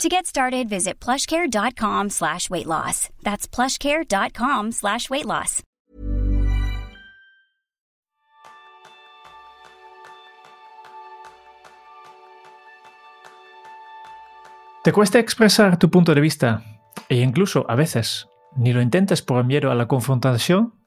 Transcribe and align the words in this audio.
To 0.00 0.08
get 0.08 0.26
started, 0.26 0.68
visit 0.68 0.98
plushcare.com 0.98 2.10
slash 2.10 2.50
weight 2.50 2.66
loss. 2.66 3.08
That's 3.22 3.46
plushcare.com 3.46 4.72
slash 4.72 5.08
weight 5.10 5.26
loss. 5.26 5.62
¿Te 14.82 14.90
cuesta 14.90 15.20
expresar 15.20 15.78
tu 15.78 15.90
punto 15.90 16.12
de 16.12 16.20
vista? 16.20 16.64
E 17.08 17.20
incluso, 17.20 17.64
a 17.68 17.76
veces, 17.76 18.26
ni 18.56 18.72
lo 18.72 18.82
intentes 18.82 19.22
por 19.22 19.44
miedo 19.44 19.70
a 19.70 19.76
la 19.76 19.86
confrontación? 19.86 20.81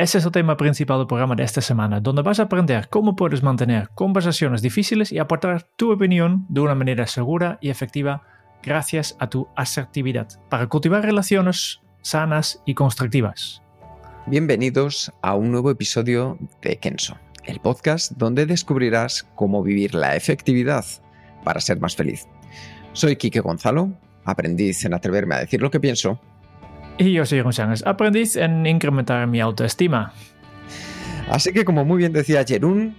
Ese 0.00 0.16
es 0.16 0.24
el 0.24 0.32
tema 0.32 0.56
principal 0.56 0.96
del 0.96 1.06
programa 1.06 1.34
de 1.34 1.42
esta 1.44 1.60
semana, 1.60 2.00
donde 2.00 2.22
vas 2.22 2.40
a 2.40 2.44
aprender 2.44 2.88
cómo 2.88 3.14
puedes 3.14 3.42
mantener 3.42 3.90
conversaciones 3.90 4.62
difíciles 4.62 5.12
y 5.12 5.18
aportar 5.18 5.68
tu 5.76 5.92
opinión 5.92 6.46
de 6.48 6.62
una 6.62 6.74
manera 6.74 7.06
segura 7.06 7.58
y 7.60 7.68
efectiva 7.68 8.22
gracias 8.62 9.14
a 9.18 9.28
tu 9.28 9.46
asertividad 9.56 10.26
para 10.48 10.68
cultivar 10.68 11.04
relaciones 11.04 11.82
sanas 12.00 12.62
y 12.64 12.72
constructivas. 12.72 13.60
Bienvenidos 14.24 15.12
a 15.20 15.34
un 15.34 15.52
nuevo 15.52 15.70
episodio 15.70 16.38
de 16.62 16.78
Kenso, 16.78 17.18
el 17.44 17.60
podcast 17.60 18.12
donde 18.12 18.46
descubrirás 18.46 19.28
cómo 19.34 19.62
vivir 19.62 19.94
la 19.94 20.16
efectividad 20.16 20.86
para 21.44 21.60
ser 21.60 21.78
más 21.78 21.94
feliz. 21.94 22.26
Soy 22.94 23.16
Quique 23.16 23.40
Gonzalo, 23.40 23.92
aprendiz 24.24 24.82
en 24.86 24.94
atreverme 24.94 25.34
a 25.34 25.40
decir 25.40 25.60
lo 25.60 25.70
que 25.70 25.78
pienso 25.78 26.18
y 27.00 27.12
yo 27.14 27.24
soy 27.24 27.40
González, 27.40 27.82
aprendiz 27.86 28.36
en 28.36 28.66
incrementar 28.66 29.26
mi 29.26 29.40
autoestima. 29.40 30.12
Así 31.30 31.52
que 31.52 31.64
como 31.64 31.84
muy 31.84 31.98
bien 31.98 32.12
decía 32.12 32.44
Jerún, 32.46 32.94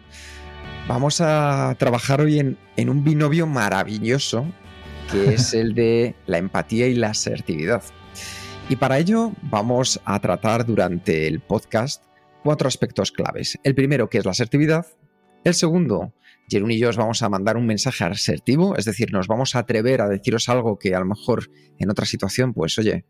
vamos 0.88 1.22
a 1.22 1.76
trabajar 1.78 2.20
hoy 2.20 2.40
en, 2.40 2.58
en 2.78 2.90
un 2.90 3.04
binomio 3.04 3.46
maravilloso 3.46 4.48
que 5.12 5.34
es 5.36 5.54
el 5.54 5.76
de 5.76 6.16
la 6.26 6.40
empatía 6.40 6.88
y 6.88 6.96
la 6.96 7.10
asertividad. 7.10 7.84
Y 8.70 8.76
para 8.76 8.98
ello 8.98 9.34
vamos 9.44 10.02
a 10.04 10.20
tratar 10.20 10.66
durante 10.66 11.28
el 11.28 11.40
podcast 11.40 12.04
cuatro 12.44 12.68
aspectos 12.68 13.12
claves. 13.12 13.60
El 13.64 13.76
primero, 13.76 14.10
que 14.10 14.18
es 14.18 14.26
la 14.26 14.32
asertividad. 14.32 14.88
El 15.44 15.54
segundo, 15.54 16.14
Jerún 16.52 16.72
y 16.72 16.78
yo 16.78 16.90
os 16.90 16.98
vamos 16.98 17.22
a 17.22 17.30
mandar 17.30 17.56
un 17.56 17.66
mensaje 17.66 18.04
asertivo, 18.04 18.76
es 18.76 18.84
decir, 18.84 19.14
nos 19.14 19.28
vamos 19.28 19.56
a 19.56 19.60
atrever 19.60 20.02
a 20.02 20.10
deciros 20.10 20.50
algo 20.50 20.78
que 20.78 20.94
a 20.94 21.00
lo 21.00 21.06
mejor 21.06 21.50
en 21.80 21.90
otra 21.90 22.06
situación, 22.06 22.54
pues 22.54 22.78
oye, 22.78 23.06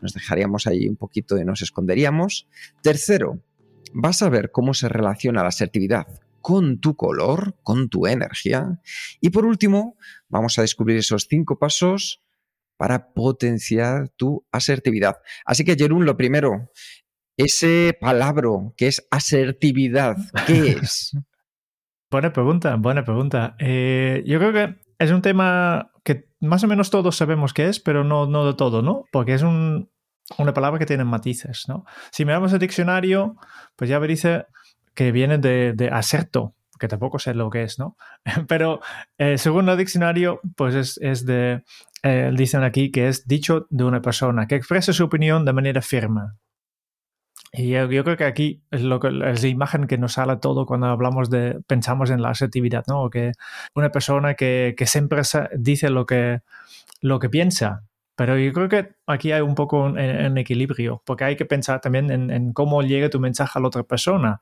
nos 0.00 0.14
dejaríamos 0.14 0.68
ahí 0.68 0.86
un 0.86 0.94
poquito 0.94 1.36
y 1.36 1.44
nos 1.44 1.62
esconderíamos. 1.62 2.46
Tercero, 2.82 3.42
vas 3.92 4.22
a 4.22 4.28
ver 4.28 4.52
cómo 4.52 4.72
se 4.72 4.88
relaciona 4.88 5.42
la 5.42 5.48
asertividad 5.48 6.06
con 6.40 6.78
tu 6.78 6.94
color, 6.94 7.58
con 7.64 7.88
tu 7.88 8.06
energía. 8.06 8.80
Y 9.20 9.30
por 9.30 9.46
último, 9.46 9.96
vamos 10.28 10.56
a 10.56 10.62
descubrir 10.62 10.98
esos 10.98 11.26
cinco 11.28 11.58
pasos 11.58 12.22
para 12.76 13.12
potenciar 13.14 14.10
tu 14.10 14.46
asertividad. 14.52 15.16
Así 15.44 15.64
que, 15.64 15.74
Jerún, 15.74 16.06
lo 16.06 16.16
primero, 16.16 16.70
ese 17.36 17.98
palabra 18.00 18.50
que 18.76 18.86
es 18.86 19.04
asertividad, 19.10 20.18
¿qué 20.46 20.76
es? 20.80 21.16
Buena 22.10 22.32
pregunta, 22.32 22.76
buena 22.76 23.04
pregunta. 23.04 23.56
Eh, 23.58 24.22
yo 24.26 24.38
creo 24.38 24.52
que 24.52 24.76
es 24.98 25.10
un 25.10 25.22
tema 25.22 25.90
que 26.04 26.28
más 26.40 26.62
o 26.62 26.68
menos 26.68 26.90
todos 26.90 27.16
sabemos 27.16 27.52
qué 27.52 27.68
es, 27.68 27.80
pero 27.80 28.04
no, 28.04 28.26
no 28.26 28.46
de 28.46 28.54
todo, 28.54 28.80
¿no? 28.80 29.04
Porque 29.10 29.34
es 29.34 29.42
un, 29.42 29.90
una 30.38 30.54
palabra 30.54 30.78
que 30.78 30.86
tiene 30.86 31.04
matices, 31.04 31.64
¿no? 31.68 31.84
Si 32.12 32.24
miramos 32.24 32.52
el 32.52 32.60
diccionario, 32.60 33.36
pues 33.74 33.90
ya 33.90 33.98
me 33.98 34.06
dice 34.06 34.46
que 34.94 35.10
viene 35.10 35.38
de, 35.38 35.72
de 35.72 35.88
aserto, 35.88 36.54
que 36.78 36.88
tampoco 36.88 37.18
sé 37.18 37.34
lo 37.34 37.50
que 37.50 37.64
es, 37.64 37.78
¿no? 37.78 37.96
Pero 38.48 38.80
eh, 39.18 39.36
según 39.36 39.68
el 39.68 39.76
diccionario, 39.76 40.40
pues 40.56 40.74
es, 40.76 40.98
es 41.02 41.26
de, 41.26 41.64
eh, 42.04 42.30
dicen 42.34 42.62
aquí 42.62 42.92
que 42.92 43.08
es 43.08 43.26
dicho 43.26 43.66
de 43.68 43.84
una 43.84 44.00
persona 44.00 44.46
que 44.46 44.54
expresa 44.54 44.92
su 44.92 45.04
opinión 45.04 45.44
de 45.44 45.52
manera 45.52 45.82
firme, 45.82 46.22
y 47.52 47.70
yo, 47.70 47.88
creo 47.88 48.16
que 48.16 48.24
aquí 48.24 48.62
es, 48.70 48.82
lo 48.82 49.00
que, 49.00 49.08
es 49.08 49.42
la 49.42 49.48
imagen 49.48 49.86
que 49.86 49.98
nos 49.98 50.14
sale 50.14 50.36
todo 50.36 50.66
cuando 50.66 50.86
hablamos 50.86 51.30
de, 51.30 51.60
pensamos 51.66 52.10
en 52.10 52.22
la 52.22 52.30
asertividad, 52.30 52.84
¿no? 52.88 53.08
Que 53.08 53.32
una 53.74 53.90
persona 53.90 54.34
que, 54.34 54.74
que 54.76 54.86
siempre 54.86 55.22
dice 55.56 55.90
lo 55.90 56.06
que, 56.06 56.40
lo 57.00 57.18
que 57.18 57.30
piensa, 57.30 57.84
pero 58.16 58.38
yo 58.38 58.52
creo 58.52 58.68
que 58.68 58.94
aquí 59.06 59.30
hay 59.30 59.42
un 59.42 59.54
poco 59.54 59.84
un, 59.84 60.38
equilibrio, 60.38 61.02
porque 61.04 61.24
hay 61.24 61.36
que 61.36 61.44
pensar 61.44 61.80
también 61.82 62.10
en, 62.10 62.52
cómo 62.54 62.82
llega 62.82 63.10
tu 63.10 63.20
mensaje 63.20 63.58
a 63.58 63.62
la 63.62 63.68
otra 63.68 63.82
persona. 63.82 64.40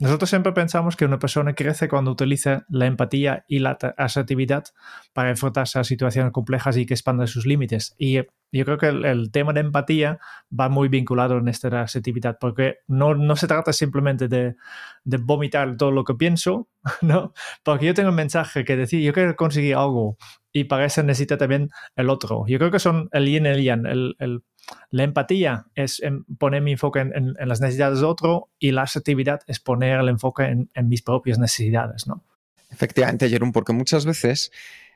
Nosotros 0.00 0.30
siempre 0.30 0.52
pensamos 0.52 0.96
que 0.96 1.04
una 1.04 1.18
persona 1.18 1.52
crece 1.52 1.86
cuando 1.86 2.10
utiliza 2.10 2.64
la 2.70 2.86
empatía 2.86 3.44
y 3.46 3.58
la 3.58 3.76
asertividad 3.98 4.64
para 5.12 5.28
enfrentarse 5.28 5.78
a 5.78 5.84
situaciones 5.84 6.32
complejas 6.32 6.78
y 6.78 6.86
que 6.86 6.94
expanda 6.94 7.26
sus 7.26 7.44
límites. 7.44 7.94
Y 7.98 8.14
yo 8.14 8.64
creo 8.64 8.78
que 8.78 8.88
el, 8.88 9.30
tema 9.30 9.52
de 9.52 9.60
empatía 9.60 10.18
va 10.58 10.70
muy 10.70 10.88
vinculado 10.88 11.36
en 11.36 11.48
esta 11.48 11.82
asertividad, 11.82 12.38
porque 12.40 12.78
no, 12.86 13.14
no 13.14 13.36
se 13.36 13.46
trata 13.46 13.74
simplemente 13.74 14.26
de, 14.26 14.56
de, 15.04 15.16
vomitar 15.18 15.76
todo 15.76 15.90
lo 15.90 16.04
que 16.04 16.14
pienso, 16.14 16.70
¿no? 17.02 17.34
Porque 17.62 17.84
yo 17.84 17.92
tengo 17.92 18.08
un 18.08 18.14
mensaje 18.14 18.64
que 18.64 18.76
decir, 18.76 19.02
yo 19.02 19.12
quiero 19.12 19.36
conseguir 19.36 19.74
algo 19.74 20.16
y 20.50 20.64
para 20.64 20.86
eso 20.86 21.02
necesita 21.02 21.36
también 21.36 21.68
el 21.94 22.08
otro. 22.08 22.46
Yo 22.48 22.58
creo 22.58 22.70
que 22.70 22.78
son 22.78 23.10
el 23.12 23.26
yin 23.26 23.44
y 23.44 23.48
el 23.50 23.62
yang, 23.62 23.84
el, 23.84 24.16
el 24.18 24.42
la 24.90 25.04
empatía 25.04 25.66
es 25.74 26.02
poner 26.38 26.62
mi 26.62 26.72
enfoque 26.72 27.00
en, 27.00 27.34
las 27.38 27.60
necesidades 27.60 28.00
de 28.00 28.06
otro 28.06 28.48
y 28.58 28.72
la 28.72 28.82
asertividad 28.82 29.40
es 29.46 29.60
poner 29.60 30.00
el 30.00 30.08
enfoque 30.08 30.44
en, 30.44 30.88
mis 30.88 31.02
propias 31.02 31.38
necesidades, 31.38 32.06
¿no? 32.06 32.24
Efectivamente, 32.70 33.28
Jerón, 33.28 33.52
porque 33.52 33.72
muchas 33.72 34.06
veces 34.06 34.52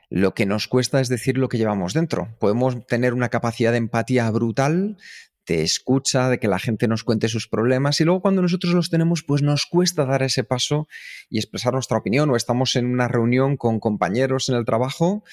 lo 0.09 0.33
que 0.33 0.45
nos 0.45 0.67
cuesta 0.67 1.01
es 1.01 1.09
decir 1.09 1.37
lo 1.37 1.49
que 1.49 1.57
llevamos 1.57 1.93
dentro. 1.93 2.35
Podemos 2.39 2.85
tener 2.87 3.13
una 3.13 3.29
capacidad 3.29 3.71
de 3.71 3.77
empatía 3.77 4.29
brutal, 4.31 4.97
de 5.45 5.63
escucha, 5.63 6.29
de 6.29 6.39
que 6.39 6.47
la 6.47 6.59
gente 6.59 6.87
nos 6.87 7.03
cuente 7.03 7.27
sus 7.27 7.47
problemas 7.47 7.99
y 7.99 8.05
luego 8.05 8.21
cuando 8.21 8.41
nosotros 8.41 8.73
los 8.73 8.89
tenemos, 8.89 9.23
pues 9.23 9.41
nos 9.41 9.65
cuesta 9.65 10.05
dar 10.05 10.23
ese 10.23 10.43
paso 10.43 10.87
y 11.29 11.37
expresar 11.37 11.73
nuestra 11.73 11.97
opinión 11.97 12.29
o 12.29 12.35
estamos 12.35 12.75
en 12.75 12.85
una 12.85 13.07
reunión 13.07 13.57
con 13.57 13.79
compañeros 13.79 14.49
en 14.49 14.55
el 14.55 14.65
trabajo 14.65 15.23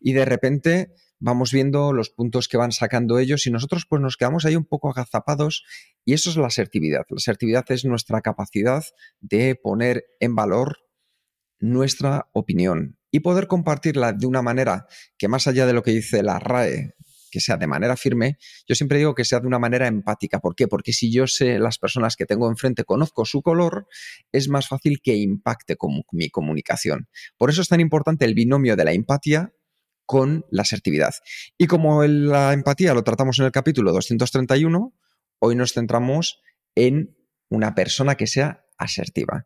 y 0.00 0.12
de 0.12 0.24
repente 0.24 0.94
vamos 1.20 1.52
viendo 1.52 1.92
los 1.92 2.10
puntos 2.10 2.48
que 2.48 2.56
van 2.56 2.72
sacando 2.72 3.18
ellos 3.18 3.46
y 3.46 3.50
nosotros 3.50 3.86
pues 3.88 4.02
nos 4.02 4.16
quedamos 4.16 4.44
ahí 4.46 4.56
un 4.56 4.64
poco 4.64 4.90
agazapados 4.90 5.64
y 6.04 6.14
eso 6.14 6.30
es 6.30 6.36
la 6.36 6.46
asertividad. 6.46 7.04
La 7.10 7.16
asertividad 7.16 7.64
es 7.68 7.84
nuestra 7.84 8.22
capacidad 8.22 8.82
de 9.20 9.54
poner 9.54 10.04
en 10.18 10.34
valor 10.34 10.78
nuestra 11.60 12.28
opinión 12.32 12.98
y 13.10 13.20
poder 13.20 13.46
compartirla 13.46 14.12
de 14.12 14.26
una 14.26 14.42
manera 14.42 14.86
que 15.18 15.28
más 15.28 15.46
allá 15.46 15.66
de 15.66 15.74
lo 15.74 15.82
que 15.82 15.90
dice 15.90 16.22
la 16.22 16.38
RAE, 16.38 16.94
que 17.30 17.40
sea 17.40 17.56
de 17.56 17.66
manera 17.66 17.96
firme, 17.96 18.38
yo 18.66 18.74
siempre 18.74 18.98
digo 18.98 19.14
que 19.14 19.24
sea 19.24 19.40
de 19.40 19.46
una 19.46 19.58
manera 19.58 19.86
empática. 19.86 20.40
¿Por 20.40 20.56
qué? 20.56 20.68
Porque 20.68 20.92
si 20.92 21.12
yo 21.12 21.26
sé 21.26 21.58
las 21.58 21.78
personas 21.78 22.16
que 22.16 22.26
tengo 22.26 22.48
enfrente, 22.48 22.84
conozco 22.84 23.24
su 23.24 23.42
color, 23.42 23.86
es 24.32 24.48
más 24.48 24.68
fácil 24.68 25.00
que 25.02 25.14
impacte 25.16 25.76
con 25.76 26.02
mi 26.12 26.30
comunicación. 26.30 27.08
Por 27.36 27.50
eso 27.50 27.62
es 27.62 27.68
tan 27.68 27.80
importante 27.80 28.24
el 28.24 28.34
binomio 28.34 28.74
de 28.74 28.84
la 28.84 28.92
empatía 28.92 29.52
con 30.10 30.44
la 30.50 30.62
asertividad. 30.62 31.14
Y 31.56 31.68
como 31.68 32.02
la 32.02 32.52
empatía 32.52 32.94
lo 32.94 33.04
tratamos 33.04 33.38
en 33.38 33.44
el 33.44 33.52
capítulo 33.52 33.92
231, 33.92 34.92
hoy 35.38 35.54
nos 35.54 35.72
centramos 35.72 36.40
en 36.74 37.16
una 37.48 37.76
persona 37.76 38.16
que 38.16 38.26
sea 38.26 38.64
asertiva. 38.76 39.44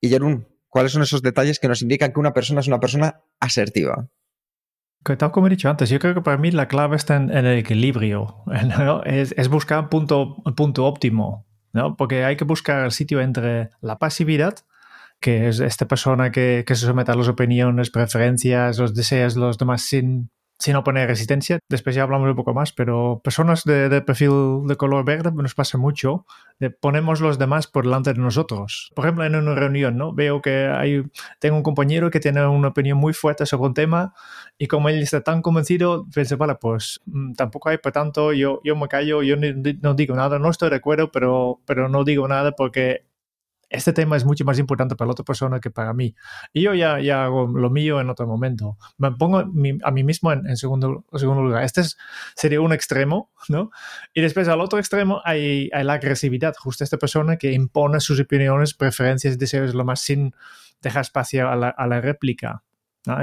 Y 0.00 0.08
Jerún, 0.08 0.48
¿cuáles 0.70 0.92
son 0.92 1.02
esos 1.02 1.20
detalles 1.20 1.58
que 1.58 1.68
nos 1.68 1.82
indican 1.82 2.10
que 2.14 2.20
una 2.20 2.32
persona 2.32 2.60
es 2.60 2.68
una 2.68 2.80
persona 2.80 3.20
asertiva? 3.38 4.08
tal 5.04 5.30
como 5.30 5.48
he 5.48 5.50
dicho 5.50 5.68
antes, 5.68 5.90
yo 5.90 5.98
creo 5.98 6.14
que 6.14 6.22
para 6.22 6.38
mí 6.38 6.50
la 6.52 6.68
clave 6.68 6.96
está 6.96 7.16
en, 7.16 7.28
el 7.30 7.58
equilibrio, 7.58 8.44
es, 9.04 9.48
buscar 9.50 9.80
un 9.80 9.88
punto, 9.90 10.36
punto 10.56 10.86
óptimo, 10.86 11.46
¿no? 11.74 11.98
porque 11.98 12.24
hay 12.24 12.36
que 12.36 12.44
buscar 12.44 12.86
el 12.86 12.92
sitio 12.92 13.20
entre 13.20 13.68
la 13.82 13.98
pasividad 13.98 14.54
que 15.22 15.48
es 15.48 15.60
esta 15.60 15.86
persona 15.86 16.30
que, 16.30 16.64
se 16.66 16.74
somete 16.74 17.12
a 17.12 17.14
las 17.14 17.28
opiniones, 17.28 17.90
preferencias, 17.90 18.78
los 18.78 18.94
deseos 18.94 19.34
de 19.34 19.40
los 19.40 19.56
demás 19.56 19.82
sin, 19.82 20.30
sin 20.58 20.76
oponer 20.76 21.08
resistencia. 21.08 21.60
Después 21.68 21.94
ya 21.94 22.02
hablamos 22.02 22.28
un 22.28 22.36
poco 22.36 22.52
más, 22.54 22.72
pero 22.72 23.20
personas 23.22 23.64
de, 23.64 24.02
perfil 24.02 24.66
de 24.66 24.76
color 24.76 25.04
verde 25.04 25.30
nos 25.32 25.54
pasa 25.54 25.78
mucho. 25.78 26.26
ponemos 26.80 27.20
los 27.20 27.38
demás 27.38 27.68
por 27.68 27.84
delante 27.84 28.12
de 28.12 28.20
nosotros. 28.20 28.90
Por 28.94 29.04
ejemplo, 29.04 29.24
en 29.24 29.36
una 29.36 29.54
reunión, 29.54 29.96
¿no? 29.96 30.12
Veo 30.12 30.42
que 30.42 30.66
hay, 30.66 31.04
tengo 31.38 31.56
un 31.56 31.62
compañero 31.62 32.10
que 32.10 32.20
tiene 32.20 32.44
una 32.44 32.68
opinión 32.68 32.98
muy 32.98 33.12
fuerte 33.12 33.46
sobre 33.46 33.68
un 33.68 33.74
tema 33.74 34.14
y 34.58 34.66
como 34.66 34.88
él 34.88 35.00
está 35.02 35.22
tan 35.22 35.40
convencido, 35.40 36.04
piensa, 36.12 36.36
vale, 36.36 36.56
pues 36.56 37.00
mm, 37.06 37.34
tampoco 37.34 37.68
hay 37.68 37.78
por 37.78 37.92
tanto, 37.92 38.32
yo, 38.32 38.60
yo 38.64 38.76
me 38.76 38.88
callo, 38.88 39.22
yo 39.22 39.36
no, 39.36 39.94
digo 39.94 40.16
nada, 40.16 40.38
no 40.38 40.50
estoy 40.50 40.70
de 40.70 40.76
acuerdo, 40.76 41.10
pero, 41.12 41.60
pero 41.64 41.88
no 41.88 42.04
digo 42.04 42.26
nada 42.28 42.52
porque 42.52 43.06
este 43.72 43.92
tema 43.92 44.16
es 44.16 44.24
mucho 44.24 44.44
más 44.44 44.58
importante 44.58 44.94
para 44.96 45.06
la 45.06 45.12
otra 45.12 45.24
persona 45.24 45.60
que 45.60 45.70
para 45.70 45.92
mí. 45.94 46.14
Y 46.52 46.62
yo 46.62 46.74
ya, 46.74 47.00
ya 47.00 47.24
hago 47.24 47.46
lo 47.46 47.70
mío 47.70 48.00
en 48.00 48.10
otro 48.10 48.26
momento. 48.26 48.76
Me 48.98 49.10
pongo 49.12 49.38
a 49.38 49.90
mí 49.90 50.04
mismo 50.04 50.32
en, 50.32 50.56
segundo, 50.56 51.04
segundo 51.14 51.42
lugar. 51.42 51.64
Este 51.64 51.82
sería 52.36 52.60
un 52.60 52.72
extremo, 52.72 53.30
¿no? 53.48 53.70
Y 54.14 54.20
después 54.20 54.46
al 54.48 54.60
otro 54.60 54.78
extremo 54.78 55.22
hay, 55.24 55.68
la 55.68 55.94
agresividad, 55.94 56.54
justo 56.56 56.84
esta 56.84 56.98
persona 56.98 57.36
que 57.36 57.52
impone 57.52 58.00
sus 58.00 58.20
opiniones, 58.20 58.74
preferencias, 58.74 59.38
deseos, 59.38 59.74
lo 59.74 59.84
más 59.84 60.00
sin 60.00 60.34
dejar 60.82 61.02
espacio 61.02 61.48
a 61.48 61.86
la 61.86 62.00
réplica. 62.00 62.62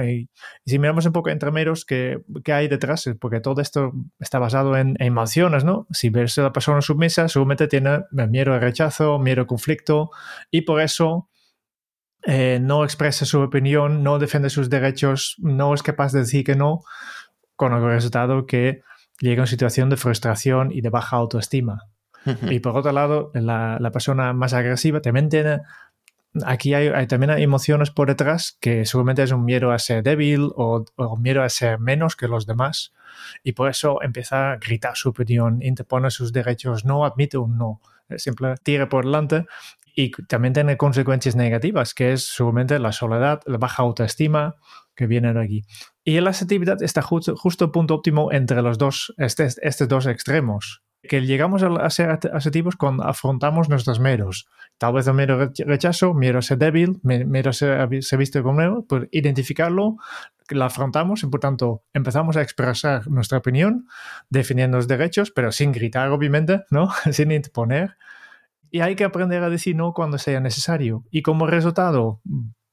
Y, 0.04 0.30
si 0.66 0.80
miramos 0.80 1.06
un 1.06 1.14
poco 1.14 1.30
entre 1.30 1.52
meros, 1.52 1.86
¿qué, 1.86 2.22
¿qué, 2.44 2.54
hay 2.54 2.68
detrás? 2.68 3.10
Porque 3.20 3.40
todo 3.40 3.62
esto 3.62 3.94
está 4.20 4.40
basado 4.40 4.76
en, 4.78 4.96
emociones, 5.00 5.64
¿no? 5.64 5.88
Si 5.92 6.10
ves 6.10 6.38
a 6.38 6.44
la 6.44 6.52
persona 6.52 6.82
submisa, 6.82 7.28
seguramente 7.28 7.68
tiene 7.68 8.04
miedo 8.12 8.54
al 8.54 8.62
rechazo, 8.62 9.20
miedo 9.20 9.42
al 9.42 9.48
conflicto, 9.48 10.12
y 10.52 10.62
por 10.62 10.82
eso 10.82 11.30
eh, 12.24 12.60
no 12.62 12.84
expresa 12.84 13.26
su 13.26 13.40
opinión, 13.40 14.04
no 14.04 14.20
defiende 14.20 14.50
sus 14.50 14.70
derechos, 14.70 15.36
no 15.40 15.74
es 15.74 15.84
capaz 15.84 16.12
de 16.12 16.20
decir 16.20 16.44
que 16.44 16.56
no, 16.56 16.82
con 17.56 17.74
el 17.74 17.82
resultado 17.82 18.46
que 18.46 18.82
llega 19.20 19.42
a 19.42 19.44
una 19.44 19.48
situación 19.48 19.90
de 19.90 19.98
frustración 19.98 20.72
y 20.72 20.82
de 20.82 20.90
baja 20.90 21.18
autoestima. 21.18 21.84
Y 22.50 22.60
por 22.60 22.76
otro 22.76 22.92
lado, 22.92 23.32
la, 23.34 23.78
la 23.80 23.92
persona 23.92 24.34
más 24.34 24.54
agresiva 24.54 25.02
también 25.02 25.30
tiene 25.30 25.62
aquí 26.46 26.74
hay, 26.74 27.08
también 27.08 27.32
hay 27.32 27.44
emociones 27.44 27.92
por 27.92 28.08
detrás 28.08 28.58
que 28.60 28.86
seguramente 28.86 29.24
es 29.24 29.32
un 29.32 29.46
miedo 29.46 29.72
a 29.72 29.80
ser 29.80 30.04
débil 30.04 30.50
o, 30.56 30.86
un 30.98 31.22
miedo 31.22 31.42
a 31.42 31.50
ser 31.50 31.80
menos 31.80 32.16
que 32.16 32.28
los 32.28 32.46
demás. 32.46 32.94
Y 33.44 33.54
por 33.54 33.70
eso 33.70 34.02
empieza 34.02 34.52
a 34.52 34.58
gritar 34.58 34.96
su 34.96 35.10
opinión, 35.10 35.62
interpone 35.62 36.12
sus 36.12 36.32
derechos, 36.32 36.86
no 36.86 37.06
admite 37.06 37.38
un 37.38 37.58
no, 37.58 37.82
siempre 38.18 38.56
tira 38.64 38.88
por 38.88 39.06
delante 39.06 39.46
y 39.96 40.12
también 40.12 40.54
tiene 40.54 40.78
consecuencias 40.78 41.36
negativas, 41.36 41.94
que 41.94 42.14
es 42.14 42.28
seguramente 42.28 42.80
la 42.80 42.92
soledad, 42.92 43.42
la 43.46 43.58
baja 43.58 43.84
autoestima 43.84 44.56
que 44.96 45.08
viene 45.08 45.34
de 45.34 45.44
aquí. 45.44 45.66
Y 46.04 46.20
la 46.22 46.30
asertividad 46.30 46.82
está 46.84 47.02
justo, 47.02 47.36
justo 47.36 47.72
punto 47.72 47.96
óptimo 47.96 48.32
entre 48.32 48.62
los 48.62 48.78
dos, 48.78 49.14
este, 49.18 49.48
estos 49.62 49.88
dos 49.88 50.06
extremos 50.06 50.84
que 51.02 51.22
llegamos 51.22 51.64
a 51.64 51.90
ser 51.90 52.20
asertivos 52.34 52.76
cuando 52.76 53.04
afrontamos 53.04 53.70
nuestros 53.70 54.00
meros. 54.00 54.48
Tal 54.78 54.94
vez 54.94 55.08
un 55.08 55.16
mero 55.16 55.52
rechazo, 55.66 56.14
mero 56.14 56.42
ser 56.42 56.58
débil, 56.58 57.00
mero 57.04 57.54
ser, 57.54 58.04
se 58.04 58.18
visto 58.18 58.42
como 58.44 58.56
nuevo, 58.56 58.86
pues 58.86 59.08
identificarlo, 59.12 59.98
lo 60.50 60.66
afrontamos 60.66 61.24
y 61.24 61.28
por 61.28 61.40
tanto 61.40 61.84
empezamos 61.94 62.36
a 62.38 62.42
expresar 62.42 63.08
nuestra 63.08 63.38
opinión, 63.38 63.88
definiendo 64.30 64.78
los 64.78 64.88
derechos, 64.88 65.32
pero 65.32 65.52
sin 65.52 65.72
gritar, 65.72 66.10
obviamente, 66.10 66.64
¿no? 66.70 66.90
sin 67.12 67.32
imponer. 67.32 67.98
Y 68.72 68.82
hay 68.82 68.96
que 68.96 69.04
aprender 69.04 69.42
a 69.44 69.50
decir 69.50 69.76
no 69.76 69.94
cuando 69.94 70.18
sea 70.18 70.40
necesario. 70.40 71.04
Y 71.10 71.22
como 71.24 71.48
resultado, 71.48 72.22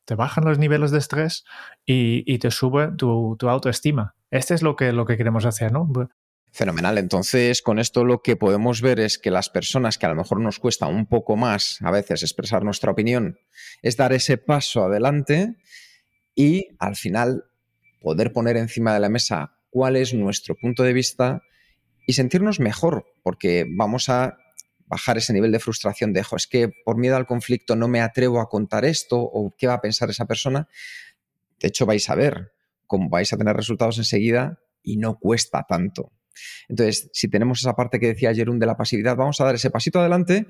te 0.05 0.15
bajan 0.15 0.45
los 0.45 0.59
niveles 0.59 0.91
de 0.91 0.99
estrés 0.99 1.45
y, 1.87 2.39
te 2.39 2.51
sube 2.51 2.93
tu, 2.97 3.37
tu, 3.39 3.49
autoestima. 3.49 4.15
Este 4.31 4.55
es 4.55 4.63
lo 4.63 4.77
que, 4.77 4.93
lo 4.93 5.07
que 5.07 5.17
queremos 5.17 5.47
hacer, 5.47 5.73
¿no? 5.73 5.91
Fenomenal. 6.57 6.97
Entonces, 6.97 7.61
con 7.61 7.79
esto 7.79 8.03
lo 8.03 8.23
que 8.23 8.35
podemos 8.35 8.81
ver 8.81 8.99
es 8.99 9.19
que 9.19 9.31
las 9.31 9.51
personas 9.51 9.99
que 9.99 10.07
a 10.07 10.09
lo 10.09 10.15
mejor 10.15 10.41
nos 10.41 10.59
cuesta 10.59 10.87
un 10.87 11.05
poco 11.05 11.37
más 11.37 11.77
a 11.83 11.91
veces 11.91 12.23
expresar 12.23 12.65
nuestra 12.65 12.91
opinión, 12.91 13.39
es 13.83 13.99
dar 13.99 14.15
ese 14.15 14.39
paso 14.39 14.83
adelante 14.83 15.57
y 16.35 16.69
al 16.79 16.97
final 16.97 17.45
poder 18.01 18.33
poner 18.33 18.57
encima 18.57 18.95
de 18.95 19.01
la 19.01 19.11
mesa 19.11 19.59
cuál 19.69 19.97
es 19.97 20.15
nuestro 20.15 20.55
punto 20.55 20.83
de 20.83 20.95
vista 20.95 21.43
y 22.07 22.15
sentirnos 22.15 22.59
mejor, 22.59 23.05
porque 23.23 23.67
vamos 23.69 24.09
a 24.09 24.39
bajar 24.87 25.19
ese 25.19 25.35
nivel 25.35 25.53
de 25.53 25.61
frustración 25.61 26.15
de, 26.15 26.21
es 26.21 26.47
que 26.47 26.71
por 26.87 26.97
miedo 26.97 27.17
al 27.17 27.27
conflicto 27.27 27.77
no 27.77 27.87
me 27.87 28.01
atrevo 28.01 28.41
a 28.41 28.49
contar 28.49 28.87
esto 28.87 29.21
o 29.21 29.55
qué 29.59 29.67
va 29.67 29.75
a 29.75 29.83
pensar 29.83 30.09
esa 30.09 30.25
persona. 30.25 30.69
De 31.61 31.69
hecho, 31.69 31.85
vais 31.85 32.09
a 32.09 32.15
ver 32.15 32.55
cómo 32.87 33.11
vais 33.11 33.31
a 33.35 33.37
tener 33.37 33.55
resultados 33.55 33.99
enseguida 33.99 34.59
y 34.83 34.97
no 34.97 35.19
cuesta 35.19 35.67
tanto. 35.69 36.16
Entonces, 36.69 37.11
si 37.13 37.29
tenemos 37.29 37.61
esa 37.61 37.75
parte 37.75 37.99
que 38.01 38.09
decía 38.09 38.35
Jerún 38.35 38.59
de 38.59 38.67
la 38.67 38.77
pasividad, 38.77 39.17
vamos 39.17 39.41
a 39.41 39.45
dar 39.45 39.55
ese 39.55 39.71
pasito 39.71 40.01
adelante. 40.01 40.47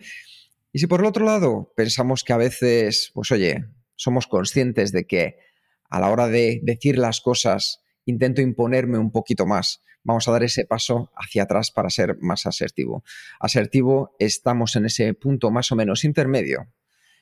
Y 0.72 0.78
si 0.78 0.86
por 0.86 1.00
el 1.00 1.06
otro 1.06 1.24
lado 1.24 1.72
pensamos 1.76 2.22
que 2.24 2.32
a 2.32 2.36
veces, 2.36 3.10
pues 3.14 3.30
oye, 3.30 3.64
somos 3.94 4.26
conscientes 4.26 4.92
de 4.92 5.06
que 5.06 5.38
a 5.88 6.00
la 6.00 6.10
hora 6.10 6.28
de 6.28 6.60
decir 6.62 6.98
las 6.98 7.20
cosas 7.20 7.82
intento 8.04 8.40
imponerme 8.40 8.98
un 8.98 9.10
poquito 9.10 9.46
más, 9.46 9.82
vamos 10.04 10.28
a 10.28 10.32
dar 10.32 10.44
ese 10.44 10.64
paso 10.64 11.10
hacia 11.16 11.42
atrás 11.42 11.70
para 11.70 11.90
ser 11.90 12.16
más 12.20 12.46
asertivo. 12.46 13.02
Asertivo, 13.40 14.14
estamos 14.18 14.76
en 14.76 14.86
ese 14.86 15.12
punto 15.14 15.50
más 15.50 15.72
o 15.72 15.76
menos 15.76 16.04
intermedio, 16.04 16.68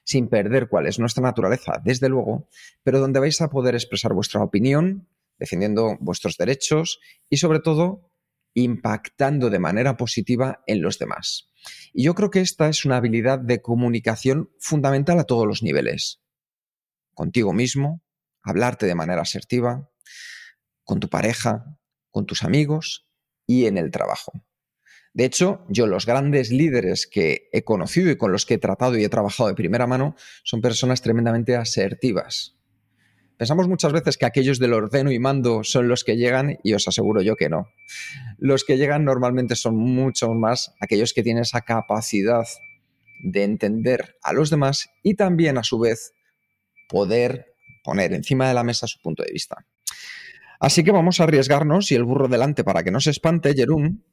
sin 0.05 0.28
perder 0.28 0.69
cuál 0.69 0.87
es 0.87 0.99
nuestra 0.99 1.22
naturaleza, 1.22 1.81
desde 1.82 2.10
luego, 2.10 2.49
pero 2.82 3.00
donde 3.00 3.20
vais 3.20 3.40
a 3.40 3.49
poder 3.49 3.75
expresar 3.75 4.12
vuestra 4.12 4.43
opinión, 4.43 5.08
defendiendo 5.38 5.96
vuestros 6.00 6.37
derechos 6.37 7.00
y 7.31 7.38
sobre 7.38 7.60
todo 7.60 8.10
impactando 8.55 9.51
de 9.51 9.59
manera 9.59 9.97
positiva 9.97 10.62
en 10.67 10.81
los 10.81 10.99
demás. 10.99 11.51
Y 11.93 12.05
yo 12.05 12.15
creo 12.15 12.31
que 12.31 12.41
esta 12.41 12.69
es 12.69 12.85
una 12.85 12.97
habilidad 12.97 13.39
de 13.39 13.61
comunicación 13.61 14.51
fundamental 14.59 15.19
a 15.19 15.25
todos 15.25 15.47
los 15.47 15.62
niveles. 15.62 16.21
Contigo 17.15 17.53
mismo, 17.53 18.03
hablarte 18.43 18.87
de 18.87 18.95
manera 18.95 19.23
asertiva, 19.23 19.91
con 20.85 21.01
tu 21.01 21.09
pareja, 21.09 21.79
con 22.11 22.27
tus 22.27 22.45
amigos 22.45 23.09
y 23.47 23.67
en 23.67 23.79
el 23.79 23.91
trabajo. 23.91 24.33
De 25.15 25.25
hecho, 25.25 25.65
yo 25.69 25.87
los 25.87 26.06
grandes 26.06 26.51
líderes 26.51 27.06
que 27.06 27.49
he 27.53 27.62
conocido 27.62 28.11
y 28.11 28.17
con 28.17 28.33
los 28.33 28.45
que 28.45 28.55
he 28.55 28.59
tratado 28.59 28.99
y 28.99 29.05
he 29.05 29.09
trabajado 29.09 29.49
de 29.49 29.55
primera 29.55 29.87
mano 29.87 30.17
son 30.43 30.61
personas 30.61 31.03
tremendamente 31.03 31.55
asertivas, 31.55 32.54
Pensamos 33.36 33.66
muchas 33.69 33.92
veces 33.92 34.16
que 34.16 34.26
aquellos 34.26 34.58
del 34.58 34.75
ordeno 34.75 35.10
y 35.10 35.19
mando 35.19 35.64
son 35.64 35.88
los 35.88 36.04
que 36.04 36.16
llegan 36.16 36.58
y 36.62 36.72
os 36.75 36.86
aseguro 36.86 37.20
yo 37.20 37.34
que 37.34 37.48
no. 37.48 37.69
Los 38.38 38.64
que 38.64 38.76
llegan 38.76 39.04
normalmente 39.04 39.56
son 39.56 39.76
mucho 39.76 40.32
más 40.34 40.72
aquellos 40.81 41.12
que 41.12 41.22
tienen 41.22 41.42
esa 41.42 41.62
capacidad 41.62 42.46
de 43.25 43.42
entender 43.42 44.16
a 44.22 44.32
los 44.32 44.50
demás 44.50 44.88
y 45.02 45.14
también 45.14 45.58
a 45.58 45.64
su 45.64 45.78
vez 45.78 46.12
poder 46.88 47.54
poner 47.82 48.12
encima 48.12 48.46
de 48.46 48.54
la 48.54 48.62
mesa 48.62 48.86
su 48.86 49.00
punto 49.00 49.25
de 49.25 49.32
vista. 49.32 49.66
Así 50.60 50.84
que 50.84 50.92
vamos 50.92 51.20
a 51.20 51.25
arriesgarnos 51.25 51.90
y 51.90 51.94
el 51.94 52.04
burro 52.04 52.28
delante 52.28 52.64
para 52.64 52.82
que 52.84 52.90
no 52.90 53.00
se 53.00 53.10
espante, 53.10 53.52
Jerún, 53.54 54.04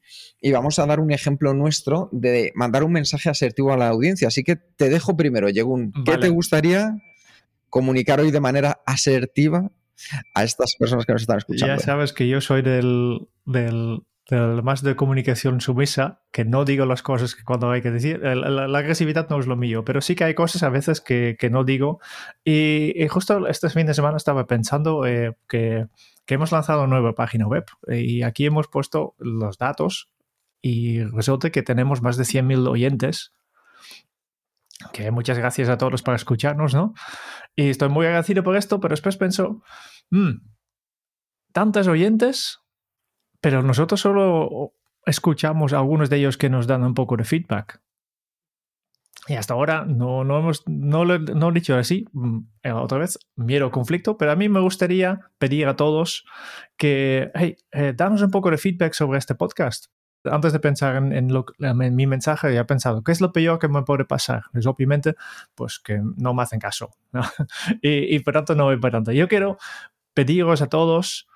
y 0.42 0.52
vamos 0.52 0.80
a 0.80 0.86
dar 0.86 1.00
un 1.00 1.12
ejemplo 1.12 1.54
nuestro 1.54 2.10
de 2.12 2.52
mandar 2.56 2.84
un 2.84 2.92
mensaje 2.92 3.30
asertivo 3.30 3.72
a 3.72 3.78
la 3.78 3.88
audiencia. 3.88 4.28
Así 4.28 4.44
que 4.44 4.56
te 4.56 4.90
dejo 4.90 5.16
primero, 5.16 5.48
Jerún. 5.48 5.94
¿Qué 6.04 6.18
te 6.18 6.30
gustaría 6.30 6.98
comunicar 7.72 8.20
hoy 8.20 8.30
de 8.30 8.40
manera 8.40 8.82
asertiva 8.86 9.72
a 10.36 10.44
estas 10.44 10.76
personas 10.76 11.08
que 11.08 11.14
nos 11.14 11.24
están 11.24 11.40
escuchando. 11.40 11.76
Ya 11.76 11.80
sabes 11.80 12.14
que 12.14 12.28
yo 12.28 12.42
soy 12.42 12.62
del, 12.62 13.28
del, 13.46 14.04
más 14.64 14.84
de 14.84 14.96
comunicación 14.96 15.62
sumisa, 15.62 16.22
que 16.32 16.46
no 16.46 16.66
digo 16.66 16.86
las 16.86 17.02
cosas 17.02 17.34
que 17.34 17.44
cuando 17.44 17.72
hay 17.72 17.82
que 17.82 17.92
decir. 17.92 18.20
La, 18.20 18.78
agresividad 18.78 19.30
no 19.30 19.40
es 19.40 19.48
lo 19.48 19.56
mío, 19.56 19.84
pero 19.84 20.02
sí 20.02 20.16
que 20.16 20.26
hay 20.26 20.36
cosas 20.36 20.64
a 20.64 20.70
veces 20.70 21.02
que, 21.02 21.36
que 21.40 21.50
no 21.50 21.64
digo. 21.64 22.00
Y, 22.44 22.94
justo 23.10 23.48
este 23.48 23.70
fin 23.70 23.88
de 23.88 23.94
semana 23.94 24.18
estaba 24.18 24.46
pensando 24.46 25.06
eh, 25.06 25.36
que, 25.48 25.88
que 26.26 26.34
hemos 26.36 26.52
lanzado 26.52 26.84
una 26.84 27.00
nueva 27.00 27.16
página 27.16 27.48
web 27.48 27.66
y 27.88 28.24
aquí 28.24 28.46
hemos 28.46 28.68
puesto 28.68 29.16
los 29.18 29.58
datos 29.58 30.12
y 30.62 31.04
resulta 31.04 31.50
que 31.50 31.64
tenemos 31.64 32.02
más 32.02 32.18
de 32.18 32.24
100.000 32.24 32.70
oyentes 32.70 33.34
que 34.94 35.12
muchas 35.12 35.38
gracias 35.38 35.70
a 35.70 35.78
todos 35.78 36.02
para 36.04 36.16
escucharnos, 36.16 36.74
¿no? 36.74 36.94
Y 37.56 37.70
estoy 37.70 37.90
muy 37.90 38.06
agradecido 38.06 38.44
por 38.44 38.56
esto, 38.56 38.80
pero 38.80 38.94
después 38.94 39.18
pienso, 39.18 39.62
mmm, 40.10 40.32
tantos 41.54 41.88
oyentes, 41.88 42.60
pero 43.42 43.64
nosotros 43.64 44.00
solo 44.00 44.74
escuchamos 45.06 45.74
algunos 45.74 46.10
de 46.10 46.18
ellos 46.18 46.38
que 46.38 46.50
nos 46.50 46.68
dan 46.68 46.84
un 46.84 46.94
poco 46.94 47.18
de 47.18 47.24
feedback. 47.24 47.82
Y 49.28 49.36
hasta 49.36 49.54
ahora 49.54 49.86
no, 49.86 50.24
no, 50.24 50.40
hemos, 50.40 50.64
no, 50.68 51.06
lo, 51.06 51.20
no 51.20 51.50
he 51.50 51.54
dicho 51.54 51.76
así, 51.76 52.06
mm, 52.12 52.40
eh, 52.64 52.72
otra 52.72 52.98
vez, 52.98 53.20
miedo 53.36 53.70
conflicto, 53.70 54.18
pero 54.18 54.32
a 54.32 54.36
mí 54.36 54.50
me 54.50 54.60
gustaría 54.60 55.20
pedir 55.38 55.68
a 55.68 55.76
todos 55.76 56.26
que, 56.76 57.32
hey, 57.36 57.56
eh, 57.72 57.94
danos 57.96 58.22
un 58.22 58.32
poco 58.32 58.50
de 58.50 58.58
feedback 58.58 58.94
sobre 58.94 59.20
este 59.20 59.36
podcast 59.36 59.92
antes 60.26 60.54
de 60.54 60.60
pensar 60.60 60.96
en, 60.98 61.96
mi 61.96 62.08
mensaje, 62.08 62.54
ya 62.54 62.62
he 62.62 62.66
pensado, 62.66 63.04
¿qué 63.04 63.12
es 63.12 63.22
lo 63.22 63.32
peor 63.32 63.60
que 63.60 63.68
me 63.68 63.84
puede 63.84 64.06
pasar? 64.06 64.44
Es 64.54 64.66
obviamente, 64.66 65.16
pues 65.56 65.80
que 65.80 66.02
no 66.18 66.34
me 66.34 66.44
hacen 66.44 66.60
caso. 66.60 66.92
y, 67.82 68.20
por 68.20 68.34
tanto, 68.34 68.56
no 68.56 68.66
voy 68.66 68.78
por 68.78 68.92
tanto. 68.92 69.12
Yo 69.12 69.28
quiero 69.28 69.58
pediros 70.14 70.62
a 70.62 70.68
todos 70.68 71.28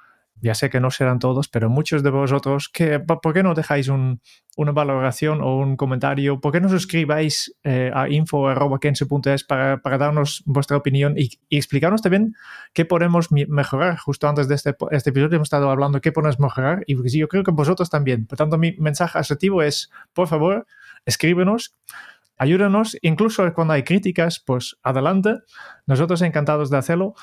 ya 0.41 0.53
sé 0.53 0.69
que 0.69 0.79
no 0.79 0.91
serán 0.91 1.19
todos, 1.19 1.47
pero 1.47 1.69
muchos 1.69 2.03
de 2.03 2.09
vosotros, 2.09 2.69
que, 2.69 2.99
¿por 2.99 3.33
qué 3.33 3.41
no 3.41 3.53
dejáis 3.53 3.89
una 3.89 4.71
valoración 4.71 5.41
o 5.41 5.57
un 5.57 5.75
comentario? 5.77 6.39
¿Por 6.39 6.51
qué 6.51 6.61
no 6.61 6.69
suscribáis 6.69 7.55
eh, 7.63 7.91
a 7.93 8.09
info.kense.es 8.09 9.43
para, 9.43 9.81
para 9.81 9.97
darnos 9.97 10.43
vuestra 10.45 10.77
opinión 10.77 11.15
y, 11.17 11.29
explicarnos 11.49 12.01
también 12.01 12.35
qué 12.73 12.85
podemos 12.85 13.29
mejorar? 13.31 13.97
Justo 13.97 14.27
antes 14.27 14.47
de 14.47 14.55
este, 14.55 14.75
este, 14.91 15.09
episodio 15.09 15.35
hemos 15.37 15.47
estado 15.47 15.69
hablando 15.69 16.01
qué 16.01 16.11
podemos 16.11 16.39
mejorar 16.39 16.83
y 16.85 16.95
yo 17.17 17.27
creo 17.27 17.43
que 17.43 17.51
vosotros 17.51 17.89
también. 17.89 18.27
Por 18.27 18.37
tanto, 18.37 18.57
mi 18.57 18.75
mensaje 18.77 19.17
asertivo 19.17 19.63
es, 19.63 19.89
por 20.13 20.27
favor, 20.27 20.67
escríbenos 21.05 21.75
ayúdanos, 22.37 22.97
incluso 23.01 23.51
cuando 23.53 23.73
hay 23.73 23.83
críticas, 23.83 24.39
pues 24.45 24.77
adelante, 24.83 25.35
nosotros 25.85 26.21
encantados 26.21 26.69
de 26.69 26.77
hacerlo. 26.77 27.15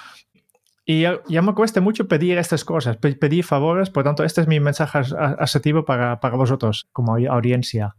Y 0.84 1.02
ya, 1.02 1.42
me 1.42 1.54
cuesta 1.54 1.80
mucho 1.80 2.08
pedir 2.08 2.38
estas 2.38 2.64
cosas, 2.64 2.96
pedir 2.96 3.44
favores, 3.44 3.90
por 3.90 4.02
tanto, 4.02 4.24
este 4.24 4.40
es 4.40 4.48
mi 4.48 4.58
mensaje 4.58 4.98
asertivo 5.38 5.84
para, 5.84 6.18
para 6.18 6.36
vosotros 6.36 6.88
como 6.92 7.14
audiencia. 7.14 7.94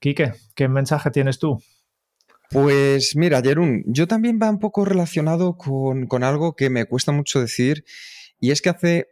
Quique, 0.00 0.32
¿qué 0.54 0.66
mensaje 0.66 1.10
tienes 1.10 1.38
tú? 1.38 1.62
Pues 2.50 3.16
mira, 3.16 3.40
Jerún, 3.42 3.82
yo 3.86 4.06
también 4.06 4.38
va 4.42 4.50
un 4.50 4.58
poco 4.58 4.84
relacionado 4.84 5.56
con, 5.56 6.06
con, 6.06 6.24
algo 6.24 6.54
que 6.54 6.70
me 6.70 6.86
cuesta 6.86 7.12
mucho 7.12 7.40
decir, 7.40 7.84
y 8.40 8.50
es 8.50 8.60
que 8.60 8.70
hace 8.70 9.08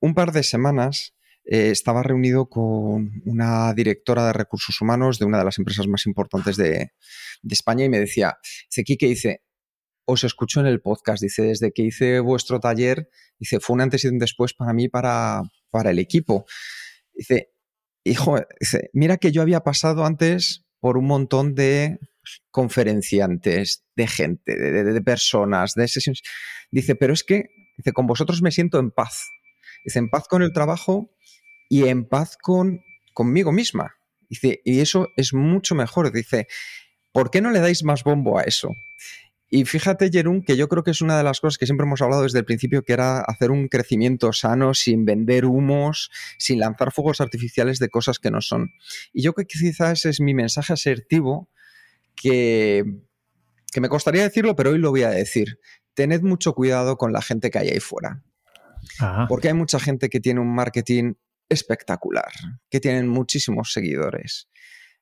un 0.00 0.14
par 0.14 0.32
de 0.32 0.42
semanas 0.42 1.14
eh, 1.44 1.70
estaba 1.70 2.02
reunido 2.02 2.48
con 2.48 3.22
una 3.24 3.72
directora 3.74 4.26
de 4.26 4.32
recursos 4.32 4.80
humanos 4.80 5.18
de 5.18 5.24
una 5.24 5.38
de 5.38 5.44
las 5.44 5.58
empresas 5.58 5.86
más 5.86 6.06
importantes 6.06 6.56
de, 6.56 6.92
de 7.42 7.52
España 7.52 7.84
y 7.84 7.88
me 7.88 7.98
decía, 7.98 8.36
dice, 8.68 8.84
Quique, 8.84 9.06
dice, 9.06 9.42
os 10.04 10.24
escucho 10.24 10.60
en 10.60 10.66
el 10.66 10.80
podcast. 10.80 11.22
Dice, 11.22 11.42
desde 11.42 11.72
que 11.72 11.82
hice 11.82 12.20
vuestro 12.20 12.60
taller, 12.60 13.08
dice, 13.38 13.60
fue 13.60 13.74
un 13.74 13.80
antes 13.80 14.04
y 14.04 14.08
un 14.08 14.18
después 14.18 14.54
para 14.54 14.72
mí, 14.72 14.88
para, 14.88 15.42
para 15.70 15.90
el 15.90 15.98
equipo. 15.98 16.46
Dice, 17.14 17.50
hijo, 18.04 18.38
dice, 18.60 18.90
mira 18.92 19.16
que 19.16 19.32
yo 19.32 19.42
había 19.42 19.60
pasado 19.60 20.04
antes 20.04 20.64
por 20.80 20.98
un 20.98 21.06
montón 21.06 21.54
de 21.54 21.98
conferenciantes, 22.50 23.84
de 23.96 24.06
gente, 24.06 24.56
de, 24.56 25.02
personas, 25.02 25.74
de 25.74 25.88
sesiones. 25.88 26.22
Dice, 26.70 26.94
pero 26.94 27.12
es 27.12 27.24
que, 27.24 27.44
dice, 27.76 27.92
con 27.92 28.06
vosotros 28.06 28.42
me 28.42 28.50
siento 28.50 28.78
en 28.78 28.90
paz. 28.90 29.26
Dice, 29.84 29.98
en 29.98 30.08
paz 30.08 30.28
con 30.28 30.42
el 30.42 30.52
trabajo 30.52 31.10
y 31.68 31.86
en 31.88 32.06
paz 32.06 32.36
con 32.40 32.82
conmigo 33.12 33.52
misma. 33.52 33.94
Dice, 34.28 34.60
y 34.64 34.80
eso 34.80 35.08
es 35.16 35.32
mucho 35.34 35.74
mejor. 35.74 36.12
Dice, 36.12 36.48
¿por 37.12 37.30
qué 37.30 37.40
no 37.40 37.50
le 37.50 37.60
dais 37.60 37.84
más 37.84 38.02
bombo 38.02 38.38
a 38.38 38.42
eso? 38.42 38.74
Y 39.54 39.66
fíjate, 39.66 40.10
Jerún, 40.10 40.42
que 40.42 40.56
yo 40.56 40.68
creo 40.68 40.82
que 40.82 40.90
es 40.90 41.00
una 41.00 41.16
de 41.16 41.22
las 41.22 41.38
cosas 41.38 41.58
que 41.58 41.66
siempre 41.66 41.86
hemos 41.86 42.02
hablado 42.02 42.24
desde 42.24 42.40
el 42.40 42.44
principio, 42.44 42.82
que 42.82 42.92
era 42.92 43.20
hacer 43.20 43.52
un 43.52 43.68
crecimiento 43.68 44.32
sano, 44.32 44.74
sin 44.74 45.04
vender 45.04 45.44
humos, 45.44 46.10
sin 46.38 46.58
lanzar 46.58 46.90
fuegos 46.90 47.20
artificiales 47.20 47.78
de 47.78 47.88
cosas 47.88 48.18
que 48.18 48.32
no 48.32 48.40
son. 48.40 48.72
Y 49.12 49.22
yo 49.22 49.32
creo 49.32 49.46
que 49.46 49.56
quizás 49.56 50.06
es 50.06 50.20
mi 50.20 50.34
mensaje 50.34 50.72
asertivo, 50.72 51.48
que, 52.16 52.82
que 53.70 53.80
me 53.80 53.88
costaría 53.88 54.24
decirlo, 54.24 54.56
pero 54.56 54.70
hoy 54.70 54.78
lo 54.78 54.90
voy 54.90 55.04
a 55.04 55.10
decir. 55.10 55.60
Tened 55.94 56.22
mucho 56.22 56.52
cuidado 56.52 56.96
con 56.96 57.12
la 57.12 57.22
gente 57.22 57.52
que 57.52 57.58
hay 57.60 57.68
ahí 57.68 57.78
fuera. 57.78 58.24
Porque 59.28 59.46
hay 59.46 59.54
mucha 59.54 59.78
gente 59.78 60.08
que 60.08 60.18
tiene 60.18 60.40
un 60.40 60.52
marketing 60.52 61.14
espectacular, 61.48 62.32
que 62.70 62.80
tienen 62.80 63.06
muchísimos 63.06 63.72
seguidores. 63.72 64.48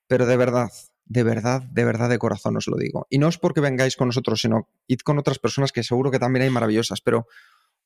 Pero 0.08 0.26
de 0.26 0.36
verdad, 0.36 0.68
de 1.04 1.22
verdad, 1.22 1.62
de 1.62 1.84
verdad, 1.84 2.08
de 2.08 2.18
corazón 2.18 2.56
os 2.56 2.66
lo 2.66 2.76
digo. 2.76 3.06
Y 3.10 3.18
no 3.18 3.28
es 3.28 3.38
porque 3.38 3.60
vengáis 3.60 3.96
con 3.96 4.08
nosotros, 4.08 4.40
sino 4.40 4.68
id 4.86 5.00
con 5.00 5.18
otras 5.18 5.38
personas 5.38 5.72
que 5.72 5.82
seguro 5.82 6.10
que 6.10 6.18
también 6.18 6.44
hay 6.44 6.50
maravillosas, 6.50 7.00
pero 7.00 7.26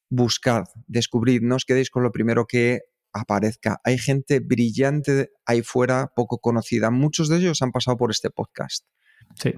buscad, 0.08 0.64
descubrid, 0.86 1.42
no 1.42 1.56
os 1.56 1.64
quedéis 1.64 1.90
con 1.90 2.02
lo 2.02 2.12
primero 2.12 2.46
que 2.46 2.82
aparezca. 3.12 3.80
Hay 3.84 3.98
gente 3.98 4.40
brillante 4.40 5.30
ahí 5.44 5.62
fuera, 5.62 6.12
poco 6.14 6.38
conocida. 6.38 6.90
Muchos 6.90 7.28
de 7.28 7.38
ellos 7.38 7.62
han 7.62 7.72
pasado 7.72 7.96
por 7.96 8.10
este 8.10 8.30
podcast. 8.30 8.86
Sí. 9.34 9.54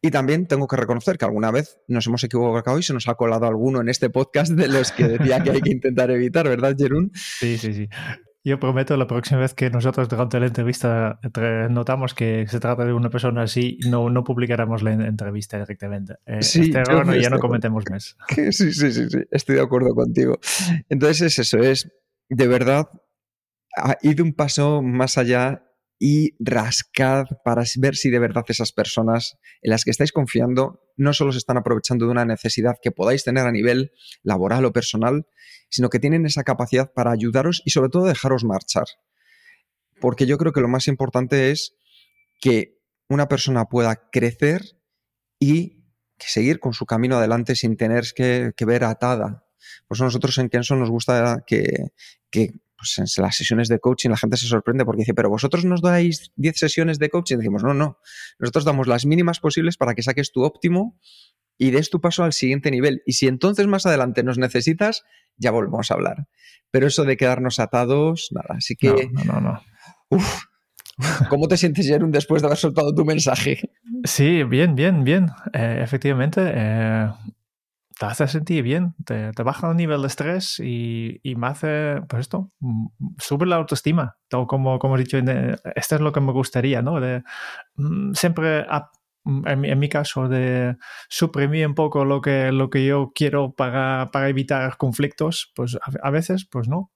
Y 0.00 0.10
también 0.10 0.46
tengo 0.46 0.66
que 0.66 0.76
reconocer 0.76 1.16
que 1.16 1.24
alguna 1.24 1.50
vez 1.50 1.78
nos 1.88 2.06
hemos 2.06 2.22
equivocado 2.24 2.78
y 2.78 2.82
se 2.82 2.92
nos 2.92 3.08
ha 3.08 3.14
colado 3.14 3.46
alguno 3.46 3.80
en 3.80 3.88
este 3.88 4.10
podcast 4.10 4.52
de 4.52 4.68
los 4.68 4.92
que 4.92 5.08
decía 5.08 5.42
que 5.42 5.50
hay 5.50 5.62
que 5.62 5.72
intentar 5.72 6.10
evitar, 6.10 6.46
¿verdad, 6.46 6.76
Jerún? 6.78 7.10
Sí, 7.14 7.56
sí, 7.56 7.72
sí. 7.72 7.88
Yo 8.46 8.60
prometo 8.60 8.94
la 8.98 9.06
próxima 9.06 9.40
vez 9.40 9.54
que 9.54 9.70
nosotros 9.70 10.06
durante 10.06 10.38
la 10.38 10.46
entrevista 10.46 11.18
notamos 11.70 12.12
que 12.12 12.46
se 12.46 12.60
trata 12.60 12.84
de 12.84 12.92
una 12.92 13.08
persona 13.08 13.42
así, 13.42 13.78
no, 13.88 14.10
no 14.10 14.22
publicaremos 14.22 14.82
la 14.82 14.92
entrevista 14.92 15.58
directamente. 15.58 16.16
Eh, 16.26 16.42
sí, 16.42 16.70
este 16.74 16.82
ya 17.22 17.30
no 17.30 17.38
cometemos 17.38 17.84
más. 17.90 18.16
Sí, 18.28 18.52
sí, 18.52 18.72
sí, 18.72 18.92
sí, 18.92 19.18
estoy 19.30 19.56
de 19.56 19.62
acuerdo 19.62 19.94
contigo. 19.94 20.38
Entonces 20.90 21.22
es 21.22 21.38
eso, 21.38 21.58
es 21.58 21.90
de 22.28 22.46
verdad, 22.46 22.86
id 24.02 24.20
un 24.20 24.34
paso 24.34 24.82
más 24.82 25.16
allá 25.16 25.62
y 26.06 26.36
rascad 26.38 27.24
para 27.46 27.64
ver 27.78 27.96
si 27.96 28.10
de 28.10 28.18
verdad 28.18 28.44
esas 28.48 28.72
personas 28.72 29.38
en 29.62 29.70
las 29.70 29.84
que 29.84 29.90
estáis 29.90 30.12
confiando 30.12 30.82
no 30.98 31.14
solo 31.14 31.32
se 31.32 31.38
están 31.38 31.56
aprovechando 31.56 32.04
de 32.04 32.10
una 32.10 32.26
necesidad 32.26 32.76
que 32.82 32.90
podáis 32.90 33.24
tener 33.24 33.46
a 33.46 33.50
nivel 33.50 33.90
laboral 34.22 34.66
o 34.66 34.72
personal, 34.74 35.26
sino 35.70 35.88
que 35.88 36.00
tienen 36.00 36.26
esa 36.26 36.44
capacidad 36.44 36.92
para 36.92 37.10
ayudaros 37.10 37.62
y 37.64 37.70
sobre 37.70 37.88
todo 37.88 38.04
dejaros 38.04 38.44
marchar. 38.44 38.84
Porque 39.98 40.26
yo 40.26 40.36
creo 40.36 40.52
que 40.52 40.60
lo 40.60 40.68
más 40.68 40.88
importante 40.88 41.50
es 41.50 41.74
que 42.38 42.82
una 43.08 43.26
persona 43.26 43.64
pueda 43.64 44.10
crecer 44.12 44.60
y 45.40 45.86
seguir 46.18 46.60
con 46.60 46.74
su 46.74 46.84
camino 46.84 47.16
adelante 47.16 47.56
sin 47.56 47.78
tener 47.78 48.12
que, 48.14 48.52
ver 48.66 48.84
atada. 48.84 49.46
Pues 49.88 50.02
nosotros 50.02 50.36
en 50.36 50.50
Kenson 50.50 50.80
nos 50.80 50.90
gusta 50.90 51.44
que, 51.46 51.92
pues 52.84 53.16
en 53.16 53.22
las 53.22 53.36
sesiones 53.36 53.68
de 53.68 53.78
coaching 53.78 54.10
la 54.10 54.16
gente 54.16 54.36
se 54.36 54.46
sorprende 54.46 54.84
porque 54.84 55.00
dice, 55.00 55.14
pero 55.14 55.30
vosotros 55.30 55.64
nos 55.64 55.80
dais 55.80 56.30
10 56.36 56.56
sesiones 56.56 56.98
de 56.98 57.08
coaching. 57.08 57.36
Y 57.36 57.38
decimos, 57.38 57.62
no, 57.62 57.74
no, 57.74 57.98
nosotros 58.38 58.64
damos 58.64 58.86
las 58.86 59.06
mínimas 59.06 59.40
posibles 59.40 59.76
para 59.76 59.94
que 59.94 60.02
saques 60.02 60.32
tu 60.32 60.42
óptimo 60.42 60.98
y 61.56 61.70
des 61.70 61.90
tu 61.90 62.00
paso 62.00 62.24
al 62.24 62.32
siguiente 62.32 62.70
nivel. 62.70 63.02
Y 63.06 63.12
si 63.12 63.26
entonces 63.26 63.66
más 63.66 63.86
adelante 63.86 64.22
nos 64.22 64.38
necesitas, 64.38 65.04
ya 65.36 65.50
volvemos 65.50 65.90
a 65.90 65.94
hablar. 65.94 66.26
Pero 66.70 66.86
eso 66.86 67.04
de 67.04 67.16
quedarnos 67.16 67.60
atados, 67.60 68.28
nada. 68.32 68.56
Así 68.58 68.76
que. 68.76 69.08
No, 69.12 69.24
no, 69.24 69.40
no. 69.40 69.62
Uf. 70.10 70.44
¿Cómo 71.28 71.48
te 71.48 71.56
sientes, 71.56 71.86
Jerón, 71.86 72.12
después 72.12 72.42
de 72.42 72.46
haber 72.46 72.58
soltado 72.58 72.94
tu 72.94 73.04
mensaje? 73.04 73.60
Sí, 74.04 74.44
bien, 74.44 74.74
bien, 74.74 75.02
bien. 75.02 75.26
Eh, 75.52 75.80
efectivamente, 75.82 76.40
eh, 76.44 77.08
te 78.06 78.12
hace 78.12 78.28
sentir 78.28 78.62
bien, 78.62 78.94
te, 79.04 79.30
baja 79.42 79.70
el 79.70 79.76
nivel 79.76 80.00
de 80.02 80.06
estrés 80.08 80.60
y, 80.60 81.20
y, 81.22 81.34
me 81.36 81.48
hace, 81.48 82.00
pues 82.08 82.20
esto, 82.20 82.50
mm, 82.60 82.86
sube 83.18 83.46
la 83.46 83.56
autoestima. 83.56 84.16
Todo 84.28 84.46
como, 84.46 84.78
como 84.78 84.96
he 84.96 85.00
dicho, 85.00 85.18
esto 85.18 85.94
es 85.94 86.00
lo 86.00 86.12
que 86.12 86.20
me 86.20 86.32
gustaría, 86.32 86.82
¿no? 86.82 87.00
De, 87.00 87.22
mm, 87.76 88.12
siempre 88.14 88.66
Mm, 89.24 89.46
en, 89.48 89.78
mi 89.78 89.88
caso, 89.88 90.28
de 90.28 90.76
suprimir 91.08 91.66
un 91.66 91.74
poco 91.74 92.04
lo 92.04 92.20
que, 92.20 92.52
lo 92.52 92.68
que 92.70 92.84
yo 92.84 93.12
quiero 93.14 93.54
para, 93.54 94.10
para 94.12 94.28
evitar 94.28 94.76
conflictos, 94.76 95.50
pues 95.54 95.78
a, 96.02 96.10
veces, 96.10 96.46
pues 96.50 96.68
no. 96.68 96.92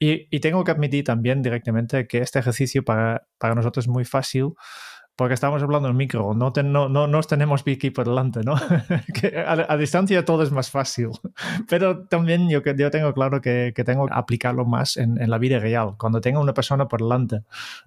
y, 0.00 0.26
y, 0.34 0.40
tengo 0.40 0.64
que 0.64 0.72
admitir 0.72 1.04
también 1.04 1.42
directamente 1.42 2.08
que 2.08 2.18
este 2.18 2.40
ejercicio 2.40 2.84
para, 2.84 3.26
para 3.38 3.54
nosotros 3.54 3.84
es 3.84 3.88
muy 3.88 4.04
fácil 4.04 4.54
porque 5.20 5.34
estamos 5.34 5.62
hablando 5.62 5.86
en 5.86 5.98
micro, 5.98 6.32
no, 6.32 6.50
no, 6.64 6.88
no, 6.88 7.06
nos 7.06 7.26
tenemos 7.26 7.62
delante, 7.62 8.40
¿no? 8.42 8.54
que 9.20 9.36
a, 9.36 9.76
distancia 9.76 10.24
todo 10.24 10.42
es 10.42 10.50
más 10.50 10.70
fácil, 10.70 11.10
pero 11.68 12.06
también 12.06 12.48
yo, 12.48 12.62
yo 12.64 12.90
tengo 12.90 13.12
claro 13.12 13.42
que, 13.42 13.74
que 13.76 13.84
tengo 13.84 14.06
que 14.06 14.14
aplicarlo 14.14 14.64
más 14.64 14.96
en, 14.96 15.20
en, 15.20 15.28
la 15.28 15.36
vida 15.36 15.58
real, 15.58 15.96
cuando 15.98 16.22
tengo 16.22 16.40
una 16.40 16.54
persona 16.54 16.88
por 16.88 17.02
delante, 17.02 17.42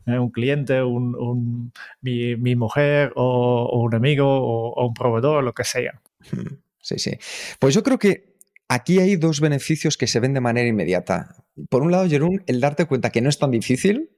eh, 0.05 0.19
un 0.19 0.29
cliente, 0.29 0.83
un, 0.83 1.15
un, 1.15 1.73
mi, 2.01 2.35
mi, 2.35 2.55
mujer 2.55 3.13
o, 3.15 3.63
o 3.63 3.81
un 3.81 3.95
amigo 3.95 4.27
o, 4.27 4.69
o, 4.71 4.87
un 4.89 4.93
proveedor, 4.93 5.43
lo 5.43 5.53
que 5.55 5.63
sea. 5.63 5.99
Hmm, 6.31 6.57
sí, 6.81 6.99
sí. 6.99 7.17
Pues 7.57 7.73
yo 7.73 7.81
creo 7.81 7.97
que 7.97 8.35
aquí 8.67 8.99
hay 8.99 9.15
dos 9.15 9.41
beneficios 9.41 9.97
que 9.97 10.05
se 10.05 10.19
ven 10.19 10.35
de 10.35 10.39
manera 10.39 10.67
inmediata. 10.67 11.35
Por 11.67 11.81
un 11.81 11.89
lado, 11.89 12.07
Jerón, 12.07 12.43
el 12.45 12.61
darte 12.61 12.85
cuenta 12.85 13.09
que 13.09 13.21
no 13.21 13.29
es 13.29 13.39
tan 13.39 13.49
difícil, 13.49 14.11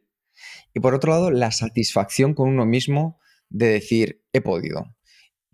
y 0.76 0.82
por 0.82 0.94
otro 0.94 1.12
lado, 1.12 1.32
la 1.32 1.52
satisfacción 1.52 2.34
con 2.34 2.50
uno 2.50 2.66
mismo 2.66 3.20
de 3.50 3.68
decir, 3.68 4.22
he 4.34 4.42
podido. 4.42 4.94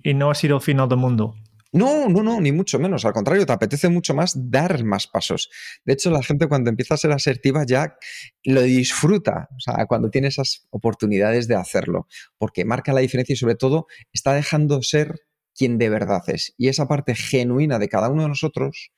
Y 0.04 0.16
no 0.16 0.32
ha 0.32 0.36
sido 0.36 0.56
el 0.56 0.62
final 0.64 0.90
del 0.90 0.98
mundo. 0.98 1.36
No, 1.72 2.10
no, 2.10 2.24
no, 2.24 2.42
ni 2.42 2.52
mucho 2.52 2.80
menos. 2.80 3.06
Al 3.06 3.14
contrario, 3.14 3.46
te 3.46 3.54
apetece 3.54 3.88
mucho 3.88 4.16
más 4.16 4.34
dar 4.50 4.84
más 4.84 5.08
pasos. 5.08 5.50
De 5.86 5.94
hecho, 5.94 6.10
la 6.10 6.24
gente 6.24 6.48
cuando 6.48 6.72
empieza 6.72 6.96
a 6.96 6.98
ser 6.98 7.12
asertiva 7.12 7.64
ya 7.66 7.96
lo 8.44 8.64
disfruta, 8.64 9.48
o 9.56 9.60
sea, 9.60 9.86
cuando 9.86 10.10
tiene 10.10 10.28
esas 10.28 10.68
oportunidades 10.72 11.48
de 11.48 11.56
hacerlo, 11.56 12.08
porque 12.40 12.66
marca 12.66 12.92
la 12.92 13.02
diferencia 13.02 13.34
y 13.34 13.38
sobre 13.38 13.56
todo 13.56 13.86
está 14.12 14.34
dejando 14.34 14.82
ser 14.82 15.22
quien 15.62 15.78
de 15.78 15.90
verdad 15.90 16.24
es. 16.26 16.56
Y 16.58 16.70
esa 16.70 16.88
parte 16.88 17.14
genuina 17.14 17.78
de 17.78 17.88
cada 17.88 18.10
uno 18.10 18.24
de 18.24 18.30
nosotros 18.30 18.92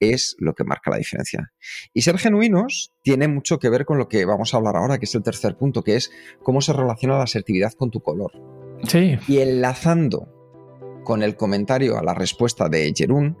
es 0.00 0.36
lo 0.38 0.54
que 0.54 0.64
marca 0.64 0.90
la 0.90 0.96
diferencia. 0.96 1.52
Y 1.92 2.00
ser 2.00 2.16
genuinos 2.16 2.94
tiene 3.02 3.28
mucho 3.28 3.58
que 3.58 3.68
ver 3.68 3.84
con 3.84 3.98
lo 3.98 4.08
que 4.08 4.24
vamos 4.24 4.54
a 4.54 4.56
hablar 4.56 4.76
ahora, 4.76 4.96
que 4.96 5.04
es 5.04 5.14
el 5.14 5.22
tercer 5.22 5.58
punto, 5.58 5.84
que 5.84 5.96
es 5.96 6.10
cómo 6.42 6.62
se 6.62 6.72
relaciona 6.72 7.18
la 7.18 7.24
asertividad 7.24 7.74
con 7.74 7.90
tu 7.90 8.00
color. 8.00 8.32
Sí. 8.84 9.18
Y 9.28 9.40
enlazando 9.40 10.32
con 11.04 11.22
el 11.22 11.36
comentario 11.36 11.98
a 11.98 12.02
la 12.02 12.14
respuesta 12.14 12.70
de 12.70 12.90
Jerún, 12.96 13.36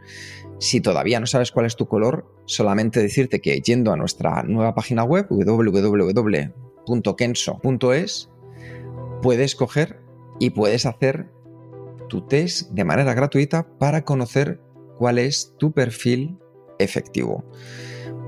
Si 0.58 0.82
todavía 0.82 1.20
no 1.20 1.26
sabes 1.26 1.50
cuál 1.52 1.64
es 1.64 1.76
tu 1.76 1.88
color, 1.88 2.30
solamente 2.44 3.00
decirte 3.00 3.40
que 3.40 3.60
yendo 3.60 3.92
a 3.92 3.96
nuestra 3.96 4.42
nueva 4.42 4.74
página 4.74 5.04
web 5.04 5.26
www.kenso.es 5.30 6.58
puedes 9.22 9.54
coger 9.54 10.00
y 10.38 10.50
puedes 10.50 10.84
hacer 10.84 11.30
tu 12.08 12.26
test 12.26 12.70
de 12.70 12.84
manera 12.84 13.14
gratuita 13.14 13.66
para 13.78 14.04
conocer 14.04 14.60
cuál 14.96 15.18
es 15.18 15.54
tu 15.58 15.72
perfil 15.72 16.38
efectivo. 16.78 17.44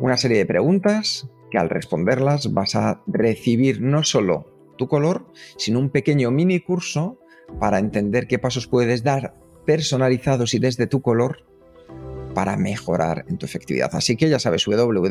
Una 0.01 0.17
serie 0.17 0.39
de 0.39 0.47
preguntas 0.47 1.29
que 1.51 1.59
al 1.59 1.69
responderlas 1.69 2.53
vas 2.53 2.77
a 2.77 3.03
recibir 3.07 3.81
no 3.81 4.05
solo 4.05 4.73
tu 4.79 4.89
color, 4.89 5.27
sino 5.57 5.79
un 5.79 5.91
pequeño 5.91 6.31
mini 6.31 6.61
curso 6.61 7.19
para 7.59 7.79
entender 7.79 8.27
qué 8.27 8.39
pasos 8.39 8.67
puedes 8.67 9.03
dar 9.03 9.35
personalizados 9.67 10.55
y 10.55 10.59
desde 10.59 10.87
tu 10.87 11.03
color 11.03 11.45
para 12.35 12.57
mejorar 12.57 13.25
en 13.29 13.37
tu 13.39 13.47
efectividad. 13.47 13.91
Así 13.95 14.17
que 14.17 14.29
ya 14.29 14.39
sabes, 14.39 14.65
www.kenso.es. 14.67 15.11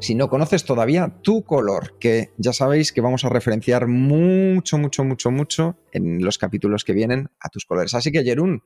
Si 0.00 0.14
no 0.14 0.28
conoces 0.28 0.64
todavía 0.64 1.12
tu 1.22 1.44
color, 1.44 1.98
que 1.98 2.32
ya 2.38 2.52
sabéis 2.52 2.92
que 2.92 3.02
vamos 3.02 3.24
a 3.24 3.28
referenciar 3.28 3.86
mucho, 3.86 4.78
mucho, 4.78 5.04
mucho, 5.04 5.30
mucho 5.30 5.76
en 5.92 6.24
los 6.24 6.38
capítulos 6.38 6.84
que 6.84 6.94
vienen 6.94 7.28
a 7.38 7.50
tus 7.50 7.66
colores. 7.66 7.92
Así 7.94 8.10
que, 8.10 8.24
Jerún, 8.24 8.62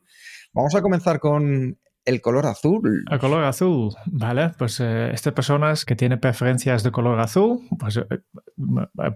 vamos 0.53 0.75
a 0.77 0.83
comenzar 0.83 1.19
con 1.19 1.77
el 2.05 2.21
color 2.21 2.47
azul. 2.47 3.05
El 3.11 3.19
color 3.19 3.45
azul, 3.45 3.95
vale. 4.07 4.53
Pues 4.59 4.79
eh, 4.81 5.11
estas 5.13 5.33
personas 5.33 5.85
que 5.85 5.97
tienen 5.97 6.21
preferencias 6.21 6.83
de 6.83 6.93
color 6.93 7.19
azul, 7.19 7.63
pues, 7.79 7.97
eh, 7.97 8.07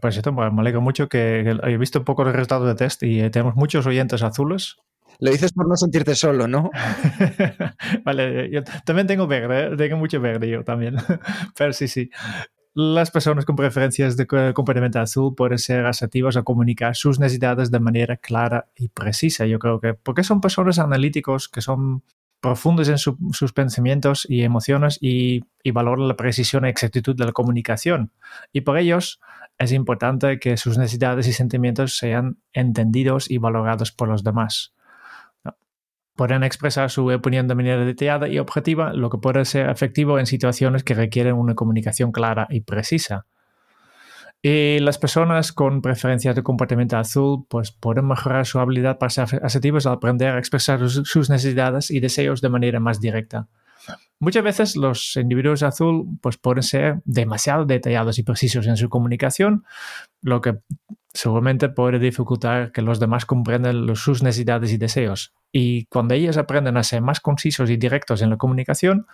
pues 0.00 0.16
esto 0.16 0.32
me 0.32 0.44
alegro 0.44 0.80
mucho 0.80 1.08
que, 1.08 1.40
he 1.40 1.76
visto 1.76 2.00
un 2.00 2.04
poco 2.04 2.24
los 2.24 2.32
resultados 2.32 2.66
de 2.66 2.74
test 2.74 3.02
y 3.02 3.30
tenemos 3.30 3.54
muchos 3.54 3.86
oyentes 3.86 4.22
azules. 4.22 4.76
Lo 5.20 5.30
dices 5.30 5.52
por 5.52 5.68
no 5.68 5.76
sentirte 5.76 6.14
solo, 6.14 6.46
¿no? 6.46 6.70
vale, 8.04 8.50
yo 8.50 8.62
también 8.84 9.06
tengo 9.06 9.26
verde, 9.26 9.66
¿eh? 9.66 9.76
tengo 9.76 9.96
mucho 9.96 10.20
verde 10.20 10.48
yo 10.48 10.62
también. 10.64 10.96
Pero 11.58 11.72
sí, 11.72 11.88
sí. 11.88 12.10
Las 12.74 13.10
personas 13.10 13.44
con 13.44 13.56
preferencias 13.56 14.16
de 14.16 14.26
complemento 14.54 15.00
azul 15.00 15.34
pueden 15.34 15.58
ser 15.58 15.84
asertivas 15.86 16.36
a 16.36 16.42
comunicar 16.42 16.94
sus 16.94 17.18
necesidades 17.18 17.72
de 17.72 17.80
manera 17.80 18.16
clara 18.16 18.68
y 18.76 18.88
precisa. 18.88 19.46
Yo 19.46 19.58
creo 19.58 19.80
que 19.80 19.94
porque 19.94 20.22
son 20.22 20.40
personas 20.40 20.78
analíticos 20.78 21.48
que 21.48 21.60
son 21.60 22.04
profundos 22.40 22.88
en 22.88 22.98
sus 22.98 23.52
pensamientos 23.52 24.26
y 24.28 24.42
emociones 24.42 24.98
y, 25.00 25.42
valoran 25.72 26.08
la 26.08 26.16
precisión 26.16 26.64
y 26.64 26.68
exactitud 26.68 27.16
de 27.16 27.26
la 27.26 27.32
comunicación. 27.32 28.12
Y 28.52 28.62
por 28.62 28.78
ellos 28.78 29.20
es 29.58 29.72
importante 29.72 30.38
que 30.38 30.56
sus 30.56 30.78
necesidades 30.78 31.26
y 31.26 31.32
sentimientos 31.32 31.98
sean 31.98 32.38
entendidos 32.52 33.30
y 33.30 33.38
valorados 33.38 33.92
por 33.92 34.08
los 34.08 34.22
demás. 34.22 34.72
Pueden 36.18 36.42
expresar 36.42 36.90
su 36.90 37.06
opinión 37.12 37.46
de 37.46 37.54
manera 37.54 37.84
detallada 37.84 38.26
y 38.26 38.40
objetiva, 38.40 38.92
lo 38.92 39.08
que 39.08 39.18
puede 39.18 39.44
ser 39.44 39.70
efectivo 39.70 40.18
en 40.18 40.26
situaciones 40.26 40.82
que 40.82 40.94
requieren 40.94 41.36
una 41.36 41.54
comunicación 41.54 42.10
clara 42.10 42.48
y 42.50 42.62
precisa. 42.62 43.26
Y 44.42 44.80
las 44.80 44.98
personas 44.98 45.52
con 45.52 45.80
preferencias 45.80 46.34
de 46.34 46.42
comportamiento 46.42 46.96
azul 46.96 47.46
pues 47.48 47.70
pueden 47.70 48.08
mejorar 48.08 48.46
su 48.46 48.58
habilidad 48.58 48.98
para 48.98 49.10
ser 49.10 49.40
asertivos 49.44 49.86
al 49.86 49.92
aprender 49.92 50.34
a 50.34 50.40
expresar 50.40 50.90
sus 50.90 51.30
necesidades 51.30 51.92
y 51.92 52.00
deseos 52.00 52.40
de 52.40 52.48
manera 52.48 52.80
más 52.80 53.00
directa. 53.00 53.46
Muchas 54.18 54.42
veces 54.42 54.74
los 54.74 55.14
individuos 55.14 55.62
azul 55.62 56.18
pues 56.20 56.36
pueden 56.36 56.64
ser 56.64 57.00
demasiado 57.04 57.64
detallados 57.64 58.18
y 58.18 58.24
precisos 58.24 58.66
en 58.66 58.76
su 58.76 58.88
comunicación, 58.88 59.64
lo 60.20 60.40
que 60.40 60.58
seguramente 61.18 61.68
puede 61.68 61.98
dificultar 61.98 62.70
que 62.70 62.80
los 62.80 63.00
demás 63.00 63.26
comprendan 63.26 63.96
sus 63.96 64.22
necesidades 64.22 64.70
y 64.70 64.76
deseos. 64.76 65.34
Y 65.50 65.86
cuando 65.86 66.14
ellos 66.14 66.36
aprenden 66.36 66.76
a 66.76 66.84
ser 66.84 67.02
más 67.02 67.18
concisos 67.18 67.70
y 67.70 67.76
directos 67.76 68.22
en 68.22 68.30
la 68.30 68.36
comunicación, 68.36 69.08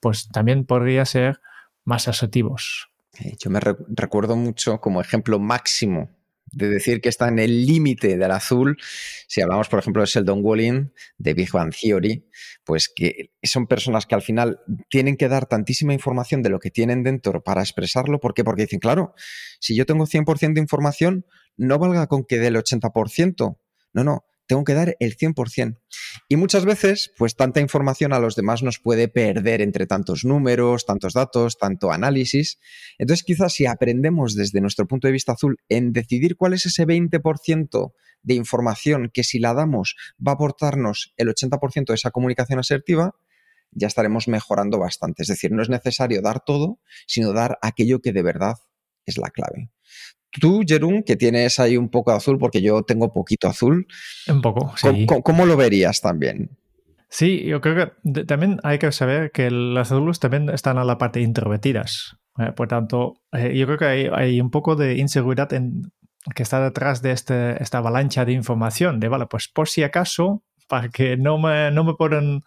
pues 0.00 0.30
también 0.30 0.64
podría 0.64 1.04
ser 1.04 1.42
más 1.84 2.08
asertivos. 2.08 2.88
Yo 3.38 3.50
me 3.50 3.60
recuerdo 3.60 4.36
mucho 4.36 4.80
como 4.80 5.02
ejemplo 5.02 5.38
máximo 5.38 6.08
de 6.52 6.68
decir 6.68 7.00
que 7.00 7.08
está 7.08 7.28
en 7.28 7.38
el 7.38 7.66
límite 7.66 8.16
del 8.16 8.30
azul, 8.30 8.76
si 9.28 9.40
hablamos, 9.40 9.68
por 9.68 9.78
ejemplo, 9.78 10.02
de 10.02 10.06
Sheldon 10.06 10.40
Walling, 10.42 10.90
de 11.18 11.34
Big 11.34 11.50
Bang 11.52 11.72
Theory, 11.74 12.26
pues 12.64 12.88
que 12.88 13.32
son 13.42 13.66
personas 13.66 14.06
que 14.06 14.14
al 14.14 14.22
final 14.22 14.60
tienen 14.88 15.16
que 15.16 15.28
dar 15.28 15.46
tantísima 15.46 15.92
información 15.92 16.42
de 16.42 16.50
lo 16.50 16.58
que 16.58 16.70
tienen 16.70 17.02
dentro 17.02 17.42
para 17.42 17.62
expresarlo. 17.62 18.20
¿Por 18.20 18.34
qué? 18.34 18.44
Porque 18.44 18.62
dicen, 18.62 18.80
claro, 18.80 19.14
si 19.60 19.76
yo 19.76 19.86
tengo 19.86 20.06
100% 20.06 20.54
de 20.54 20.60
información, 20.60 21.26
no 21.56 21.78
valga 21.78 22.06
con 22.06 22.24
que 22.24 22.38
dé 22.38 22.48
el 22.48 22.56
80%. 22.56 23.58
No, 23.92 24.04
no, 24.04 24.24
tengo 24.50 24.64
que 24.64 24.74
dar 24.74 24.96
el 24.98 25.16
100%. 25.16 25.78
Y 26.28 26.34
muchas 26.34 26.64
veces, 26.64 27.12
pues 27.16 27.36
tanta 27.36 27.60
información 27.60 28.12
a 28.12 28.18
los 28.18 28.34
demás 28.34 28.64
nos 28.64 28.80
puede 28.80 29.06
perder 29.06 29.62
entre 29.62 29.86
tantos 29.86 30.24
números, 30.24 30.86
tantos 30.86 31.12
datos, 31.12 31.56
tanto 31.56 31.92
análisis. 31.92 32.58
Entonces, 32.98 33.22
quizás 33.22 33.52
si 33.52 33.66
aprendemos 33.66 34.34
desde 34.34 34.60
nuestro 34.60 34.88
punto 34.88 35.06
de 35.06 35.12
vista 35.12 35.34
azul 35.34 35.58
en 35.68 35.92
decidir 35.92 36.36
cuál 36.36 36.54
es 36.54 36.66
ese 36.66 36.84
20% 36.84 37.92
de 38.24 38.34
información 38.34 39.08
que 39.14 39.22
si 39.22 39.38
la 39.38 39.54
damos 39.54 39.94
va 40.18 40.32
a 40.32 40.34
aportarnos 40.34 41.14
el 41.16 41.28
80% 41.28 41.86
de 41.86 41.94
esa 41.94 42.10
comunicación 42.10 42.58
asertiva, 42.58 43.14
ya 43.70 43.86
estaremos 43.86 44.26
mejorando 44.26 44.80
bastante. 44.80 45.22
Es 45.22 45.28
decir, 45.28 45.52
no 45.52 45.62
es 45.62 45.68
necesario 45.68 46.22
dar 46.22 46.40
todo, 46.44 46.80
sino 47.06 47.32
dar 47.32 47.56
aquello 47.62 48.00
que 48.00 48.12
de 48.12 48.24
verdad 48.24 48.56
es 49.06 49.16
la 49.16 49.30
clave. 49.30 49.70
Tú, 50.38 50.62
Jerún, 50.66 51.02
que 51.02 51.16
tienes 51.16 51.58
ahí 51.58 51.76
un 51.76 51.88
poco 51.88 52.10
de 52.12 52.18
azul, 52.18 52.38
porque 52.38 52.62
yo 52.62 52.82
tengo 52.82 53.12
poquito 53.12 53.48
azul. 53.48 53.86
Un 54.28 54.40
poco, 54.40 54.72
sí. 54.76 55.06
¿Cómo, 55.06 55.46
lo 55.46 55.56
verías 55.56 56.00
también? 56.00 56.50
Sí, 57.08 57.44
yo 57.44 57.60
creo 57.60 57.92
que 58.04 58.24
también 58.24 58.60
hay 58.62 58.78
que 58.78 58.92
saber 58.92 59.32
que 59.32 59.50
las 59.50 59.90
azules 59.90 60.20
también 60.20 60.48
están 60.50 60.78
a 60.78 60.84
la 60.84 60.98
parte 60.98 61.20
introvertidas. 61.20 62.16
¿eh? 62.38 62.52
por 62.52 62.68
tanto, 62.68 63.14
eh, 63.32 63.56
yo 63.56 63.66
creo 63.66 63.78
que 63.78 64.10
hay, 64.14 64.40
un 64.40 64.50
poco 64.50 64.76
de 64.76 64.96
inseguridad 64.96 65.52
en, 65.52 65.90
que 66.34 66.44
está 66.44 66.62
detrás 66.62 67.02
de 67.02 67.10
este, 67.10 67.60
esta 67.60 67.78
avalancha 67.78 68.24
de 68.24 68.32
información. 68.32 69.00
De, 69.00 69.08
vale, 69.08 69.26
pues 69.26 69.48
por 69.48 69.68
si 69.68 69.82
acaso, 69.82 70.44
para 70.68 70.88
que 70.90 71.16
no 71.16 71.38
me, 71.38 71.72
no 71.72 71.82
me 71.82 71.94
puedan 71.94 72.42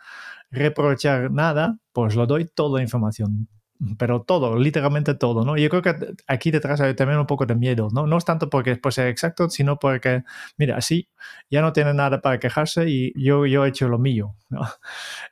reprochar 0.51 1.31
nada, 1.31 1.79
pues 1.91 2.15
lo 2.15 2.27
doy 2.27 2.45
toda 2.45 2.77
la 2.77 2.83
información 2.83 3.49
pero 3.97 4.21
todo, 4.21 4.57
literalmente 4.57 5.13
todo, 5.13 5.43
¿no? 5.43 5.57
Yo 5.57 5.69
creo 5.69 5.81
que 5.81 5.95
aquí 6.27 6.51
detrás 6.51 6.79
hay 6.81 6.95
también 6.95 7.19
un 7.19 7.27
poco 7.27 7.45
de 7.45 7.55
miedo, 7.55 7.89
¿no? 7.91 8.07
No 8.07 8.17
es 8.17 8.25
tanto 8.25 8.49
porque 8.49 8.75
pues, 8.75 8.95
sea 8.95 9.09
exacto, 9.09 9.49
sino 9.49 9.77
porque, 9.79 10.23
mira, 10.57 10.77
así 10.77 11.09
ya 11.49 11.61
no 11.61 11.73
tiene 11.73 11.93
nada 11.93 12.21
para 12.21 12.39
quejarse 12.39 12.89
y 12.89 13.13
yo, 13.21 13.45
yo 13.45 13.65
he 13.65 13.69
hecho 13.69 13.87
lo 13.89 13.99
mío, 13.99 14.35
¿no? 14.49 14.61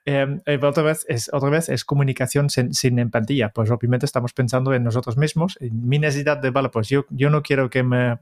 Em, 0.06 0.42
eh, 0.46 0.60
otra, 0.62 0.84
vez 0.84 1.06
es, 1.08 1.30
otra 1.34 1.50
vez 1.50 1.70
es 1.70 1.86
comunicación 1.86 2.50
sin, 2.50 3.00
empatía, 3.00 3.50
pues 3.50 3.70
obviamente 3.72 4.06
estamos 4.06 4.34
pensando 4.34 4.74
en 4.74 4.84
nosotros 4.84 5.18
mismos, 5.18 5.58
en 5.62 5.88
mi 5.88 6.00
necesidad 6.00 6.38
de, 6.38 6.50
vale, 6.52 6.70
pues 6.70 6.90
yo, 6.90 7.06
yo 7.10 7.30
no 7.30 7.42
quiero 7.42 7.70
que 7.70 7.84
me, 7.84 8.20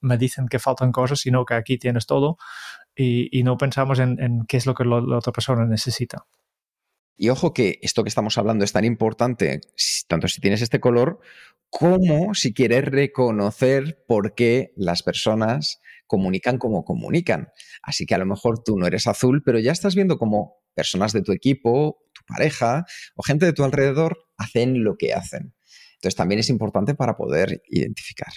me, 0.00 0.18
dicen 0.18 0.48
que 0.48 0.58
faltan 0.58 0.92
cosas, 0.92 1.20
sino 1.20 1.44
que 1.44 1.54
aquí 1.54 1.78
tienes 1.78 2.06
todo 2.06 2.38
y, 2.94 3.28
y 3.38 3.42
no 3.42 3.56
pensamos 3.56 3.98
en, 3.98 4.20
en, 4.22 4.46
qué 4.46 4.56
es 4.56 4.66
lo 4.66 4.74
que 4.74 4.84
la 4.84 4.96
otra 5.16 5.32
persona 5.32 5.66
necesita. 5.66 6.26
Y 7.18 7.30
ojo 7.30 7.52
que 7.52 7.80
esto 7.82 8.04
que 8.04 8.08
estamos 8.08 8.38
hablando 8.38 8.64
es 8.64 8.72
tan 8.72 8.84
importante, 8.84 9.60
tanto 10.06 10.28
si 10.28 10.40
tienes 10.40 10.62
este 10.62 10.78
color, 10.78 11.18
como 11.68 12.32
si 12.34 12.54
quieres 12.54 12.84
reconocer 12.84 14.04
por 14.06 14.34
qué 14.36 14.72
las 14.76 15.02
personas 15.02 15.80
comunican 16.06 16.58
como 16.58 16.84
comunican. 16.84 17.48
Así 17.82 18.06
que 18.06 18.14
a 18.14 18.18
lo 18.18 18.24
mejor 18.24 18.62
tú 18.62 18.78
no 18.78 18.86
eres 18.86 19.08
azul, 19.08 19.42
pero 19.44 19.58
ya 19.58 19.72
estás 19.72 19.96
viendo 19.96 20.16
cómo 20.16 20.62
personas 20.74 21.12
de 21.12 21.22
tu 21.22 21.32
equipo, 21.32 21.98
tu 22.14 22.22
pareja 22.24 22.86
o 23.16 23.22
gente 23.24 23.46
de 23.46 23.52
tu 23.52 23.64
alrededor 23.64 24.26
hacen 24.36 24.84
lo 24.84 24.96
que 24.96 25.12
hacen. 25.12 25.54
Entonces 25.94 26.14
también 26.14 26.38
es 26.38 26.48
importante 26.48 26.94
para 26.94 27.16
poder 27.16 27.62
identificar. 27.68 28.32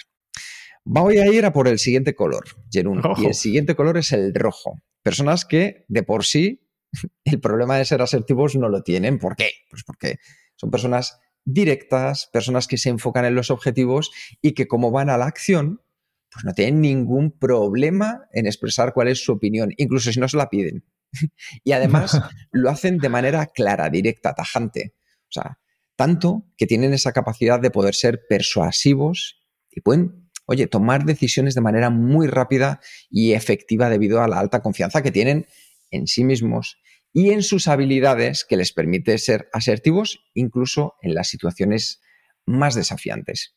Voy 0.84 1.18
a 1.18 1.32
ir 1.32 1.46
a 1.46 1.52
por 1.52 1.68
el 1.68 1.78
siguiente 1.78 2.16
color, 2.16 2.44
Jerún. 2.70 3.00
Y 3.16 3.26
el 3.26 3.34
siguiente 3.34 3.76
color 3.76 3.96
es 3.96 4.10
el 4.10 4.34
rojo. 4.34 4.82
Personas 5.04 5.44
que 5.44 5.84
de 5.86 6.02
por 6.02 6.24
sí 6.24 6.68
el 7.24 7.40
problema 7.40 7.76
de 7.76 7.84
ser 7.84 8.02
asertivos 8.02 8.56
no 8.56 8.68
lo 8.68 8.82
tienen. 8.82 9.18
¿Por 9.18 9.36
qué? 9.36 9.50
Pues 9.70 9.84
porque 9.84 10.18
son 10.56 10.70
personas 10.70 11.18
directas, 11.44 12.28
personas 12.32 12.68
que 12.68 12.78
se 12.78 12.88
enfocan 12.88 13.24
en 13.24 13.34
los 13.34 13.50
objetivos 13.50 14.12
y 14.40 14.52
que 14.52 14.68
como 14.68 14.90
van 14.90 15.10
a 15.10 15.18
la 15.18 15.26
acción, 15.26 15.82
pues 16.30 16.44
no 16.44 16.54
tienen 16.54 16.80
ningún 16.80 17.36
problema 17.38 18.26
en 18.32 18.46
expresar 18.46 18.92
cuál 18.94 19.08
es 19.08 19.24
su 19.24 19.32
opinión, 19.32 19.72
incluso 19.76 20.12
si 20.12 20.20
no 20.20 20.28
se 20.28 20.36
la 20.36 20.48
piden. 20.48 20.84
y 21.64 21.72
además 21.72 22.20
lo 22.52 22.70
hacen 22.70 22.98
de 22.98 23.08
manera 23.08 23.46
clara, 23.46 23.90
directa, 23.90 24.34
tajante. 24.34 24.94
O 25.24 25.32
sea, 25.32 25.58
tanto 25.96 26.46
que 26.56 26.66
tienen 26.66 26.92
esa 26.94 27.12
capacidad 27.12 27.60
de 27.60 27.70
poder 27.70 27.94
ser 27.94 28.22
persuasivos 28.28 29.40
y 29.70 29.80
pueden, 29.80 30.30
oye, 30.46 30.66
tomar 30.66 31.04
decisiones 31.04 31.54
de 31.54 31.60
manera 31.60 31.90
muy 31.90 32.26
rápida 32.26 32.80
y 33.10 33.32
efectiva 33.32 33.88
debido 33.90 34.22
a 34.22 34.28
la 34.28 34.38
alta 34.38 34.62
confianza 34.62 35.02
que 35.02 35.10
tienen 35.10 35.46
en 35.92 36.08
sí 36.08 36.24
mismos 36.24 36.78
y 37.12 37.30
en 37.30 37.42
sus 37.42 37.68
habilidades 37.68 38.44
que 38.44 38.56
les 38.56 38.72
permite 38.72 39.16
ser 39.18 39.48
asertivos 39.52 40.24
incluso 40.34 40.94
en 41.02 41.14
las 41.14 41.28
situaciones 41.28 42.00
más 42.46 42.74
desafiantes. 42.74 43.54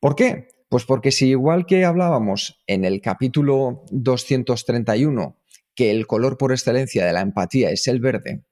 ¿Por 0.00 0.14
qué? 0.14 0.46
Pues 0.68 0.84
porque 0.84 1.10
si 1.10 1.28
igual 1.28 1.66
que 1.66 1.84
hablábamos 1.84 2.62
en 2.66 2.84
el 2.84 3.00
capítulo 3.00 3.84
231 3.90 5.40
que 5.74 5.90
el 5.90 6.06
color 6.06 6.36
por 6.38 6.52
excelencia 6.52 7.04
de 7.04 7.12
la 7.12 7.20
empatía 7.20 7.70
es 7.70 7.88
el 7.88 8.00
verde, 8.00 8.44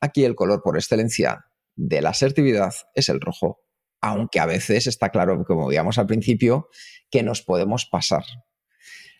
aquí 0.00 0.24
el 0.24 0.34
color 0.34 0.62
por 0.62 0.76
excelencia 0.76 1.46
de 1.74 2.02
la 2.02 2.10
asertividad 2.10 2.74
es 2.94 3.08
el 3.08 3.20
rojo, 3.20 3.60
aunque 4.00 4.40
a 4.40 4.46
veces 4.46 4.86
está 4.86 5.10
claro, 5.10 5.44
como 5.44 5.68
veíamos 5.68 5.98
al 5.98 6.06
principio, 6.06 6.68
que 7.10 7.22
nos 7.22 7.42
podemos 7.42 7.86
pasar. 7.86 8.24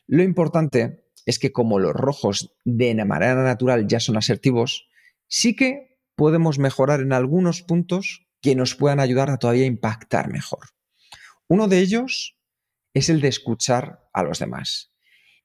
Lo 0.06 0.22
importante 0.22 1.04
es 1.26 1.38
que 1.38 1.52
como 1.52 1.78
los 1.78 1.92
rojos 1.92 2.54
de 2.64 2.94
manera 3.04 3.42
natural 3.42 3.86
ya 3.86 4.00
son 4.00 4.16
asertivos, 4.16 4.88
sí 5.26 5.54
que 5.54 5.98
podemos 6.14 6.58
mejorar 6.58 7.00
en 7.00 7.12
algunos 7.12 7.62
puntos 7.62 8.26
que 8.40 8.54
nos 8.54 8.74
puedan 8.74 9.00
ayudar 9.00 9.30
a 9.30 9.38
todavía 9.38 9.66
impactar 9.66 10.30
mejor. 10.30 10.68
Uno 11.48 11.68
de 11.68 11.80
ellos 11.80 12.38
es 12.94 13.08
el 13.08 13.20
de 13.20 13.28
escuchar 13.28 14.08
a 14.12 14.22
los 14.22 14.38
demás 14.38 14.92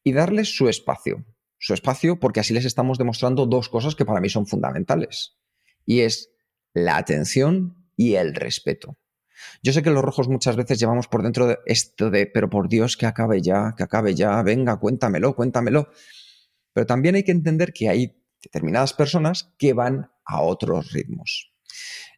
y 0.03 0.13
darles 0.13 0.55
su 0.55 0.69
espacio. 0.69 1.25
Su 1.57 1.73
espacio 1.73 2.19
porque 2.19 2.39
así 2.39 2.53
les 2.53 2.65
estamos 2.65 2.97
demostrando 2.97 3.45
dos 3.45 3.69
cosas 3.69 3.95
que 3.95 4.05
para 4.05 4.21
mí 4.21 4.29
son 4.29 4.45
fundamentales. 4.45 5.37
Y 5.85 6.01
es 6.01 6.31
la 6.73 6.97
atención 6.97 7.89
y 7.95 8.15
el 8.15 8.35
respeto. 8.35 8.97
Yo 9.63 9.73
sé 9.73 9.83
que 9.83 9.89
los 9.89 10.03
rojos 10.03 10.27
muchas 10.27 10.55
veces 10.55 10.79
llevamos 10.79 11.07
por 11.07 11.23
dentro 11.23 11.47
de 11.47 11.59
esto 11.65 12.09
de, 12.09 12.27
pero 12.27 12.49
por 12.49 12.69
Dios, 12.69 12.97
que 12.97 13.05
acabe 13.05 13.41
ya, 13.41 13.73
que 13.77 13.83
acabe 13.83 14.15
ya, 14.15 14.41
venga, 14.43 14.77
cuéntamelo, 14.77 15.35
cuéntamelo. 15.35 15.89
Pero 16.73 16.85
también 16.85 17.15
hay 17.15 17.23
que 17.23 17.31
entender 17.31 17.73
que 17.73 17.89
hay 17.89 18.21
determinadas 18.41 18.93
personas 18.93 19.53
que 19.57 19.73
van 19.73 20.11
a 20.25 20.41
otros 20.41 20.91
ritmos. 20.91 21.53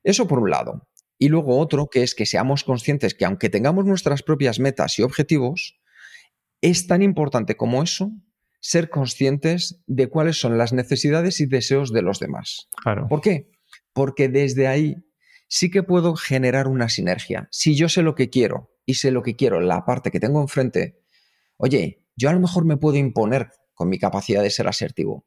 Eso 0.03 0.27
por 0.27 0.39
un 0.39 0.49
lado. 0.49 0.88
Y 1.19 1.30
luego 1.30 1.58
otro 1.58 1.88
que 1.88 2.03
es 2.03 2.13
que 2.13 2.25
seamos 2.25 2.63
conscientes 2.63 3.15
que 3.15 3.25
aunque 3.25 3.49
tengamos 3.49 3.86
nuestras 3.86 4.23
propias 4.23 4.60
metas 4.60 4.99
y 4.99 5.03
objetivos, 5.03 5.80
es 6.62 6.88
tan 6.88 7.01
importante 7.01 7.56
como 7.56 7.84
eso 7.84 8.12
ser 8.60 8.89
conscientes 8.89 9.82
de 9.88 10.10
cuáles 10.10 10.39
son 10.39 10.58
las 10.58 10.73
necesidades 10.73 11.39
y 11.39 11.45
deseos 11.45 11.91
de 11.93 12.01
los 12.01 12.19
demás. 12.19 12.69
Claro. 12.84 13.08
¿Por 13.08 13.21
qué? 13.21 13.51
Porque 13.93 14.30
desde 14.30 14.67
ahí 14.67 14.95
sí 15.48 15.70
que 15.70 15.84
puedo 15.84 16.16
generar 16.16 16.68
una 16.68 16.90
sinergia. 16.90 17.48
Si 17.52 17.76
yo 17.76 17.90
sé 17.90 18.02
lo 18.02 18.16
que 18.16 18.30
quiero 18.30 18.72
y 18.86 18.96
sé 18.96 19.12
lo 19.12 19.24
que 19.24 19.36
quiero, 19.36 19.60
la 19.60 19.86
parte 19.86 20.12
que 20.12 20.20
tengo 20.20 20.42
enfrente, 20.42 21.00
oye, 21.58 22.06
yo 22.16 22.30
a 22.30 22.34
lo 22.34 22.40
mejor 22.40 22.66
me 22.66 22.78
puedo 22.78 22.98
imponer 22.98 23.50
con 23.74 23.90
mi 23.90 24.00
capacidad 24.00 24.42
de 24.42 24.50
ser 24.50 24.68
asertivo, 24.68 25.26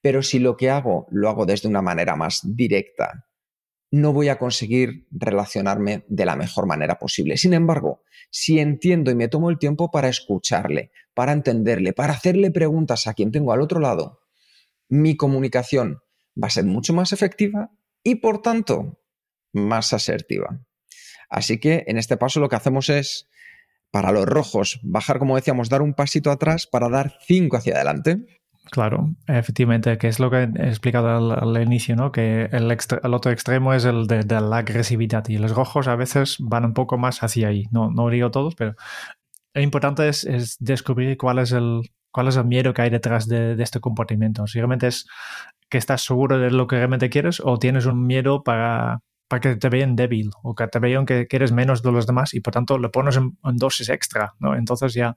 pero 0.00 0.22
si 0.22 0.38
lo 0.38 0.56
que 0.56 0.70
hago 0.70 1.06
lo 1.10 1.28
hago 1.28 1.46
desde 1.46 1.68
una 1.68 1.82
manera 1.82 2.16
más 2.16 2.40
directa, 2.42 3.26
no 3.90 4.14
voy 4.14 4.30
a 4.30 4.38
conseguir 4.38 5.06
relacionarme 5.10 6.04
de 6.08 6.24
la 6.24 6.34
mejor 6.34 6.66
manera 6.66 6.98
posible. 6.98 7.36
Sin 7.36 7.52
embargo, 7.52 8.02
si 8.30 8.58
entiendo 8.58 9.10
y 9.10 9.14
me 9.14 9.28
tomo 9.28 9.50
el 9.50 9.58
tiempo 9.58 9.90
para 9.90 10.08
escucharle, 10.08 10.90
para 11.12 11.32
entenderle, 11.32 11.92
para 11.92 12.14
hacerle 12.14 12.50
preguntas 12.50 13.06
a 13.06 13.12
quien 13.12 13.30
tengo 13.30 13.52
al 13.52 13.60
otro 13.60 13.80
lado, 13.80 14.20
mi 14.88 15.14
comunicación 15.14 16.00
va 16.42 16.46
a 16.46 16.50
ser 16.50 16.64
mucho 16.64 16.94
más 16.94 17.12
efectiva 17.12 17.70
y 18.02 18.16
por 18.16 18.40
tanto 18.40 19.01
más 19.52 19.92
asertiva. 19.92 20.60
Así 21.28 21.58
que 21.58 21.84
en 21.86 21.96
este 21.96 22.16
paso 22.16 22.40
lo 22.40 22.48
que 22.48 22.56
hacemos 22.56 22.88
es, 22.90 23.28
para 23.90 24.12
los 24.12 24.26
rojos, 24.26 24.80
bajar, 24.82 25.18
como 25.18 25.36
decíamos, 25.36 25.68
dar 25.68 25.82
un 25.82 25.94
pasito 25.94 26.30
atrás 26.30 26.66
para 26.66 26.88
dar 26.88 27.18
cinco 27.26 27.56
hacia 27.56 27.74
adelante. 27.74 28.18
Claro, 28.70 29.14
efectivamente, 29.26 29.98
que 29.98 30.08
es 30.08 30.20
lo 30.20 30.30
que 30.30 30.42
he 30.42 30.68
explicado 30.68 31.34
al, 31.34 31.62
inicio, 31.62 31.96
¿no? 31.96 32.12
Que 32.12 32.44
el, 32.52 32.70
otro 33.14 33.32
extremo 33.32 33.74
es 33.74 33.84
el 33.84 34.06
de, 34.06 34.24
la 34.24 34.58
agresividad 34.58 35.28
y 35.28 35.36
los 35.36 35.54
rojos 35.54 35.88
a 35.88 35.96
veces 35.96 36.36
van 36.38 36.64
un 36.64 36.74
poco 36.74 36.96
más 36.96 37.22
hacia 37.22 37.48
ahí. 37.48 37.64
No, 37.70 37.90
no 37.90 38.08
digo 38.08 38.30
todos, 38.30 38.54
pero 38.54 38.74
lo 39.54 39.60
importante 39.62 40.08
es, 40.08 40.56
descubrir 40.60 41.16
cuál 41.16 41.38
es, 41.38 41.52
el, 41.52 41.82
cuál 42.10 42.28
es 42.28 42.36
el 42.36 42.44
miedo 42.44 42.72
que 42.72 42.82
hay 42.82 42.90
detrás 42.90 43.26
de, 43.26 43.56
de 43.56 43.62
este 43.62 43.80
comportamiento. 43.80 44.46
Si 44.46 44.58
realmente 44.58 44.86
es 44.86 45.06
que 45.68 45.78
estás 45.78 46.02
seguro 46.02 46.38
de 46.38 46.50
lo 46.50 46.66
que 46.66 46.76
realmente 46.76 47.10
quieres 47.10 47.40
o 47.44 47.58
tienes 47.58 47.84
un 47.86 48.06
miedo 48.06 48.42
para, 48.42 49.00
para 49.32 49.40
que 49.40 49.56
te 49.56 49.70
vean 49.70 49.96
débil 49.96 50.28
o 50.42 50.54
que 50.54 50.66
te 50.68 50.78
vean 50.78 51.06
que, 51.06 51.26
eres 51.30 51.52
menos 51.52 51.82
de 51.82 51.90
los 51.90 52.06
demás 52.06 52.34
y 52.34 52.40
por 52.40 52.52
tanto 52.52 52.76
le 52.76 52.90
pones 52.90 53.16
en, 53.16 53.32
dosis 53.56 53.88
extra, 53.88 54.34
¿no? 54.40 54.54
Entonces 54.54 54.92
ya 54.92 55.16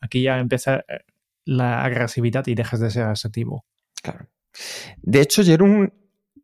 aquí 0.00 0.24
ya 0.24 0.40
empieza 0.40 0.78
eh, 0.78 1.04
la 1.44 1.84
agresividad 1.84 2.44
y 2.48 2.56
dejas 2.56 2.80
de 2.80 2.90
ser 2.90 3.04
asertivo. 3.04 3.64
Claro. 4.02 4.26
De 5.00 5.20
hecho, 5.20 5.44
Jerón, 5.44 5.94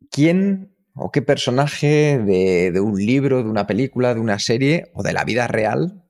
¿quién 0.09 0.73
o 0.93 1.11
qué 1.11 1.21
personaje 1.21 2.19
de, 2.19 2.71
de, 2.71 2.79
un 2.79 2.95
libro, 2.95 3.43
de 3.43 3.49
una 3.49 3.67
película, 3.67 4.13
de 4.13 4.21
una 4.21 4.39
serie 4.39 4.89
o 4.93 5.03
de 5.03 5.11
la 5.11 5.25
vida 5.25 5.45
real 5.47 6.05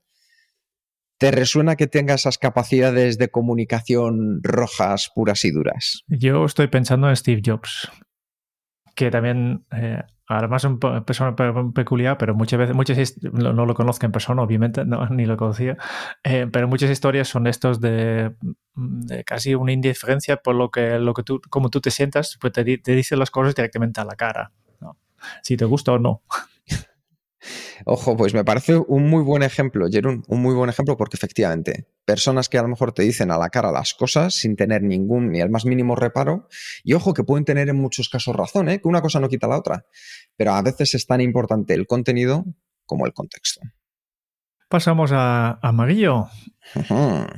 te 1.18 1.32
resuena 1.32 1.74
que 1.74 1.88
tenga 1.88 2.14
esas 2.14 2.38
capacidades 2.38 3.18
de 3.18 3.30
comunicación 3.30 4.44
rojas, 4.44 5.10
puras 5.12 5.44
y 5.44 5.50
duras? 5.50 6.04
Yo 6.06 6.44
estoy 6.44 6.68
pensando 6.68 7.08
en 7.08 7.16
Steve 7.16 7.42
Jobs, 7.44 7.90
que 8.94 9.10
también 9.10 9.66
eh, 9.72 10.04
Además 10.32 10.64
es 10.64 10.70
una 10.70 11.04
persona 11.04 11.34
peculiar, 11.74 12.16
pero 12.16 12.36
muchas 12.36 12.60
veces, 12.60 12.76
muchas 12.76 13.16
no, 13.32 13.66
lo 13.66 13.74
conozco 13.74 14.06
en 14.06 14.12
persona, 14.12 14.42
obviamente, 14.42 14.84
no, 14.84 15.04
ni 15.10 15.26
lo 15.26 15.36
conocía, 15.36 15.76
eh, 16.22 16.46
pero 16.52 16.68
muchas 16.68 16.88
historias 16.88 17.26
son 17.26 17.48
estos 17.48 17.80
de, 17.80 18.36
casi 19.26 19.56
una 19.56 19.72
indiferencia 19.72 20.36
por 20.36 20.54
lo 20.54 20.70
que, 20.70 21.00
lo 21.00 21.14
que 21.14 21.24
tú, 21.24 21.40
como 21.50 21.68
tú 21.68 21.80
te 21.80 21.90
sientas, 21.90 22.38
pues 22.40 22.52
te 22.52 22.62
dicen 22.62 23.18
las 23.18 23.32
cosas 23.32 23.56
directamente 23.56 24.00
a 24.00 24.04
la 24.04 24.14
cara, 24.14 24.52
si 25.42 25.56
te 25.56 25.64
gusta 25.64 25.92
o 25.92 25.98
no. 25.98 26.22
Ojo, 27.84 28.16
pues 28.16 28.34
me 28.34 28.44
parece 28.44 28.76
un 28.76 29.08
muy 29.08 29.22
buen 29.22 29.42
ejemplo, 29.42 29.86
Jerón, 29.90 30.24
un 30.28 30.42
muy 30.42 30.54
buen 30.54 30.68
ejemplo 30.68 30.96
porque 30.96 31.16
efectivamente, 31.16 31.86
personas 32.04 32.48
que 32.48 32.58
a 32.58 32.62
lo 32.62 32.68
mejor 32.68 32.92
te 32.92 33.02
dicen 33.02 33.30
a 33.30 33.38
la 33.38 33.48
cara 33.48 33.72
las 33.72 33.94
cosas 33.94 34.34
sin 34.34 34.56
tener 34.56 34.82
ningún 34.82 35.30
ni 35.32 35.40
el 35.40 35.50
más 35.50 35.64
mínimo 35.64 35.96
reparo, 35.96 36.48
y 36.84 36.94
ojo 36.94 37.14
que 37.14 37.24
pueden 37.24 37.44
tener 37.44 37.68
en 37.68 37.76
muchos 37.76 38.08
casos 38.08 38.36
razón, 38.36 38.68
¿eh? 38.68 38.80
que 38.80 38.88
una 38.88 39.00
cosa 39.00 39.20
no 39.20 39.28
quita 39.28 39.48
la 39.48 39.58
otra, 39.58 39.86
pero 40.36 40.52
a 40.52 40.62
veces 40.62 40.94
es 40.94 41.06
tan 41.06 41.20
importante 41.20 41.74
el 41.74 41.86
contenido 41.86 42.44
como 42.84 43.06
el 43.06 43.12
contexto. 43.12 43.60
Pasamos 44.68 45.10
a 45.12 45.58
amarillo, 45.62 46.28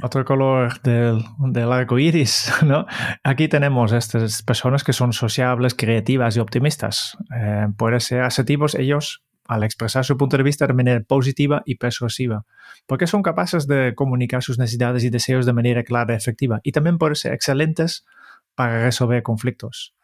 otro 0.02 0.24
color 0.26 0.82
del, 0.82 1.24
del, 1.38 1.72
arco 1.72 1.98
iris. 1.98 2.52
¿no? 2.62 2.84
Aquí 3.24 3.48
tenemos 3.48 3.92
estas 3.92 4.42
personas 4.42 4.84
que 4.84 4.92
son 4.92 5.14
sociables, 5.14 5.74
creativas 5.74 6.36
y 6.36 6.40
optimistas. 6.40 7.16
Eh, 7.34 7.68
pueden 7.78 8.00
ser 8.00 8.20
asertivos 8.20 8.74
ellos 8.74 9.24
al 9.44 9.64
expresar 9.64 10.04
su 10.04 10.16
punto 10.16 10.36
de 10.36 10.42
vista 10.42 10.66
de 10.66 10.74
manera 10.74 11.00
positiva 11.00 11.62
y 11.66 11.76
persuasiva, 11.76 12.46
porque 12.86 13.06
son 13.06 13.22
capaces 13.22 13.66
de 13.66 13.94
comunicar 13.94 14.42
sus 14.42 14.58
necesidades 14.58 15.04
y 15.04 15.10
deseos 15.10 15.46
de 15.46 15.52
manera 15.52 15.82
clara 15.82 16.14
y 16.14 16.16
efectiva, 16.16 16.60
y 16.62 16.72
también 16.72 16.98
pueden 16.98 17.16
ser 17.16 17.32
excelentes 17.32 18.04
para 18.54 18.84
resolver 18.84 19.22
conflictos. 19.22 19.94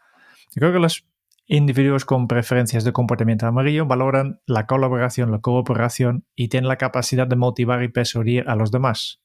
Creo 0.55 0.73
que 0.73 0.79
los 0.79 1.07
individuos 1.47 2.05
con 2.05 2.29
preferencias 2.29 2.85
de 2.85 2.93
comportamiento 2.93 3.47
amarillo 3.47 3.87
valoran 3.87 4.41
la 4.47 4.67
colaboración, 4.67 5.31
la 5.31 5.41
cooperación 5.41 6.27
y 6.35 6.49
tienen 6.49 6.69
la 6.69 6.77
capacidad 6.77 7.27
de 7.27 7.37
motivar 7.37 7.83
y 7.83 7.89
persuadir 7.89 8.49
a 8.49 8.55
los 8.55 8.71
demás. 8.71 9.21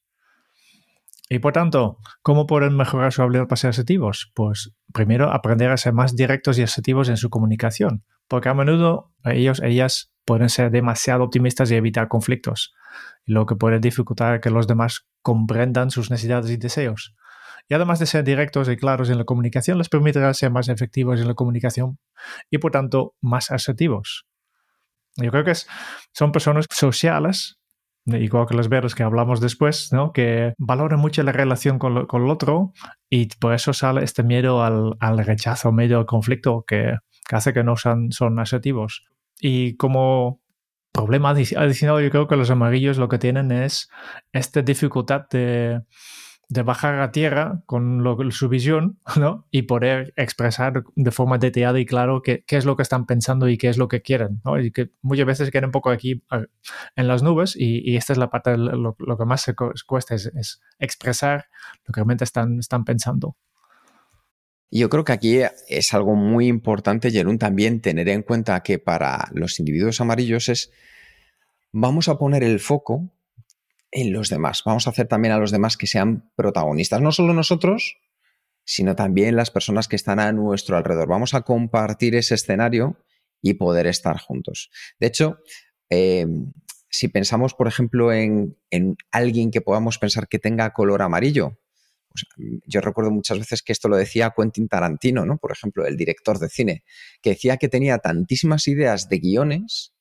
Y 1.28 1.38
por 1.38 1.52
tanto, 1.52 1.98
¿cómo 2.22 2.46
pueden 2.46 2.76
mejorar 2.76 3.12
su 3.12 3.22
habilidad 3.22 3.46
para 3.46 3.56
ser 3.56 3.70
asertivos? 3.70 4.30
Pues 4.34 4.74
primero 4.92 5.32
aprender 5.32 5.70
a 5.70 5.76
ser 5.76 5.92
más 5.92 6.16
directos 6.16 6.58
y 6.58 6.62
asertivos 6.62 7.08
en 7.08 7.16
su 7.16 7.30
comunicación, 7.30 8.04
porque 8.28 8.48
a 8.48 8.54
menudo 8.54 9.12
ellos, 9.24 9.60
ellas 9.62 10.12
pueden 10.24 10.48
ser 10.48 10.70
demasiado 10.70 11.24
optimistas 11.24 11.70
y 11.70 11.74
evitar 11.74 12.08
conflictos, 12.08 12.74
lo 13.24 13.46
que 13.46 13.56
puede 13.56 13.78
dificultar 13.78 14.40
que 14.40 14.50
los 14.50 14.66
demás 14.66 15.06
comprendan 15.22 15.90
sus 15.90 16.10
necesidades 16.10 16.50
y 16.50 16.56
deseos. 16.56 17.14
Y 17.68 17.74
además 17.74 17.98
de 17.98 18.06
ser 18.06 18.24
directos 18.24 18.68
y 18.68 18.76
claros 18.76 19.08
en 19.08 19.18
la 19.18 19.24
comunicación, 19.24 19.78
les 19.78 19.88
permitirá 19.88 20.32
ser 20.34 20.50
más 20.50 20.68
efectivos 20.68 21.20
en 21.20 21.28
la 21.28 21.34
comunicación 21.34 21.98
y 22.50 22.58
por 22.58 22.72
tanto 22.72 23.14
más 23.20 23.50
asertivos. 23.50 24.26
Yo 25.16 25.30
creo 25.30 25.44
que 25.44 25.54
son 26.12 26.32
personas 26.32 26.66
sociales 26.70 27.58
igual 28.06 28.46
que 28.46 28.54
los 28.54 28.68
verdes 28.68 28.94
que 28.94 29.02
hablamos 29.02 29.40
después, 29.40 29.92
¿no? 29.92 30.12
que 30.12 30.54
valoran 30.58 31.00
mucho 31.00 31.22
la 31.22 31.32
relación 31.32 31.78
con, 31.78 31.96
el 31.96 32.30
otro 32.30 32.72
y 33.08 33.28
por 33.36 33.54
eso 33.54 33.72
sale 33.72 34.04
este 34.04 34.22
miedo 34.22 34.62
al, 34.62 35.18
rechazo, 35.24 35.72
miedo 35.72 35.98
al 35.98 36.06
conflicto 36.06 36.64
que, 36.66 36.96
hace 37.30 37.52
que 37.52 37.64
no 37.64 37.76
son, 37.76 38.12
son 38.12 38.38
asertivos. 38.38 39.04
Y 39.40 39.76
como 39.76 40.40
problema 40.92 41.30
adicional, 41.30 42.02
yo 42.02 42.10
creo 42.10 42.28
que 42.28 42.36
los 42.36 42.50
amarillos 42.50 42.98
lo 42.98 43.08
que 43.08 43.18
tienen 43.18 43.50
es 43.50 43.90
esta 44.32 44.62
dificultad 44.62 45.28
de 45.30 45.82
de 46.48 46.62
bajar 46.62 47.00
a 47.00 47.10
tierra 47.10 47.62
con 47.66 48.30
su 48.30 48.48
visión 48.48 48.98
¿no? 49.16 49.46
y 49.50 49.62
poder 49.62 50.12
expresar 50.16 50.84
de 50.94 51.10
forma 51.10 51.38
detallada 51.38 51.80
y 51.80 51.86
claro 51.86 52.22
qué, 52.22 52.44
es 52.46 52.64
lo 52.64 52.76
que 52.76 52.82
están 52.82 53.06
pensando 53.06 53.48
y 53.48 53.58
qué 53.58 53.68
es 53.68 53.78
lo 53.78 53.88
que 53.88 54.02
quieren. 54.02 54.40
¿no? 54.44 54.60
Y 54.60 54.70
que 54.70 54.90
muchas 55.02 55.26
veces 55.26 55.50
quedan 55.50 55.66
un 55.66 55.70
poco 55.72 55.90
aquí 55.90 56.22
en 56.96 57.08
las 57.08 57.22
nubes 57.22 57.56
y, 57.56 57.96
esta 57.96 58.12
es 58.12 58.18
la 58.18 58.30
parte, 58.30 58.56
lo, 58.56 58.96
lo 58.98 59.18
que 59.18 59.24
más 59.24 59.42
se 59.42 59.54
cuesta 59.86 60.14
es, 60.14 60.60
expresar 60.78 61.46
lo 61.86 61.92
que 61.92 62.00
realmente 62.00 62.24
están, 62.24 62.58
están 62.58 62.84
pensando. 62.84 63.36
Yo 64.70 64.88
creo 64.88 65.04
que 65.04 65.12
aquí 65.12 65.40
es 65.68 65.94
algo 65.94 66.14
muy 66.14 66.48
importante, 66.48 67.10
Jerún, 67.10 67.38
también 67.38 67.80
tener 67.80 68.08
en 68.08 68.22
cuenta 68.22 68.62
que 68.62 68.78
para 68.78 69.28
los 69.32 69.60
individuos 69.60 70.00
amarillos 70.00 70.48
es, 70.48 70.72
vamos 71.72 72.08
a 72.08 72.18
poner 72.18 72.42
el 72.42 72.58
foco 72.58 73.10
en 73.92 74.12
los 74.12 74.28
demás. 74.28 74.62
Vamos 74.66 74.86
a 74.86 74.90
hacer 74.90 75.06
también 75.06 75.32
a 75.32 75.38
los 75.38 75.52
demás 75.52 75.76
que 75.76 75.86
sean 75.86 76.30
protagonistas. 76.34 77.00
No 77.00 77.12
solo 77.12 77.32
nosotros, 77.32 77.98
sino 78.64 78.96
también 78.96 79.36
las 79.36 79.50
personas 79.50 79.88
que 79.88 79.96
están 79.96 80.18
a 80.18 80.32
nuestro 80.32 80.76
alrededor. 80.76 81.08
Vamos 81.08 81.34
a 81.34 81.42
compartir 81.42 82.16
ese 82.16 82.34
escenario 82.34 82.98
y 83.40 83.54
poder 83.54 83.86
estar 83.86 84.18
juntos. 84.18 84.70
De 84.98 85.06
hecho, 85.06 85.38
em, 85.90 86.52
si 86.88 87.08
pensamos, 87.08 87.54
por 87.54 87.68
ejemplo, 87.68 88.12
en, 88.12 88.56
alguien 89.12 89.50
que 89.50 89.60
podamos 89.60 89.98
pensar 89.98 90.28
que 90.28 90.38
tenga 90.38 90.72
color 90.72 91.02
amarillo, 91.02 91.58
yo 92.66 92.80
recuerdo 92.80 93.10
muchas 93.10 93.38
veces 93.38 93.62
que 93.62 93.72
esto 93.72 93.88
lo 93.88 93.96
decía 93.96 94.32
Quentin 94.36 94.68
Tarantino, 94.68 95.24
¿no? 95.24 95.38
Por 95.38 95.52
ejemplo, 95.52 95.86
el 95.86 95.96
director 95.96 96.38
de 96.38 96.48
cine, 96.48 96.84
que 97.22 97.30
decía 97.30 97.56
que 97.56 97.68
tenía 97.68 97.98
tantísimas 97.98 98.68
ideas 98.68 99.08
de 99.08 99.18
guiones 99.18 99.93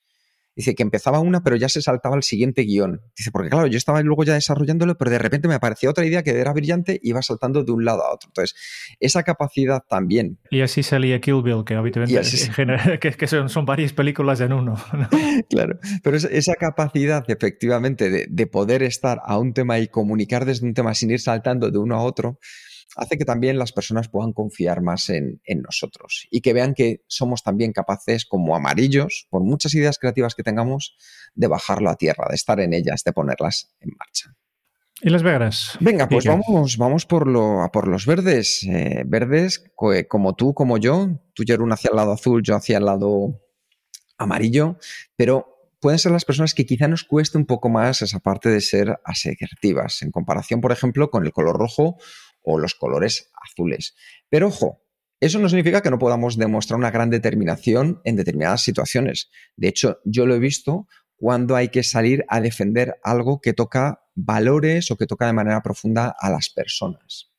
Dice 0.56 0.76
que 0.76 0.84
empezaba 0.84 1.20
una, 1.20 1.44
pero 1.44 1.56
ya 1.56 1.68
se 1.70 1.82
saltaba 1.82 2.16
al 2.16 2.24
siguiente 2.24 2.62
guion. 2.64 3.02
Dice, 3.18 3.32
porque 3.32 3.50
claro, 3.50 3.68
yo 3.68 3.78
estaba 3.78 4.02
luego 4.02 4.24
ya 4.24 4.34
desarrollándolo, 4.34 4.98
pero 4.98 5.10
de 5.10 5.18
repente 5.18 5.48
me 5.48 5.56
aparecía 5.56 5.90
otra 5.90 6.06
idea 6.06 6.24
que 6.24 6.32
era 6.32 6.54
brillante 6.54 7.00
y 7.02 7.10
iba 7.10 7.22
saltando 7.22 7.64
de 7.64 7.72
un 7.72 7.86
lado 7.86 8.04
a 8.04 8.14
otro. 8.14 8.30
Entonces, 8.30 8.56
esa 9.00 9.24
capacidad 9.24 9.84
también. 9.88 10.38
Y 10.52 10.62
así 10.62 10.84
salía 10.84 11.20
Kill 11.20 11.42
Bill, 11.42 11.64
que 11.66 11.76
habitualmente 11.76 12.22
que, 13.18 13.28
son, 13.28 13.66
varias 13.66 13.94
películas 13.94 14.42
en 14.42 14.54
uno. 14.54 14.76
Claro, 15.50 15.80
pero 16.04 16.18
esa 16.18 16.56
capacidad 16.56 17.24
efectivamente 17.28 18.10
de, 18.10 18.28
de 18.30 18.48
poder 18.48 18.84
estar 18.84 19.20
a 19.26 19.38
un 19.38 19.54
tema 19.54 19.80
y 19.80 19.88
comunicar 19.88 20.46
desde 20.46 20.66
un 20.66 20.74
tema 20.74 20.94
sin 20.94 21.12
ir 21.12 21.20
saltando 21.20 21.70
de 21.70 21.78
uno 21.78 21.96
a 21.96 22.02
otro, 22.02 22.40
hace 22.96 23.18
que 23.18 23.26
también 23.26 23.58
las 23.58 23.72
personas 23.72 24.10
puedan 24.10 24.34
confiar 24.34 24.82
más 24.82 25.10
en, 25.10 25.40
nosotros 25.62 26.28
y 26.32 26.42
que 26.42 26.54
vean 26.54 26.74
que 26.74 27.04
somos 27.08 27.44
también 27.44 27.72
capaces, 27.72 28.26
como 28.26 28.56
amarillos, 28.56 29.28
por 29.30 29.44
muchas 29.44 29.74
ideas 29.74 29.98
creativas 29.98 30.36
que 30.36 30.44
tengamos, 30.44 30.96
de 31.36 31.48
bajarlo 31.48 31.90
a 31.90 31.96
tierra, 31.96 32.28
de 32.30 32.36
estar 32.36 32.60
en 32.60 32.74
ellas, 32.74 33.04
de 33.04 33.14
ponerlas 33.14 33.74
en 33.80 33.92
marcha. 33.98 34.36
¿Y 35.02 35.10
las 35.10 35.24
verdes? 35.24 35.72
Venga, 35.80 36.08
pues 36.08 36.26
vamos, 36.26 36.78
vamos 36.78 37.06
por, 37.06 37.28
lo, 37.28 37.70
por 37.74 37.88
los 37.88 38.06
verdes. 38.06 38.64
Eh, 38.64 39.04
verdes, 39.06 39.64
como 40.08 40.34
tú, 40.36 40.54
como 40.54 40.78
yo. 40.78 41.20
Tú, 41.34 41.44
Jerún, 41.46 41.74
hacia 41.74 41.90
el 41.90 41.98
lado 41.98 42.14
azul, 42.14 42.42
yo 42.42 42.56
hacia 42.56 42.78
el 42.78 42.86
lado 42.86 43.42
amarillo. 44.18 44.78
Pero 45.18 45.54
pueden 45.82 46.00
ser 46.00 46.14
las 46.14 46.24
personas 46.24 46.54
que 46.54 46.66
quizá 46.66 46.88
nos 46.88 47.04
cueste 47.04 47.38
un 47.38 47.46
poco 47.46 47.68
más 47.68 48.02
esa 48.02 48.20
parte 48.20 48.48
de 48.48 48.62
ser 48.62 48.98
asertivas, 49.04 50.02
en 50.02 50.12
comparación, 50.12 50.62
por 50.62 50.72
ejemplo, 50.72 51.10
con 51.10 51.26
el 51.26 51.34
color 51.34 51.58
rojo 51.58 51.98
o 52.44 52.60
los 52.60 52.76
colores 52.76 53.32
azules. 53.42 53.96
Pero 54.30 54.48
ojo, 54.48 54.84
eso 55.20 55.40
no 55.40 55.48
significa 55.48 55.82
que 55.82 55.90
no 55.90 56.00
podamos 56.00 56.38
demostrar 56.38 56.78
una 56.78 56.92
gran 56.92 57.10
determinación 57.10 58.02
en 58.04 58.18
determinadas 58.18 58.62
situaciones. 58.62 59.30
De 59.56 59.70
hecho, 59.70 60.00
yo 60.04 60.26
lo 60.26 60.36
he 60.36 60.40
visto 60.40 60.88
cuando 61.16 61.56
hay 61.56 61.70
que 61.70 61.84
salir 61.84 62.26
a 62.28 62.42
defender 62.42 63.00
algo 63.04 63.40
que 63.40 63.54
toca 63.54 64.04
valores 64.16 64.92
o 64.92 64.98
que 64.98 65.08
toca 65.08 65.26
de 65.26 65.34
manera 65.34 65.64
profunda 65.64 66.14
a 66.20 66.30
las 66.30 66.50
personas. 66.50 67.32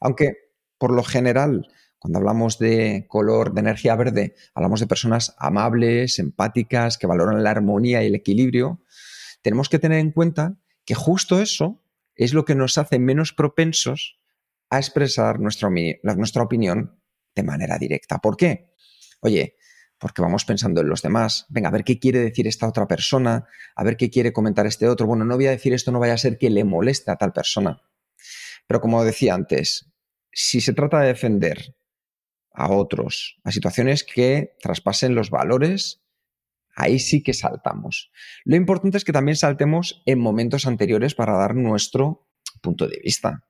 Aunque, 0.00 0.34
por 0.78 0.92
lo 0.94 1.02
general, 1.02 1.66
cuando 1.98 2.18
hablamos 2.18 2.58
de 2.58 3.06
color, 3.08 3.52
de 3.54 3.60
energía 3.60 3.96
verde, 3.96 4.34
hablamos 4.54 4.78
de 4.78 4.86
personas 4.86 5.34
amables, 5.38 6.20
empáticas, 6.20 6.98
que 6.98 7.08
valoran 7.08 7.42
la 7.42 7.50
armonía 7.50 8.02
y 8.02 8.06
el 8.06 8.14
equilibrio, 8.14 8.82
tenemos 9.42 9.68
que 9.68 9.80
tener 9.80 9.98
en 9.98 10.12
cuenta 10.12 10.58
que 10.84 10.94
justo 10.94 11.40
eso 11.40 11.82
es 12.14 12.34
lo 12.34 12.44
que 12.44 12.54
nos 12.54 12.78
hace 12.78 12.98
menos 12.98 13.32
propensos 13.32 14.21
a 14.72 14.78
expresar 14.78 15.38
nuestra, 15.38 15.68
nuestra 16.02 16.42
opinión 16.42 16.98
de 17.34 17.42
manera 17.42 17.78
directa. 17.78 18.18
¿Por 18.18 18.38
qué? 18.38 18.72
Oye, 19.20 19.56
porque 19.98 20.22
vamos 20.22 20.46
pensando 20.46 20.80
en 20.80 20.88
los 20.88 21.02
demás. 21.02 21.44
Venga, 21.50 21.68
a 21.68 21.72
ver 21.72 21.84
qué 21.84 21.98
quiere 21.98 22.20
decir 22.20 22.46
esta 22.46 22.66
otra 22.66 22.88
persona, 22.88 23.46
a 23.76 23.84
ver 23.84 23.98
qué 23.98 24.08
quiere 24.08 24.32
comentar 24.32 24.66
este 24.66 24.88
otro. 24.88 25.06
Bueno, 25.06 25.26
no 25.26 25.36
voy 25.36 25.46
a 25.46 25.50
decir 25.50 25.74
esto, 25.74 25.92
no 25.92 26.00
vaya 26.00 26.14
a 26.14 26.18
ser 26.18 26.38
que 26.38 26.48
le 26.48 26.64
moleste 26.64 27.10
a 27.10 27.16
tal 27.16 27.34
persona. 27.34 27.82
Pero 28.66 28.80
como 28.80 29.04
decía 29.04 29.34
antes, 29.34 29.92
si 30.32 30.62
se 30.62 30.72
trata 30.72 31.00
de 31.00 31.08
defender 31.08 31.76
a 32.54 32.72
otros, 32.72 33.36
a 33.44 33.52
situaciones 33.52 34.04
que 34.04 34.56
traspasen 34.62 35.14
los 35.14 35.28
valores, 35.28 36.02
ahí 36.74 36.98
sí 36.98 37.22
que 37.22 37.34
saltamos. 37.34 38.10
Lo 38.46 38.56
importante 38.56 38.96
es 38.96 39.04
que 39.04 39.12
también 39.12 39.36
saltemos 39.36 40.02
en 40.06 40.18
momentos 40.18 40.66
anteriores 40.66 41.14
para 41.14 41.36
dar 41.36 41.54
nuestro 41.54 42.26
punto 42.62 42.88
de 42.88 42.98
vista. 43.04 43.46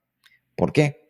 ¿Por 0.57 0.73
qué? 0.73 1.02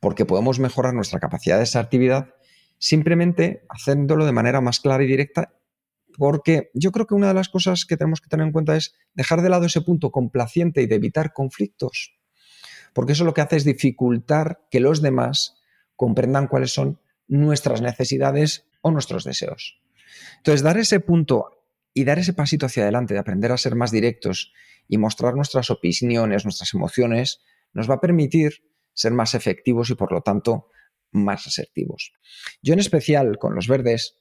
Porque 0.00 0.24
podemos 0.24 0.58
mejorar 0.58 0.94
nuestra 0.94 1.20
capacidad 1.20 1.58
de 1.58 1.64
esa 1.64 1.80
actividad 1.80 2.34
simplemente 2.78 3.64
haciéndolo 3.68 4.26
de 4.26 4.32
manera 4.32 4.60
más 4.60 4.80
clara 4.80 5.02
y 5.02 5.06
directa, 5.06 5.54
porque 6.18 6.70
yo 6.74 6.92
creo 6.92 7.06
que 7.06 7.14
una 7.14 7.28
de 7.28 7.34
las 7.34 7.48
cosas 7.48 7.84
que 7.84 7.96
tenemos 7.96 8.20
que 8.20 8.28
tener 8.28 8.46
en 8.46 8.52
cuenta 8.52 8.76
es 8.76 8.94
dejar 9.14 9.42
de 9.42 9.48
lado 9.48 9.66
ese 9.66 9.80
punto 9.80 10.10
complaciente 10.10 10.82
y 10.82 10.86
de 10.86 10.96
evitar 10.96 11.32
conflictos, 11.32 12.18
porque 12.92 13.12
eso 13.12 13.24
lo 13.24 13.34
que 13.34 13.40
hace 13.40 13.56
es 13.56 13.64
dificultar 13.64 14.66
que 14.70 14.80
los 14.80 15.02
demás 15.02 15.56
comprendan 15.96 16.48
cuáles 16.48 16.72
son 16.72 17.00
nuestras 17.28 17.80
necesidades 17.80 18.66
o 18.82 18.90
nuestros 18.90 19.24
deseos. 19.24 19.80
Entonces, 20.38 20.62
dar 20.62 20.78
ese 20.78 21.00
punto 21.00 21.64
y 21.92 22.04
dar 22.04 22.18
ese 22.18 22.32
pasito 22.32 22.66
hacia 22.66 22.84
adelante 22.84 23.14
de 23.14 23.20
aprender 23.20 23.52
a 23.52 23.58
ser 23.58 23.74
más 23.74 23.90
directos 23.90 24.52
y 24.88 24.98
mostrar 24.98 25.34
nuestras 25.34 25.70
opiniones, 25.70 26.44
nuestras 26.44 26.72
emociones, 26.74 27.40
nos 27.72 27.90
va 27.90 27.94
a 27.94 28.00
permitir 28.00 28.62
ser 28.96 29.12
más 29.12 29.34
efectivos 29.34 29.90
y 29.90 29.94
por 29.94 30.10
lo 30.10 30.22
tanto 30.22 30.70
más 31.12 31.46
asertivos. 31.46 32.12
Yo 32.62 32.72
en 32.72 32.80
especial 32.80 33.38
con 33.38 33.54
los 33.54 33.68
verdes, 33.68 34.16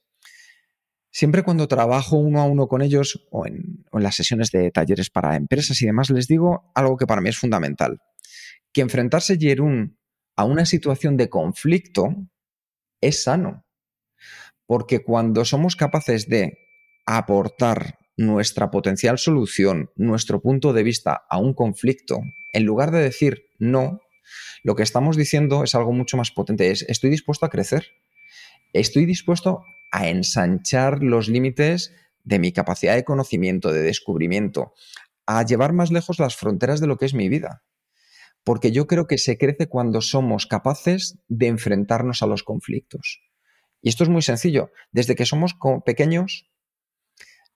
siempre 1.11 1.43
cuando 1.43 1.67
trabajo 1.67 2.17
uno 2.17 2.41
a 2.41 2.45
uno 2.45 2.67
con 2.67 2.81
ellos 2.81 3.25
o 3.31 3.47
en, 3.47 3.85
las 3.93 4.15
sesiones 4.15 4.51
de 4.51 4.69
talleres 4.69 5.09
para 5.09 5.35
empresas 5.35 5.81
y 5.81 5.85
demás, 5.85 6.09
les 6.09 6.27
digo 6.27 6.71
algo 6.75 6.97
que 6.97 7.07
para 7.07 7.21
mí 7.21 7.29
es 7.29 7.37
fundamental, 7.37 7.99
que 8.73 8.81
enfrentarse 8.81 9.37
Jerún 9.39 9.97
a 10.35 10.43
una 10.43 10.65
situación 10.65 11.15
de 11.15 11.29
conflicto 11.29 12.13
es 13.01 13.23
sano, 13.23 13.65
porque 14.65 15.03
cuando 15.03 15.45
somos 15.45 15.75
capaces 15.75 16.27
de 16.27 16.57
aportar 17.05 17.97
nuestra 18.17 18.71
potencial 18.71 19.17
solución, 19.17 19.89
nuestro 19.95 20.41
punto 20.41 20.73
de 20.73 20.83
vista 20.83 21.25
a 21.29 21.37
un 21.37 21.53
conflicto, 21.53 22.21
en 22.53 22.63
lugar 22.65 22.91
de 22.91 22.99
decir 22.99 23.45
no, 23.59 23.99
lo 24.63 24.75
que 24.75 24.83
estamos 24.83 25.17
diciendo 25.17 25.63
es 25.63 25.75
algo 25.75 25.91
mucho 25.91 26.17
más 26.17 26.31
potente, 26.31 26.71
es 26.71 26.83
estoy 26.87 27.09
dispuesto 27.09 27.45
a 27.45 27.49
crecer, 27.49 27.87
estoy 28.73 29.05
dispuesto 29.05 29.63
a 29.91 30.07
ensanchar 30.07 31.01
los 31.01 31.27
límites 31.27 31.93
de 32.23 32.39
mi 32.39 32.51
capacidad 32.51 32.95
de 32.95 33.05
conocimiento, 33.05 33.71
de 33.71 33.81
descubrimiento, 33.81 34.73
a 35.25 35.43
llevar 35.43 35.73
más 35.73 35.91
lejos 35.91 36.19
las 36.19 36.35
fronteras 36.35 36.79
de 36.79 36.87
lo 36.87 36.97
que 36.97 37.05
es 37.05 37.13
mi 37.13 37.29
vida. 37.29 37.63
Porque 38.43 38.71
yo 38.71 38.87
creo 38.87 39.07
que 39.07 39.17
se 39.17 39.37
crece 39.37 39.67
cuando 39.67 40.01
somos 40.01 40.45
capaces 40.45 41.17
de 41.27 41.47
enfrentarnos 41.47 42.21
a 42.21 42.27
los 42.27 42.43
conflictos. 42.43 43.21
Y 43.81 43.89
esto 43.89 44.03
es 44.03 44.09
muy 44.09 44.21
sencillo. 44.21 44.71
Desde 44.91 45.15
que 45.15 45.25
somos 45.25 45.55
pequeños, 45.85 46.49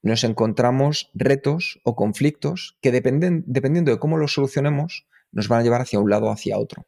nos 0.01 0.23
encontramos 0.23 1.11
retos 1.13 1.79
o 1.83 1.95
conflictos 1.95 2.77
que 2.81 2.91
dependiendo 2.91 3.91
de 3.91 3.99
cómo 3.99 4.17
los 4.17 4.33
solucionemos, 4.33 5.07
nos 5.31 5.47
van 5.47 5.59
a 5.59 5.63
llevar 5.63 5.81
hacia 5.81 5.99
un 5.99 6.09
lado 6.09 6.27
o 6.27 6.31
hacia 6.31 6.57
otro. 6.57 6.87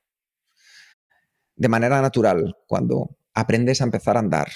De 1.56 1.70
manera 1.70 2.02
natural, 2.02 2.56
cuando 2.68 3.18
aprendes 3.34 3.82
a 3.82 3.86
empezar 3.86 4.18
a 4.18 4.20
andar. 4.20 4.48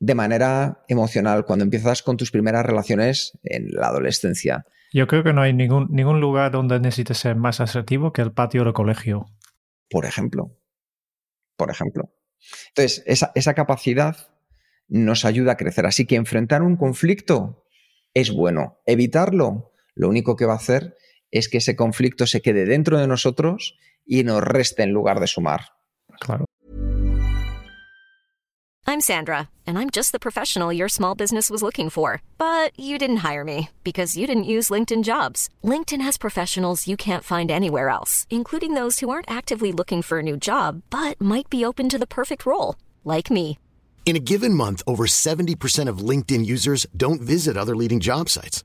De 0.00 0.14
manera 0.14 0.84
emocional, 0.88 1.44
cuando 1.44 1.64
empiezas 1.64 2.02
con 2.02 2.16
tus 2.16 2.30
primeras 2.30 2.64
relaciones 2.64 3.36
en 3.42 3.70
la 3.72 3.88
adolescencia. 3.88 4.64
Yo 4.92 5.06
creo 5.06 5.24
que 5.24 5.32
no 5.32 5.42
hay 5.42 5.52
ningún, 5.52 5.88
ningún 5.90 6.20
lugar 6.20 6.52
donde 6.52 6.78
necesites 6.78 7.18
ser 7.18 7.36
más 7.36 7.60
asertivo 7.60 8.12
que 8.12 8.22
el 8.22 8.32
patio 8.32 8.64
del 8.64 8.72
colegio. 8.72 9.26
Por 9.90 10.06
ejemplo. 10.06 10.56
Por 11.56 11.70
ejemplo. 11.70 12.14
Entonces, 12.68 13.02
esa, 13.06 13.32
esa 13.34 13.54
capacidad 13.54 14.16
nos 14.86 15.24
ayuda 15.24 15.52
a 15.52 15.56
crecer. 15.56 15.84
Así 15.84 16.06
que 16.06 16.16
enfrentar 16.16 16.62
un 16.62 16.76
conflicto 16.76 17.64
es 18.14 18.30
bueno. 18.30 18.78
Evitarlo, 18.86 19.72
lo 19.94 20.08
único 20.08 20.36
que 20.36 20.46
va 20.46 20.54
a 20.54 20.56
hacer 20.56 20.96
es 21.30 21.48
que 21.48 21.58
ese 21.58 21.76
conflicto 21.76 22.26
se 22.26 22.40
quede 22.40 22.64
dentro 22.64 22.98
de 22.98 23.06
nosotros 23.06 23.76
y 24.06 24.24
nos 24.24 24.42
reste 24.42 24.82
en 24.82 24.92
lugar 24.92 25.20
de 25.20 25.26
sumar. 25.26 25.66
Claro. 26.20 26.44
I'm 28.90 29.02
Sandra, 29.02 29.50
and 29.66 29.78
I'm 29.78 29.90
just 29.90 30.12
the 30.12 30.18
professional 30.18 30.72
your 30.72 30.88
small 30.88 31.14
business 31.14 31.50
was 31.50 31.62
looking 31.62 31.90
for. 31.90 32.22
But 32.38 32.72
you 32.74 32.96
didn't 32.96 33.18
hire 33.18 33.44
me 33.44 33.68
because 33.84 34.16
you 34.16 34.26
didn't 34.26 34.52
use 34.54 34.70
LinkedIn 34.70 35.04
jobs. 35.04 35.50
LinkedIn 35.62 36.00
has 36.00 36.16
professionals 36.16 36.88
you 36.88 36.96
can't 36.96 37.22
find 37.22 37.50
anywhere 37.50 37.90
else, 37.90 38.26
including 38.30 38.72
those 38.72 39.00
who 39.00 39.10
aren't 39.10 39.30
actively 39.30 39.72
looking 39.72 40.00
for 40.00 40.20
a 40.20 40.22
new 40.22 40.38
job 40.38 40.80
but 40.88 41.20
might 41.20 41.50
be 41.50 41.66
open 41.66 41.90
to 41.90 41.98
the 41.98 42.06
perfect 42.06 42.46
role, 42.46 42.76
like 43.04 43.30
me. 43.30 43.58
In 44.06 44.16
a 44.16 44.24
given 44.24 44.54
month, 44.54 44.82
over 44.86 45.04
70% 45.04 45.86
of 45.86 45.98
LinkedIn 45.98 46.46
users 46.46 46.86
don't 46.96 47.20
visit 47.20 47.58
other 47.58 47.76
leading 47.76 48.00
job 48.00 48.30
sites. 48.30 48.64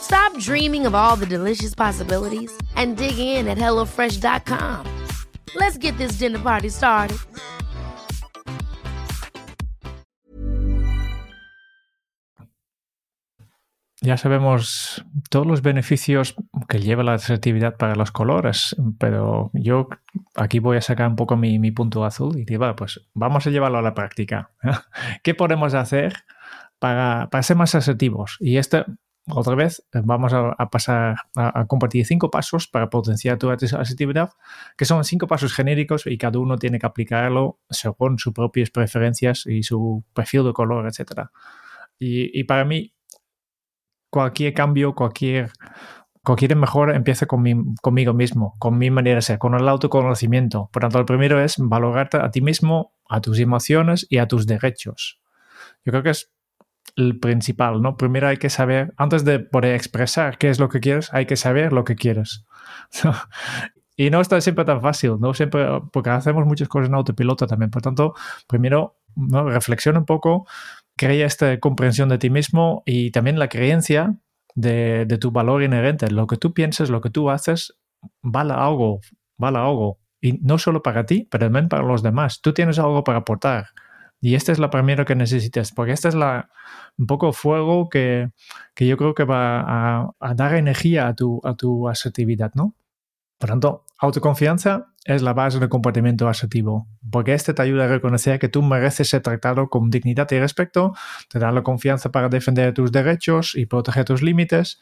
Stop 0.00 0.38
dreaming 0.38 0.86
of 0.86 0.94
all 0.94 1.16
the 1.16 1.26
delicious 1.26 1.74
possibilities 1.74 2.50
and 2.76 2.96
dig 2.96 3.18
in 3.18 3.48
at 3.48 3.58
HelloFresh.com. 3.58 4.84
Let's 5.54 5.78
get 5.78 5.96
this 5.98 6.18
dinner 6.18 6.38
party 6.38 6.68
started. 6.68 7.18
Ya 14.00 14.16
sabemos 14.16 15.04
todos 15.28 15.46
los 15.46 15.60
beneficios 15.60 16.36
que 16.68 16.78
lleva 16.78 17.02
la 17.02 17.14
asertividad 17.14 17.76
para 17.76 17.96
los 17.96 18.12
colores, 18.12 18.76
pero 18.98 19.50
yo 19.54 19.88
aquí 20.36 20.60
voy 20.60 20.76
a 20.76 20.80
sacar 20.80 21.08
un 21.08 21.16
poco 21.16 21.36
mi, 21.36 21.58
mi 21.58 21.72
punto 21.72 22.04
azul 22.04 22.38
y 22.38 22.44
digo, 22.44 22.74
pues 22.76 23.00
vamos 23.12 23.46
a 23.46 23.50
llevarlo 23.50 23.78
a 23.78 23.82
la 23.82 23.94
práctica. 23.94 24.52
¿Qué 25.24 25.34
podemos 25.34 25.74
hacer 25.74 26.14
para, 26.78 27.28
para 27.30 27.42
ser 27.42 27.56
más 27.56 27.74
asertivos? 27.74 28.36
Y 28.38 28.58
este, 28.58 28.84
otra 29.30 29.54
vez, 29.54 29.86
vamos 29.92 30.32
a, 30.32 30.50
a 30.50 30.70
pasar 30.70 31.16
a, 31.36 31.60
a, 31.60 31.66
compartir 31.66 32.06
cinco 32.06 32.30
pasos 32.30 32.66
para 32.66 32.90
potenciar 32.90 33.38
tu 33.38 33.50
asertividad, 33.50 34.30
que 34.76 34.84
son 34.84 35.04
cinco 35.04 35.26
pasos 35.26 35.52
genéricos 35.52 36.06
y 36.06 36.18
cada 36.18 36.38
uno 36.38 36.56
tiene 36.56 36.78
que 36.78 36.86
aplicarlo 36.86 37.58
según 37.70 38.18
sus 38.18 38.32
propias 38.32 38.70
preferencias 38.70 39.46
y 39.46 39.62
su 39.62 40.04
perfil 40.14 40.44
de 40.44 40.52
color, 40.52 40.86
etc. 40.86 41.28
Y, 41.98 42.38
y 42.38 42.44
para 42.44 42.64
mí, 42.64 42.94
cualquier 44.10 44.54
cambio, 44.54 44.94
cualquier, 44.94 45.50
cualquier 46.24 46.56
mejora 46.56 46.96
empieza 46.96 47.26
con 47.26 47.42
mi, 47.42 47.54
conmigo 47.80 48.14
mismo, 48.14 48.54
con 48.58 48.78
mi 48.78 48.90
manera 48.90 49.16
de 49.16 49.22
ser, 49.22 49.38
con 49.38 49.54
el 49.54 49.68
autoconocimiento. 49.68 50.70
Por 50.72 50.82
tanto, 50.82 50.98
el 50.98 51.04
primero 51.04 51.40
es 51.40 51.56
valorarte 51.58 52.18
a 52.18 52.30
ti 52.30 52.40
mismo, 52.40 52.94
a 53.08 53.20
tus 53.20 53.38
emociones 53.38 54.06
y 54.08 54.18
a 54.18 54.28
tus 54.28 54.46
derechos. 54.46 55.20
Yo 55.84 55.92
creo 55.92 56.02
que 56.02 56.10
es 56.10 56.30
el 56.98 57.18
principal, 57.18 57.80
¿no? 57.80 57.96
Primero 57.96 58.28
hay 58.28 58.38
que 58.38 58.50
saber, 58.50 58.92
antes 58.96 59.24
de 59.24 59.38
poder 59.38 59.74
expresar 59.74 60.36
qué 60.36 60.50
es 60.50 60.58
lo 60.58 60.68
que 60.68 60.80
quieres, 60.80 61.14
hay 61.14 61.26
que 61.26 61.36
saber 61.36 61.72
lo 61.72 61.84
que 61.84 61.94
quieres. 61.94 62.44
y 63.96 64.10
no 64.10 64.20
está 64.20 64.40
siempre 64.40 64.64
tan 64.64 64.82
fácil, 64.82 65.16
¿no? 65.20 65.32
Siempre, 65.32 65.64
porque 65.92 66.10
hacemos 66.10 66.44
muchas 66.44 66.68
cosas 66.68 66.88
en 66.88 66.94
autopiloto 66.94 67.46
también. 67.46 67.70
Por 67.70 67.82
tanto, 67.82 68.14
primero, 68.48 68.96
¿no? 69.14 69.48
reflexiona 69.48 70.00
un 70.00 70.06
poco, 70.06 70.46
crea 70.96 71.24
esta 71.24 71.58
comprensión 71.60 72.08
de 72.08 72.18
ti 72.18 72.30
mismo 72.30 72.82
y 72.84 73.12
también 73.12 73.38
la 73.38 73.48
creencia 73.48 74.16
de, 74.56 75.06
de, 75.06 75.18
tu 75.18 75.30
valor 75.30 75.62
inherente. 75.62 76.10
Lo 76.10 76.26
que 76.26 76.36
tú 76.36 76.52
piensas, 76.52 76.90
lo 76.90 77.00
que 77.00 77.10
tú 77.10 77.30
haces, 77.30 77.78
vale 78.22 78.54
algo, 78.54 79.00
vale 79.36 79.58
algo. 79.58 80.00
Y 80.20 80.32
no 80.32 80.58
solo 80.58 80.82
para 80.82 81.06
ti, 81.06 81.28
pero 81.30 81.46
también 81.46 81.68
para 81.68 81.84
los 81.84 82.02
demás. 82.02 82.40
Tú 82.40 82.52
tienes 82.52 82.80
algo 82.80 83.04
para 83.04 83.18
aportar. 83.18 83.68
Y 84.20 84.34
esta 84.34 84.52
es 84.52 84.58
la 84.58 84.70
primera 84.70 85.04
que 85.04 85.14
necesitas, 85.14 85.72
porque 85.72 85.92
esta 85.92 86.08
es 86.08 86.14
la, 86.14 86.50
un 86.96 87.06
poco 87.06 87.32
fuego 87.32 87.88
que, 87.88 88.30
que 88.74 88.86
yo 88.86 88.96
creo 88.96 89.14
que 89.14 89.24
va 89.24 90.10
a, 90.18 90.34
dar 90.34 90.54
energía 90.56 91.06
a 91.06 91.14
tu, 91.14 91.40
a 91.44 91.54
tu 91.54 91.88
asertividad, 91.88 92.52
¿no? 92.54 92.74
Por 93.38 93.50
tanto, 93.50 93.84
autoconfianza 93.98 94.92
es 95.04 95.22
la 95.22 95.32
base 95.32 95.60
del 95.60 95.68
comportamiento 95.68 96.28
asertivo, 96.28 96.88
porque 97.10 97.34
este 97.34 97.54
te 97.54 97.62
ayuda 97.62 97.84
a 97.84 97.88
reconocer 97.88 98.40
que 98.40 98.48
tú 98.48 98.62
mereces 98.62 99.08
ser 99.08 99.22
tratado 99.22 99.68
con 99.68 99.90
dignidad 99.90 100.28
y 100.32 100.40
respeto, 100.40 100.94
te 101.28 101.38
da 101.38 101.52
la 101.52 101.62
confianza 101.62 102.10
para 102.10 102.28
defender 102.28 102.74
tus 102.74 102.90
derechos 102.90 103.54
y 103.54 103.66
proteger 103.66 104.04
tus 104.04 104.22
límites 104.22 104.80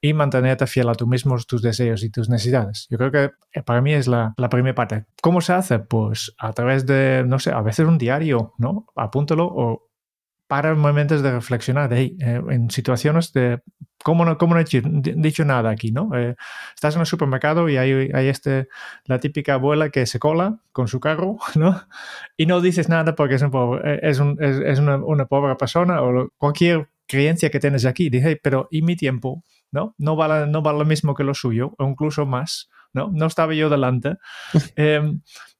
y 0.00 0.12
mantenerte 0.12 0.66
fiel 0.66 0.88
a 0.88 0.94
tú 0.94 1.06
mismo, 1.06 1.36
tus 1.46 1.62
deseos 1.62 2.02
y 2.02 2.10
tus 2.10 2.28
necesidades. 2.28 2.86
Yo 2.90 2.98
creo 2.98 3.10
que 3.10 3.62
para 3.62 3.80
mí 3.80 3.92
es 3.92 4.06
la, 4.06 4.34
la 4.36 4.48
primera 4.48 4.74
parte. 4.74 5.06
¿Cómo 5.20 5.40
se 5.40 5.52
hace? 5.52 5.78
Pues 5.80 6.34
a 6.38 6.52
través 6.52 6.86
de, 6.86 7.24
no 7.26 7.38
sé, 7.38 7.50
a 7.50 7.62
veces 7.62 7.86
un 7.86 7.98
diario, 7.98 8.54
¿no? 8.58 8.86
Apúntalo 8.94 9.46
o 9.46 9.88
para 10.48 10.74
momentos 10.74 11.22
de 11.22 11.30
reflexionar 11.30 11.90
de, 11.90 12.16
eh, 12.18 12.42
en 12.48 12.70
situaciones 12.70 13.32
de 13.34 13.60
cómo 14.02 14.24
no, 14.24 14.38
cómo 14.38 14.54
no 14.54 14.60
he 14.60 14.64
dicho 14.64 15.44
nada 15.44 15.70
aquí, 15.70 15.92
¿no? 15.92 16.10
Eh, 16.16 16.36
estás 16.74 16.94
en 16.94 17.00
el 17.00 17.06
supermercado 17.06 17.68
y 17.68 17.76
hay, 17.76 18.10
hay 18.14 18.28
este, 18.28 18.68
la 19.04 19.20
típica 19.20 19.54
abuela 19.54 19.90
que 19.90 20.06
se 20.06 20.18
cola 20.18 20.60
con 20.72 20.88
su 20.88 21.00
carro, 21.00 21.36
¿no? 21.54 21.82
Y 22.36 22.46
no 22.46 22.62
dices 22.62 22.88
nada 22.88 23.14
porque 23.14 23.34
es, 23.34 23.42
un 23.42 23.50
pobre, 23.50 23.94
eh, 23.94 24.00
es, 24.02 24.18
un, 24.20 24.38
es, 24.40 24.58
es 24.58 24.78
una, 24.78 24.96
una, 24.96 25.26
pobre 25.26 25.54
persona 25.56 26.02
o 26.02 26.30
cualquier 26.38 26.88
creencia 27.06 27.50
que 27.50 27.60
tienes 27.60 27.84
aquí. 27.84 28.08
Dije, 28.08 28.40
pero 28.42 28.68
¿y 28.70 28.80
mi 28.80 28.96
tiempo? 28.96 29.44
¿No? 29.70 29.94
No 29.98 30.16
vale, 30.16 30.46
no 30.46 30.62
vale 30.62 30.78
lo 30.78 30.84
mismo 30.84 31.14
que 31.14 31.24
lo 31.24 31.34
suyo 31.34 31.74
o 31.78 31.86
incluso 31.86 32.24
más, 32.24 32.70
¿no? 32.92 33.10
No 33.12 33.26
estaba 33.26 33.54
yo 33.54 33.68
delante. 33.68 34.16
eh, 34.76 35.02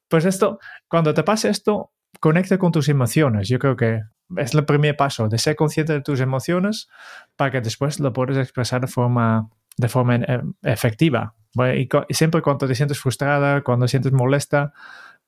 pues 0.09 0.25
esto, 0.25 0.59
cuando 0.89 1.13
te 1.13 1.23
pasa 1.23 1.49
esto, 1.51 1.93
conecta 2.21 2.59
con 2.59 2.73
tus 2.73 2.89
emociones. 2.89 3.49
Yo 3.49 3.59
creo 3.59 3.77
que 3.77 4.01
es 4.37 4.55
el 4.55 4.65
primer 4.65 4.97
paso, 4.97 5.29
de 5.29 5.39
ser 5.39 5.57
consciente 5.57 5.93
de 5.93 6.01
tus 6.01 6.21
emociones 6.21 6.89
para 7.37 7.51
que 7.51 7.61
después 7.61 8.01
lo 8.01 8.13
puedas 8.13 8.39
expresar 8.39 8.81
de 8.81 8.87
forma, 8.87 9.49
de 9.77 9.89
forma 9.89 10.17
eh, 10.17 10.43
efectiva. 10.63 11.35
Y, 11.55 11.89
y 12.09 12.15
siempre 12.15 12.43
cuando 12.43 12.67
te 12.67 12.75
sientes 12.75 12.99
frustrada, 12.99 13.63
cuando 13.63 13.89
sientes 13.89 14.13
molesta, 14.13 14.73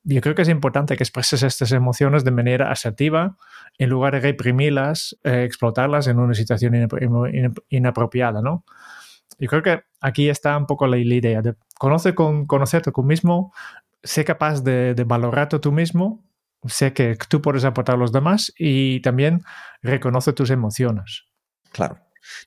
yo 0.02 0.20
creo 0.20 0.34
que 0.34 0.42
es 0.42 0.48
importante 0.48 0.96
que 0.96 1.02
expreses 1.02 1.42
estas 1.42 1.72
emociones 1.72 2.24
de 2.24 2.30
manera 2.30 2.70
asertiva 2.70 3.36
en 3.78 3.90
lugar 3.90 4.14
de 4.14 4.20
reprimirlas, 4.20 5.16
eh, 5.24 5.44
explotarlas 5.44 6.06
en 6.06 6.18
una 6.18 6.34
situación 6.34 6.74
inapropiada, 7.68 8.42
¿no? 8.42 8.64
Yo 9.38 9.48
creo 9.48 9.62
que 9.62 9.82
aquí 10.00 10.28
está 10.28 10.56
un 10.56 10.66
poco 10.66 10.86
la, 10.86 10.96
la 10.96 11.14
idea 11.14 11.42
de 11.42 11.54
conoce 11.78 12.14
con, 12.14 12.46
conocerte 12.46 12.92
tú 12.92 13.02
mismo, 13.02 13.52
sé 14.02 14.24
capaz 14.24 14.62
de, 14.62 14.94
de 14.94 15.04
valorarte 15.04 15.58
tú 15.58 15.72
mismo 15.72 16.24
sé 16.68 16.92
que 16.92 17.16
tú 17.28 17.40
puedes 17.40 17.64
aportar 17.64 17.94
a 17.94 17.98
los 17.98 18.12
demás 18.12 18.52
y 18.56 19.00
también 19.00 19.42
reconoce 19.82 20.32
tus 20.32 20.50
emociones. 20.50 21.24
Claro. 21.72 21.98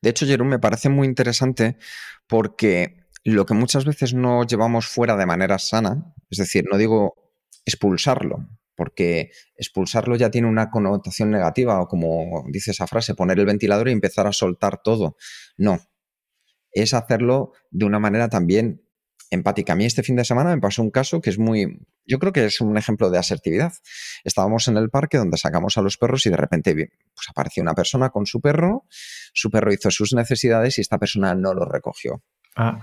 De 0.02 0.10
hecho, 0.10 0.26
Jerón, 0.26 0.50
me 0.50 0.60
parece 0.60 0.90
muy 0.90 1.08
interesante 1.08 1.78
porque 2.28 3.06
lo 3.24 3.46
que 3.46 3.54
muchas 3.54 3.86
veces 3.86 4.14
no 4.14 4.46
llevamos 4.46 4.88
fuera 4.88 5.16
de 5.16 5.26
manera 5.26 5.58
sana, 5.58 6.14
es 6.30 6.38
decir, 6.38 6.66
no 6.72 6.78
digo 6.78 7.16
expulsarlo, 7.66 8.48
porque 8.76 9.32
expulsarlo 9.56 10.16
ya 10.16 10.32
tiene 10.32 10.48
una 10.48 10.70
connotación 10.70 11.32
negativa, 11.32 11.82
o 11.82 11.88
como 11.88 12.46
dice 12.50 12.72
esa 12.72 12.88
frase, 12.88 13.16
poner 13.16 13.40
el 13.40 13.46
ventilador 13.46 13.90
y 13.90 13.92
empezar 13.92 14.28
a 14.28 14.34
soltar 14.34 14.82
todo. 14.84 15.16
No, 15.58 15.80
es 16.72 16.94
hacerlo 16.94 17.54
de 17.72 17.86
una 17.86 18.00
manera 18.00 18.30
también 18.30 18.84
empática. 19.30 19.74
A 19.74 19.76
mí 19.76 19.86
este 19.86 20.04
fin 20.04 20.16
de 20.16 20.26
semana 20.26 20.56
me 20.56 20.62
pasó 20.62 20.82
un 20.82 20.92
caso 20.92 21.22
que 21.22 21.30
es 21.30 21.38
muy, 21.38 21.80
yo 22.06 22.20
creo 22.20 22.34
que 22.34 22.46
es 22.46 22.62
un 22.62 22.78
ejemplo 22.78 23.10
de 23.10 23.18
asertividad. 23.18 23.74
Estábamos 24.24 24.68
en 24.68 24.78
el 24.78 24.90
parque 24.90 25.18
donde 25.18 25.38
sacamos 25.38 25.78
a 25.78 25.82
los 25.82 25.98
perros 25.98 26.26
y 26.26 26.30
de 26.30 26.38
repente 26.38 26.74
pues, 26.76 27.30
apareció 27.30 27.64
una 27.64 27.74
persona 27.74 28.10
con 28.10 28.26
su 28.26 28.42
perro, 28.42 28.86
su 29.34 29.50
perro 29.50 29.74
hizo 29.74 29.92
sus 29.92 30.14
necesidades 30.14 30.78
y 30.78 30.82
esta 30.82 30.98
persona 30.98 31.36
no 31.36 31.54
lo 31.54 31.66
recogió. 31.66 32.24
Ah. 32.56 32.80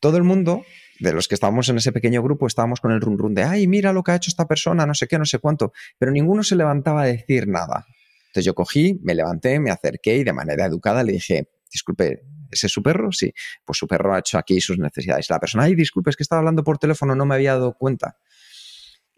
Todo 0.00 0.18
el 0.18 0.24
mundo, 0.24 0.64
de 1.00 1.12
los 1.12 1.28
que 1.28 1.34
estábamos 1.34 1.68
en 1.68 1.76
ese 1.76 1.92
pequeño 1.92 2.22
grupo, 2.22 2.46
estábamos 2.46 2.80
con 2.80 2.92
el 2.92 3.00
run 3.00 3.18
run 3.18 3.34
de, 3.34 3.44
ay, 3.44 3.66
mira 3.66 3.92
lo 3.92 4.02
que 4.02 4.12
ha 4.12 4.16
hecho 4.16 4.30
esta 4.30 4.46
persona, 4.46 4.86
no 4.86 4.94
sé 4.94 5.06
qué, 5.06 5.18
no 5.18 5.24
sé 5.24 5.38
cuánto, 5.38 5.72
pero 5.98 6.12
ninguno 6.12 6.42
se 6.42 6.56
levantaba 6.56 7.02
a 7.02 7.06
decir 7.06 7.48
nada. 7.48 7.86
Entonces 8.28 8.44
yo 8.44 8.54
cogí, 8.54 9.00
me 9.02 9.14
levanté, 9.14 9.58
me 9.60 9.70
acerqué 9.70 10.16
y 10.16 10.24
de 10.24 10.32
manera 10.32 10.66
educada 10.66 11.02
le 11.02 11.12
dije, 11.12 11.48
disculpe, 11.70 12.22
¿ese 12.50 12.66
es 12.66 12.72
su 12.72 12.82
perro? 12.82 13.12
Sí, 13.12 13.32
pues 13.64 13.78
su 13.78 13.86
perro 13.86 14.14
ha 14.14 14.18
hecho 14.18 14.38
aquí 14.38 14.60
sus 14.60 14.78
necesidades. 14.78 15.30
La 15.30 15.38
persona, 15.38 15.64
ay, 15.64 15.74
disculpe, 15.74 16.10
es 16.10 16.16
que 16.16 16.22
estaba 16.22 16.40
hablando 16.40 16.64
por 16.64 16.78
teléfono, 16.78 17.14
no 17.14 17.26
me 17.26 17.34
había 17.34 17.52
dado 17.52 17.74
cuenta. 17.74 18.18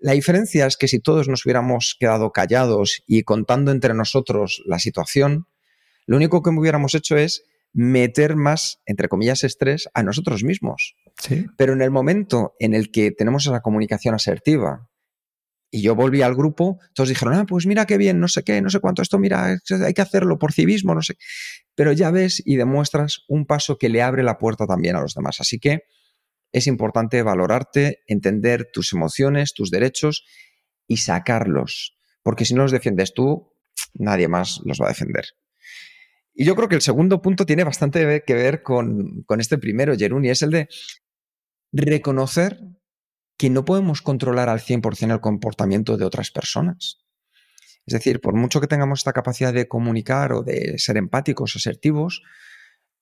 La 0.00 0.12
diferencia 0.12 0.66
es 0.66 0.76
que 0.76 0.86
si 0.86 1.00
todos 1.00 1.28
nos 1.28 1.44
hubiéramos 1.44 1.96
quedado 1.98 2.30
callados 2.30 3.02
y 3.06 3.24
contando 3.24 3.72
entre 3.72 3.94
nosotros 3.94 4.62
la 4.64 4.78
situación, 4.78 5.48
lo 6.06 6.16
único 6.16 6.42
que 6.42 6.50
hubiéramos 6.50 6.94
hecho 6.94 7.16
es 7.16 7.44
meter 7.72 8.36
más, 8.36 8.80
entre 8.86 9.08
comillas, 9.08 9.44
estrés 9.44 9.88
a 9.94 10.02
nosotros 10.02 10.42
mismos. 10.42 10.96
Sí. 11.18 11.46
Pero 11.56 11.72
en 11.72 11.82
el 11.82 11.90
momento 11.90 12.54
en 12.58 12.74
el 12.74 12.90
que 12.90 13.10
tenemos 13.10 13.46
esa 13.46 13.60
comunicación 13.60 14.14
asertiva 14.14 14.88
y 15.70 15.82
yo 15.82 15.94
volví 15.94 16.22
al 16.22 16.34
grupo, 16.34 16.78
todos 16.94 17.08
dijeron, 17.08 17.34
ah, 17.34 17.44
pues 17.46 17.66
mira 17.66 17.86
qué 17.86 17.98
bien, 17.98 18.20
no 18.20 18.28
sé 18.28 18.42
qué, 18.42 18.60
no 18.62 18.70
sé 18.70 18.80
cuánto, 18.80 19.02
esto 19.02 19.18
mira, 19.18 19.58
hay 19.84 19.94
que 19.94 20.02
hacerlo 20.02 20.38
por 20.38 20.52
civismo, 20.52 20.94
no 20.94 21.02
sé. 21.02 21.16
Pero 21.74 21.92
ya 21.92 22.10
ves 22.10 22.42
y 22.44 22.56
demuestras 22.56 23.24
un 23.28 23.44
paso 23.44 23.76
que 23.76 23.88
le 23.88 24.02
abre 24.02 24.22
la 24.22 24.38
puerta 24.38 24.66
también 24.66 24.96
a 24.96 25.00
los 25.00 25.14
demás. 25.14 25.40
Así 25.40 25.58
que 25.58 25.82
es 26.52 26.66
importante 26.66 27.22
valorarte, 27.22 28.02
entender 28.06 28.70
tus 28.72 28.92
emociones, 28.92 29.52
tus 29.52 29.70
derechos 29.70 30.24
y 30.86 30.98
sacarlos. 30.98 31.96
Porque 32.22 32.44
si 32.44 32.54
no 32.54 32.62
los 32.62 32.72
defiendes 32.72 33.12
tú, 33.12 33.52
nadie 33.94 34.28
más 34.28 34.60
los 34.64 34.80
va 34.80 34.86
a 34.86 34.90
defender. 34.90 35.26
Y 36.40 36.44
yo 36.44 36.54
creo 36.54 36.68
que 36.68 36.76
el 36.76 36.82
segundo 36.82 37.20
punto 37.20 37.44
tiene 37.46 37.64
bastante 37.64 38.22
que 38.24 38.34
ver 38.34 38.62
con, 38.62 39.24
con 39.24 39.40
este 39.40 39.58
primero, 39.58 39.96
Jerún, 39.96 40.24
y 40.24 40.30
es 40.30 40.40
el 40.42 40.52
de 40.52 40.68
reconocer 41.72 42.60
que 43.36 43.50
no 43.50 43.64
podemos 43.64 44.02
controlar 44.02 44.48
al 44.48 44.60
100% 44.60 45.14
el 45.14 45.20
comportamiento 45.20 45.96
de 45.96 46.04
otras 46.04 46.30
personas. 46.30 47.04
Es 47.86 47.92
decir, 47.92 48.20
por 48.20 48.36
mucho 48.36 48.60
que 48.60 48.68
tengamos 48.68 49.00
esta 49.00 49.12
capacidad 49.12 49.52
de 49.52 49.66
comunicar 49.66 50.32
o 50.32 50.44
de 50.44 50.78
ser 50.78 50.96
empáticos, 50.96 51.56
asertivos, 51.56 52.22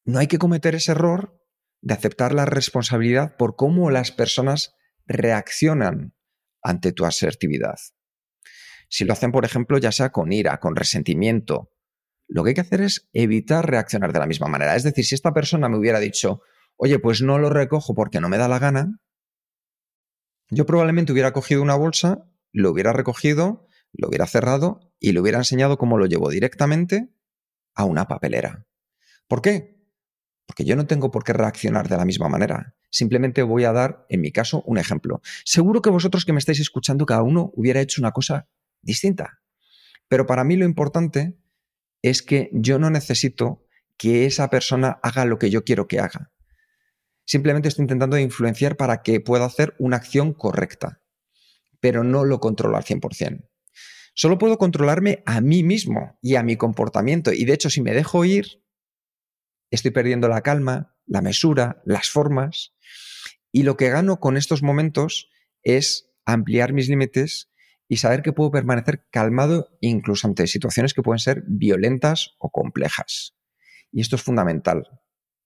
no 0.07 0.19
hay 0.19 0.29
que 0.29 0.39
cometer 0.39 0.75
ese 0.75 0.93
error 0.93 1.39
de 1.83 1.93
aceptar 1.93 2.33
la 2.33 2.47
responsabilidad 2.47 3.37
por 3.37 3.55
cómo 3.55 3.91
las 3.91 4.13
personas 4.13 4.75
reaccionan 5.05 6.15
ante 6.63 6.91
tu 6.93 7.05
asertividad. 7.05 7.77
Si 8.89 9.05
lo 9.05 9.13
hacen, 9.13 9.31
por 9.31 9.45
ejemplo, 9.45 9.77
ya 9.77 9.93
sea 9.93 10.11
con 10.11 10.33
ira, 10.33 10.59
con 10.59 10.75
resentimiento, 10.75 11.76
lo 12.29 12.43
que 12.43 12.51
hay 12.51 12.55
que 12.55 12.61
hacer 12.61 12.81
es 12.81 13.09
evitar 13.13 13.69
reaccionar 13.69 14.13
de 14.13 14.19
la 14.19 14.27
misma 14.27 14.49
manera. 14.49 14.77
Es 14.77 14.83
decir, 14.83 15.05
si 15.05 15.15
esta 15.15 15.33
persona 15.33 15.69
me 15.69 15.79
hubiera 15.79 16.01
dicho, 16.01 16.41
oye, 16.77 16.99
pues 16.99 17.23
no 17.23 17.39
lo 17.39 17.51
recojo 17.51 17.95
porque 17.95 18.21
no 18.21 18.29
me 18.29 18.39
da 18.39 18.49
la 18.49 18.59
gana, 18.59 19.01
yo 20.51 20.67
probablemente 20.67 21.13
hubiera 21.13 21.33
cogido 21.33 21.63
una 21.63 21.75
bolsa, 21.75 22.29
lo 22.53 22.71
hubiera 22.71 22.93
recogido, 22.93 23.67
lo 23.93 24.09
hubiera 24.09 24.27
cerrado 24.27 24.93
y 25.01 25.13
le 25.13 25.21
hubiera 25.21 25.39
enseñado 25.39 25.79
cómo 25.79 25.99
lo 25.99 26.07
llevo 26.07 26.31
directamente 26.31 27.09
a 27.75 27.85
una 27.85 28.07
papelera. 28.07 28.67
¿Por 29.27 29.43
qué? 29.43 29.77
Porque 30.47 30.65
yo 30.65 30.77
no 30.77 30.87
tengo 30.87 31.11
por 31.11 31.25
qué 31.25 31.33
reaccionar 31.33 31.89
de 31.89 31.97
la 31.97 32.05
misma 32.05 32.29
manera. 32.29 32.77
Simplemente 32.91 33.43
voy 33.43 33.65
a 33.65 33.73
dar, 33.73 34.07
en 34.09 34.21
mi 34.21 34.31
caso, 34.31 34.63
un 34.63 34.79
ejemplo. 34.79 35.21
Seguro 35.45 35.83
que 35.83 35.91
vosotros 35.91 36.25
que 36.25 36.33
me 36.33 36.39
estáis 36.39 36.61
escuchando, 36.61 37.05
cada 37.05 37.23
uno 37.23 37.51
hubiera 37.55 37.81
hecho 37.81 38.01
una 38.01 38.13
cosa 38.13 38.49
distinta. 38.81 39.41
Pero 40.09 40.27
para 40.27 40.45
mí 40.45 40.57
lo 40.57 40.65
importante 40.65 41.37
es 42.11 42.23
que 42.23 42.51
yo 42.53 42.79
no 42.79 42.89
necesito 42.89 43.67
que 43.97 44.27
esa 44.27 44.49
persona 44.49 45.01
haga 45.03 45.25
lo 45.25 45.39
que 45.39 45.51
yo 45.51 45.65
quiero 45.65 45.89
que 45.89 45.99
haga. 45.99 46.33
Simplemente 47.25 47.69
estoy 47.69 47.83
intentando 47.83 48.17
influenciar 48.17 48.77
para 48.77 49.03
que 49.03 49.21
pueda 49.21 49.45
hacer 49.45 49.75
una 49.79 49.97
acción 49.97 50.33
correcta, 50.33 51.03
pero 51.81 52.05
no 52.05 52.25
lo 52.25 52.39
controlo 52.39 52.77
al 52.77 52.85
100%. 52.85 53.49
Solo 54.15 54.39
puedo 54.39 54.57
controlarme 54.57 55.25
a 55.27 55.41
mí 55.41 55.65
mismo 55.65 56.17
y 56.23 56.37
a 56.37 56.45
mi 56.45 56.57
comportamiento. 56.57 57.33
Y 57.33 57.45
de 57.45 57.55
hecho, 57.55 57.71
si 57.71 57.83
me 57.83 57.93
dejo 57.93 58.25
ir, 58.25 58.63
estoy 59.71 59.91
perdiendo 59.91 60.29
la 60.29 60.43
calma, 60.43 60.97
la 61.07 61.23
mesura, 61.23 61.83
las 61.85 62.09
formas. 62.09 62.75
Y 63.51 63.65
lo 63.65 63.77
que 63.77 63.91
gano 63.91 64.21
con 64.21 64.37
estos 64.37 64.63
momentos 64.63 65.29
es 65.65 66.13
ampliar 66.25 66.73
mis 66.73 66.89
límites 66.89 67.51
y 67.89 67.99
saber 67.99 68.23
que 68.23 68.33
puedo 68.33 68.51
permanecer 68.51 69.07
calmado 69.11 69.77
incluso 69.81 70.27
ante 70.27 70.47
situaciones 70.47 70.95
que 70.95 71.03
pueden 71.03 71.19
ser 71.19 71.45
violentas 71.47 72.35
o 72.39 72.51
complejas. 72.51 73.37
Y 73.93 74.01
esto 74.01 74.17
es 74.17 74.23
fundamental. 74.23 74.89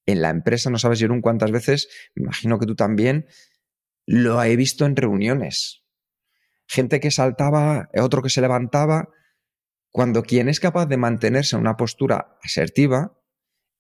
En 0.07 0.23
la 0.23 0.31
empresa 0.31 0.71
no 0.71 0.79
sabes, 0.79 0.99
Jerón, 0.99 1.21
cuántas 1.21 1.51
veces, 1.51 1.89
me 2.15 2.25
imagino 2.25 2.59
que 2.59 2.67
tú 2.67 2.75
también, 2.75 3.27
lo 4.07 4.43
he 4.43 4.57
visto 4.57 4.87
en 4.87 4.97
reuniones. 4.97 5.85
Gente 6.67 7.01
que 7.01 7.11
saltaba, 7.11 7.91
otro 7.97 8.23
que 8.23 8.31
se 8.31 8.41
levantaba, 8.41 9.09
cuando 9.91 10.23
quien 10.23 10.49
es 10.49 10.61
capaz 10.61 10.87
de 10.87 10.97
mantenerse 10.97 11.57
en 11.57 11.63
una 11.63 11.77
postura 11.77 12.39
asertiva, 12.43 13.19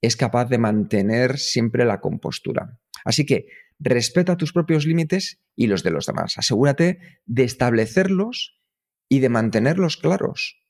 es 0.02 0.16
capaz 0.16 0.46
de 0.46 0.58
mantener 0.58 1.38
siempre 1.38 1.84
la 1.84 2.00
compostura. 2.00 2.78
Así 3.04 3.24
que 3.24 3.46
respeta 3.80 4.36
tus 4.36 4.52
propios 4.52 4.86
límites 4.86 5.40
y 5.56 5.66
los 5.66 5.82
de 5.82 5.90
los 5.90 6.06
demás. 6.06 6.38
Asegúrate 6.38 7.00
de 7.24 7.44
establecerlos 7.44 8.60
y 9.08 9.20
de 9.20 9.30
mantenerlos 9.30 9.96
claros. 9.96 10.60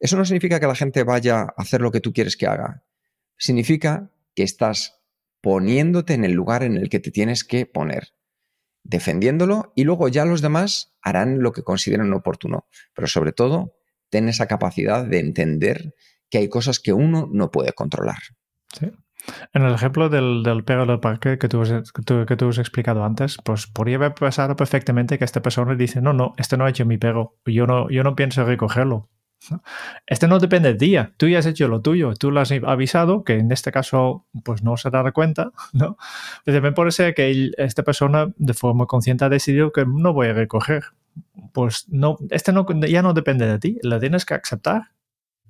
Eso 0.00 0.16
no 0.16 0.24
significa 0.24 0.58
que 0.58 0.66
la 0.66 0.74
gente 0.74 1.04
vaya 1.04 1.40
a 1.40 1.54
hacer 1.56 1.80
lo 1.80 1.92
que 1.92 2.00
tú 2.00 2.12
quieres 2.12 2.36
que 2.36 2.46
haga. 2.46 2.84
Significa 3.36 4.10
que 4.34 4.42
estás 4.42 5.00
poniéndote 5.40 6.14
en 6.14 6.24
el 6.24 6.32
lugar 6.32 6.62
en 6.62 6.76
el 6.76 6.88
que 6.88 7.00
te 7.00 7.10
tienes 7.10 7.44
que 7.44 7.66
poner, 7.66 8.14
defendiéndolo 8.82 9.72
y 9.76 9.84
luego 9.84 10.08
ya 10.08 10.24
los 10.24 10.40
demás 10.40 10.96
harán 11.02 11.40
lo 11.42 11.52
que 11.52 11.62
consideren 11.62 12.12
oportuno. 12.14 12.66
Pero 12.94 13.06
sobre 13.06 13.32
todo, 13.32 13.76
ten 14.08 14.28
esa 14.28 14.46
capacidad 14.46 15.04
de 15.04 15.18
entender 15.18 15.94
que 16.30 16.38
hay 16.38 16.48
cosas 16.48 16.80
que 16.80 16.92
uno 16.92 17.28
no 17.30 17.50
puede 17.50 17.72
controlar. 17.72 18.18
Sí. 18.78 18.90
En 19.52 19.62
el 19.62 19.74
ejemplo 19.74 20.08
del, 20.08 20.42
del 20.42 20.64
pego 20.64 20.86
del 20.86 21.00
parque 21.00 21.38
que 21.38 21.48
tú, 21.48 21.62
que, 22.26 22.36
tú, 22.36 22.48
has 22.48 22.58
explicado 22.58 23.04
antes, 23.04 23.38
pues 23.44 23.66
podría 23.66 24.14
pasado 24.14 24.56
perfectamente 24.56 25.18
que 25.18 25.24
esta 25.24 25.42
persona 25.42 25.74
dice, 25.74 26.00
no, 26.00 26.12
no, 26.12 26.34
este 26.36 26.56
no 26.56 26.64
ha 26.64 26.70
hecho 26.70 26.84
mi 26.84 26.98
pego, 26.98 27.36
yo 27.46 27.66
no, 27.66 27.88
yo 27.90 28.02
no 28.02 28.14
pienso 28.16 28.44
recogerlo. 28.44 29.08
Este 30.06 30.26
no 30.26 30.38
depende 30.38 30.72
de 30.72 30.78
ti, 30.78 30.96
tú 31.18 31.28
ya 31.28 31.38
has 31.38 31.46
hecho 31.46 31.68
lo 31.68 31.82
tuyo, 31.82 32.14
tú 32.14 32.30
lo 32.30 32.40
has 32.40 32.50
avisado, 32.50 33.24
que 33.24 33.34
en 33.34 33.52
este 33.52 33.72
caso 33.72 34.26
pues 34.42 34.62
no 34.62 34.76
se 34.76 34.90
dará 34.90 35.12
cuenta, 35.12 35.52
¿no? 35.72 35.96
Pero 36.44 36.56
también 36.56 36.74
puede 36.74 36.90
ser 36.90 37.14
que 37.14 37.50
esta 37.58 37.82
persona 37.82 38.32
de 38.36 38.54
forma 38.54 38.86
consciente 38.86 39.24
ha 39.24 39.28
decidido 39.28 39.72
que 39.72 39.84
no 39.86 40.12
voy 40.12 40.28
a 40.28 40.32
recoger. 40.32 40.84
Pues 41.52 41.86
no, 41.88 42.16
este 42.30 42.52
no, 42.52 42.66
ya 42.88 43.02
no 43.02 43.12
depende 43.12 43.46
de 43.46 43.58
ti, 43.58 43.78
lo 43.82 44.00
tienes 44.00 44.24
que 44.24 44.34
aceptar 44.34 44.93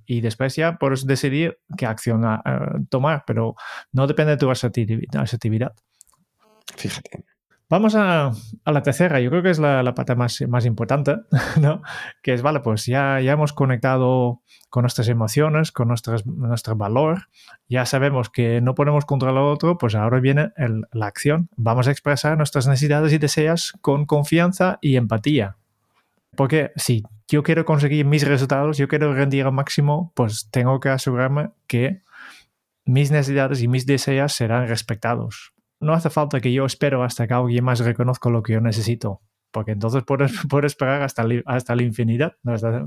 y 0.05 0.21
después 0.21 0.55
ya 0.55 0.77
puedes 0.77 1.05
decidir 1.05 1.59
qué 1.77 1.85
acción 1.85 2.23
tomar, 2.89 3.23
pero 3.25 3.55
no 3.91 4.07
depende 4.07 4.31
de 4.31 4.37
tu 4.37 4.49
asertividad. 4.51 5.73
Fíjate. 6.75 7.25
Vamos 7.67 7.95
a, 7.95 8.31
la 8.63 8.83
tercera, 8.83 9.19
yo 9.19 9.31
creo 9.31 9.41
que 9.41 9.49
es 9.49 9.57
la, 9.57 9.95
parte 9.95 10.15
más, 10.15 10.43
más 10.47 10.67
importante, 10.67 11.17
¿no? 11.59 11.81
Que 12.21 12.33
es, 12.33 12.43
vale, 12.43 12.59
pues 12.59 12.85
ya, 12.85 13.19
ya 13.21 13.31
hemos 13.31 13.53
conectado 13.53 14.43
con 14.69 14.83
nuestras 14.83 15.07
emociones, 15.07 15.71
con 15.71 15.87
nuestro 15.87 16.75
valor, 16.75 17.23
ya 17.67 17.87
sabemos 17.87 18.29
que 18.29 18.61
no 18.61 18.75
podemos 18.75 19.05
controlar 19.05 19.37
al 19.37 19.49
otro, 19.49 19.79
pues 19.79 19.95
ahora 19.95 20.19
viene 20.19 20.51
la 20.91 21.07
acción. 21.07 21.49
Vamos 21.55 21.87
a 21.87 21.91
expresar 21.91 22.37
nuestras 22.37 22.67
necesidades 22.67 23.11
y 23.13 23.17
deseos 23.17 23.73
con 23.81 24.05
confianza 24.05 24.77
y 24.79 24.97
empatía. 24.97 25.57
Porque 26.35 26.71
si 26.75 27.03
yo 27.27 27.43
quiero 27.43 27.65
conseguir 27.65 28.05
mis 28.05 28.27
resultados, 28.27 28.77
yo 28.77 28.87
quiero 28.87 29.13
rendir 29.13 29.45
al 29.45 29.51
máximo, 29.51 30.11
pues 30.15 30.49
tengo 30.51 30.79
que 30.79 30.89
asegurarme 30.89 31.51
que 31.67 32.01
mis 32.85 33.11
necesidades 33.11 33.61
y 33.61 33.67
mis 33.67 33.85
deseos 33.85 34.33
serán 34.33 34.67
respetados. 34.67 35.53
No 35.79 35.93
hace 35.93 36.09
falta 36.09 36.39
que 36.39 36.53
yo 36.53 36.65
espero 36.65 37.03
hasta 37.03 37.27
que 37.27 37.33
alguien 37.33 37.63
más 37.63 37.79
reconozca 37.79 38.29
lo 38.29 38.43
que 38.43 38.53
yo 38.53 38.61
necesito, 38.61 39.21
porque 39.51 39.71
entonces 39.71 40.03
puedes, 40.03 40.31
esperar 40.65 41.01
hasta, 41.01 41.25
hasta 41.45 41.75
la 41.75 41.83
infinidad, 41.83 42.35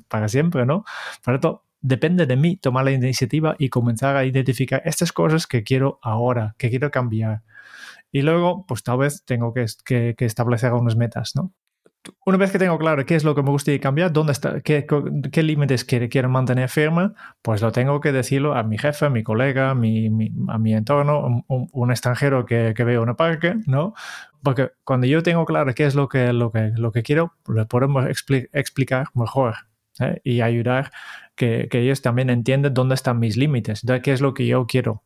para 0.09 0.29
siempre, 0.29 0.67
¿no? 0.67 0.85
Por 1.25 1.45
lo 1.45 1.65
depende 1.81 2.27
de 2.27 2.37
mí 2.37 2.57
tomar 2.57 2.85
la 2.85 2.91
iniciativa 2.93 3.55
y 3.59 3.69
comenzar 3.69 4.17
a 4.17 4.25
identificar 4.25 4.83
estas 4.85 5.13
cosas 5.13 5.47
que 5.47 5.63
quiero 5.63 5.99
ahora, 6.03 6.55
que 6.59 6.71
quiero 6.71 6.91
cambiar. 6.91 7.43
Y 8.11 8.23
luego, 8.23 8.65
pues 8.67 8.83
tal 8.83 8.99
vez 8.99 9.25
tengo 9.25 9.53
que, 9.53 9.67
que, 9.85 10.15
que 10.17 10.25
establecer 10.25 10.73
unas 10.73 10.97
metas, 10.97 11.33
¿no? 11.35 11.53
Una 12.25 12.39
vez 12.39 12.51
que 12.51 12.59
tengo 12.59 12.79
claro 12.79 13.05
qué 13.07 13.15
es 13.15 13.25
lo 13.25 13.35
que 13.35 13.43
me 13.43 13.51
gustaría 13.51 13.81
cambiar, 13.81 14.13
dónde 14.13 14.33
está, 14.33 14.61
qué, 14.61 14.85
límites 15.43 15.85
quiero, 15.85 16.29
mantener 16.29 16.69
firme, 16.69 17.11
pues 17.43 17.63
lo 17.63 17.73
tengo 17.73 18.01
que 18.01 18.13
decirlo 18.13 18.55
a 18.55 18.63
mi 18.63 18.79
jefe, 18.79 19.07
a 19.07 19.11
mi 19.11 19.23
colega, 19.23 19.71
a 19.71 19.75
mi 19.75 20.75
entorno, 20.75 21.45
un, 21.49 21.91
extranjero 21.91 22.47
que, 22.47 22.75
que, 22.77 22.85
veo 22.85 23.03
en 23.03 23.11
el 23.11 23.17
parque, 23.17 23.57
¿no? 23.67 23.95
Porque 24.43 24.71
cuando 24.85 25.07
yo 25.07 25.23
tengo 25.23 25.45
claro 25.45 25.75
qué 25.75 25.87
es 25.87 25.95
lo 25.95 26.09
que, 26.09 26.33
lo 26.33 26.53
que, 26.53 26.73
lo 26.77 26.93
que 26.93 27.03
quiero, 27.03 27.35
le 27.53 27.67
podemos 27.67 28.07
explicar 28.07 29.09
mejor 29.15 29.55
¿eh? 30.01 30.21
y 30.25 30.41
ayudar 30.41 30.91
que, 31.35 31.69
que, 31.71 31.81
ellos 31.81 32.03
también 32.03 32.31
entiendan 32.31 32.75
dónde 32.75 32.95
están 32.95 33.19
mis 33.19 33.37
límites, 33.37 33.83
qué 34.03 34.13
es 34.13 34.21
lo 34.21 34.35
que 34.35 34.47
yo 34.47 34.67
quiero. 34.67 35.03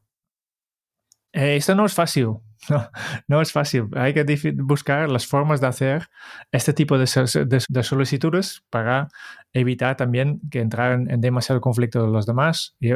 Eh, 1.33 1.57
esto 1.57 1.75
no 1.75 1.87
es 1.87 1.95
fácil, 1.95 2.29
no, 3.29 3.41
es 3.41 3.53
fácil. 3.53 3.89
Hay 3.97 4.15
que 4.15 4.25
buscar 4.57 5.09
las 5.11 5.27
formas 5.27 5.61
de 5.61 5.67
hacer 5.67 6.09
este 6.53 6.73
tipo 6.73 6.99
de, 6.99 7.07
solicitudes 7.07 8.63
para 8.71 9.09
evitar 9.53 9.97
también 9.97 10.41
que 10.51 10.61
entrar 10.61 10.93
en, 10.93 11.21
demasiado 11.21 11.61
conflicto 11.61 12.05
de 12.05 12.13
los 12.13 12.27
demás. 12.27 12.77
Y, 12.81 12.91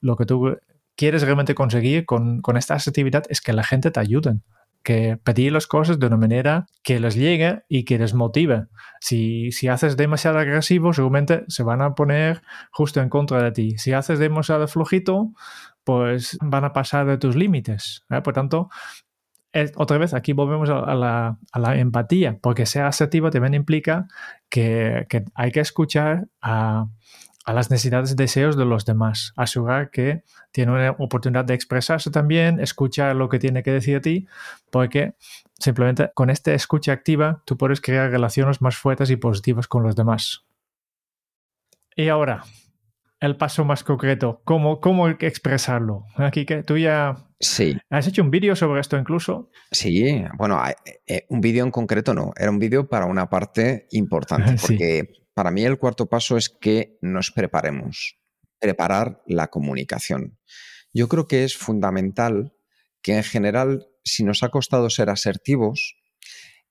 lo 0.00 0.16
que 0.16 0.26
tú 0.26 0.56
quieres 0.96 1.22
realmente 1.22 1.54
conseguir 1.54 2.06
con, 2.06 2.42
esta 2.56 2.74
actividad 2.74 3.24
es 3.28 3.40
que 3.40 3.52
la 3.52 3.64
gente 3.64 3.90
te 3.90 4.00
ayude 4.00 4.40
que 4.84 5.16
pedir 5.24 5.50
las 5.50 5.66
cosas 5.66 5.98
de 5.98 6.06
una 6.06 6.18
manera 6.18 6.66
que 6.82 7.00
les 7.00 7.14
llegue 7.14 7.62
y 7.70 7.86
que 7.86 7.98
les 7.98 8.12
motive. 8.12 8.66
Si, 9.00 9.50
si 9.50 9.68
haces 9.68 9.96
demasiado 9.96 10.38
agresivo, 10.38 10.92
seguramente 10.92 11.44
se 11.48 11.62
van 11.62 11.80
a 11.80 11.94
poner 11.94 12.42
justo 12.70 13.00
en 13.00 13.08
contra 13.08 13.42
de 13.42 13.52
ti. 13.52 13.78
Si 13.78 13.94
haces 13.94 14.18
demasiado 14.18 14.68
flojito, 14.68 15.32
pues 15.84 16.38
van 16.40 16.64
a 16.64 16.72
pasar 16.72 17.06
de 17.06 17.18
tus 17.18 17.36
límites. 17.36 18.04
¿eh? 18.10 18.20
Por 18.22 18.34
tanto, 18.34 18.70
otra 19.76 19.98
vez 19.98 20.14
aquí 20.14 20.32
volvemos 20.32 20.68
a, 20.68 20.94
la, 20.94 21.76
empatía, 21.76 22.38
porque 22.40 22.66
ser 22.66 22.82
asertivo 22.82 23.30
también 23.30 23.54
implica 23.54 24.08
que, 24.48 25.06
hay 25.34 25.52
que 25.52 25.60
escuchar 25.60 26.26
a, 26.42 26.88
las 27.46 27.70
necesidades 27.70 28.12
y 28.12 28.14
deseos 28.14 28.56
de 28.56 28.64
los 28.64 28.84
demás, 28.84 29.32
asegurar 29.36 29.90
que 29.90 30.24
tiene 30.50 30.72
una 30.72 30.90
oportunidad 30.92 31.44
de 31.44 31.54
expresarse 31.54 32.10
también, 32.10 32.58
escuchar 32.58 33.14
lo 33.14 33.28
que 33.28 33.38
tiene 33.38 33.62
que 33.62 33.70
decir 33.70 33.96
a 33.96 34.00
ti, 34.00 34.26
porque 34.70 35.14
simplemente 35.58 36.10
con 36.14 36.30
esta 36.30 36.54
escucha 36.54 36.92
activa 36.92 37.42
tú 37.44 37.56
puedes 37.56 37.80
crear 37.80 38.10
relaciones 38.10 38.60
más 38.62 38.76
fuertes 38.76 39.10
y 39.10 39.16
positivas 39.16 39.68
con 39.68 39.82
los 39.82 39.94
demás. 39.94 40.44
Y 41.94 42.08
ahora, 42.08 42.44
el 43.24 43.36
paso 43.36 43.64
más 43.64 43.84
concreto, 43.84 44.42
cómo, 44.44 44.80
cómo 44.80 45.08
expresarlo. 45.08 46.06
Aquí 46.16 46.44
que 46.44 46.62
tú 46.62 46.76
ya 46.76 47.28
sí. 47.40 47.76
has 47.90 48.06
hecho 48.06 48.22
un 48.22 48.30
vídeo 48.30 48.54
sobre 48.56 48.80
esto 48.80 48.96
incluso. 48.96 49.50
Sí, 49.70 50.24
bueno, 50.36 50.62
eh, 51.06 51.26
un 51.28 51.40
vídeo 51.40 51.64
en 51.64 51.70
concreto 51.70 52.14
no, 52.14 52.32
era 52.36 52.50
un 52.50 52.58
vídeo 52.58 52.88
para 52.88 53.06
una 53.06 53.28
parte 53.28 53.86
importante, 53.90 54.56
porque 54.60 55.08
para 55.34 55.50
mí 55.50 55.64
el 55.64 55.78
cuarto 55.78 56.06
paso 56.06 56.36
es 56.36 56.48
que 56.48 56.98
nos 57.00 57.30
preparemos, 57.30 58.16
preparar 58.58 59.22
la 59.26 59.48
comunicación. 59.48 60.38
Yo 60.92 61.08
creo 61.08 61.26
que 61.26 61.44
es 61.44 61.56
fundamental 61.56 62.54
que 63.02 63.16
en 63.16 63.24
general, 63.24 63.88
si 64.04 64.24
nos 64.24 64.42
ha 64.42 64.48
costado 64.48 64.88
ser 64.90 65.10
asertivos, 65.10 65.96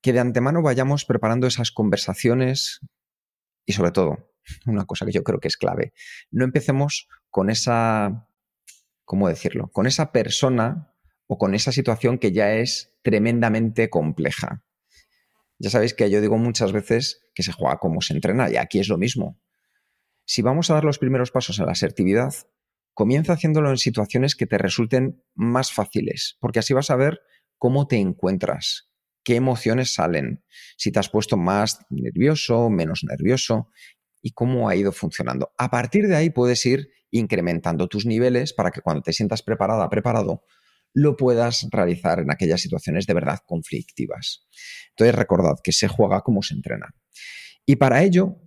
que 0.01 0.13
de 0.13 0.19
antemano 0.19 0.61
vayamos 0.61 1.05
preparando 1.05 1.47
esas 1.47 1.71
conversaciones 1.71 2.81
y 3.65 3.73
sobre 3.73 3.91
todo, 3.91 4.32
una 4.65 4.85
cosa 4.85 5.05
que 5.05 5.11
yo 5.11 5.23
creo 5.23 5.39
que 5.39 5.47
es 5.47 5.57
clave, 5.57 5.93
no 6.31 6.45
empecemos 6.45 7.07
con 7.29 7.49
esa, 7.49 8.27
¿cómo 9.05 9.27
decirlo? 9.27 9.71
Con 9.71 9.87
esa 9.87 10.11
persona 10.11 10.93
o 11.27 11.37
con 11.37 11.55
esa 11.55 11.71
situación 11.71 12.17
que 12.17 12.31
ya 12.31 12.53
es 12.53 12.93
tremendamente 13.01 13.89
compleja. 13.89 14.63
Ya 15.59 15.69
sabéis 15.69 15.93
que 15.93 16.09
yo 16.09 16.21
digo 16.21 16.37
muchas 16.37 16.71
veces 16.71 17.21
que 17.33 17.43
se 17.43 17.51
juega 17.51 17.77
como 17.77 18.01
se 18.01 18.13
entrena 18.13 18.49
y 18.49 18.57
aquí 18.57 18.79
es 18.79 18.89
lo 18.89 18.97
mismo. 18.97 19.39
Si 20.25 20.41
vamos 20.41 20.69
a 20.69 20.75
dar 20.75 20.83
los 20.83 20.99
primeros 20.99 21.31
pasos 21.31 21.59
en 21.59 21.65
la 21.65 21.71
asertividad, 21.73 22.33
comienza 22.93 23.33
haciéndolo 23.33 23.69
en 23.69 23.77
situaciones 23.77 24.35
que 24.35 24.45
te 24.45 24.57
resulten 24.57 25.23
más 25.33 25.71
fáciles, 25.71 26.37
porque 26.39 26.59
así 26.59 26.73
vas 26.73 26.89
a 26.89 26.95
ver 26.95 27.21
cómo 27.57 27.87
te 27.87 27.97
encuentras, 27.97 28.89
qué 29.23 29.35
emociones 29.35 29.93
salen, 29.93 30.43
si 30.77 30.91
te 30.91 30.99
has 30.99 31.09
puesto 31.09 31.37
más 31.37 31.79
nervioso, 31.89 32.69
menos 32.69 33.03
nervioso 33.03 33.69
y 34.23 34.31
cómo 34.31 34.69
ha 34.69 34.75
ido 34.75 34.91
funcionando. 34.91 35.51
A 35.57 35.69
partir 35.69 36.07
de 36.07 36.15
ahí 36.15 36.29
puedes 36.31 36.65
ir 36.65 36.89
incrementando 37.11 37.87
tus 37.87 38.07
niveles 38.07 38.53
para 38.53 38.71
que 38.71 38.81
cuando 38.81 39.03
te 39.03 39.13
sientas 39.13 39.43
preparada, 39.43 39.87
preparado, 39.89 40.43
lo 40.93 41.17
puedas 41.17 41.67
realizar 41.71 42.19
en 42.19 42.31
aquellas 42.31 42.61
situaciones 42.61 43.05
de 43.05 43.13
verdad 43.13 43.39
conflictivas. 43.45 44.47
Entonces 44.91 45.13
recordad 45.13 45.55
que 45.63 45.73
se 45.73 45.87
juega 45.87 46.21
como 46.21 46.41
se 46.41 46.55
entrena. 46.55 46.95
Y 47.65 47.75
para 47.75 48.01
ello, 48.01 48.37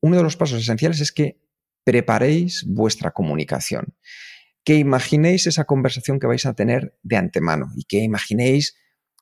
uno 0.00 0.16
de 0.16 0.22
los 0.22 0.36
pasos 0.36 0.60
esenciales 0.60 1.00
es 1.00 1.12
que 1.12 1.40
preparéis 1.84 2.64
vuestra 2.66 3.10
comunicación, 3.12 3.94
que 4.64 4.76
imaginéis 4.76 5.46
esa 5.46 5.64
conversación 5.64 6.18
que 6.18 6.26
vais 6.26 6.46
a 6.46 6.54
tener 6.54 6.98
de 7.02 7.16
antemano 7.16 7.66
y 7.76 7.84
que 7.84 7.98
imaginéis 7.98 8.76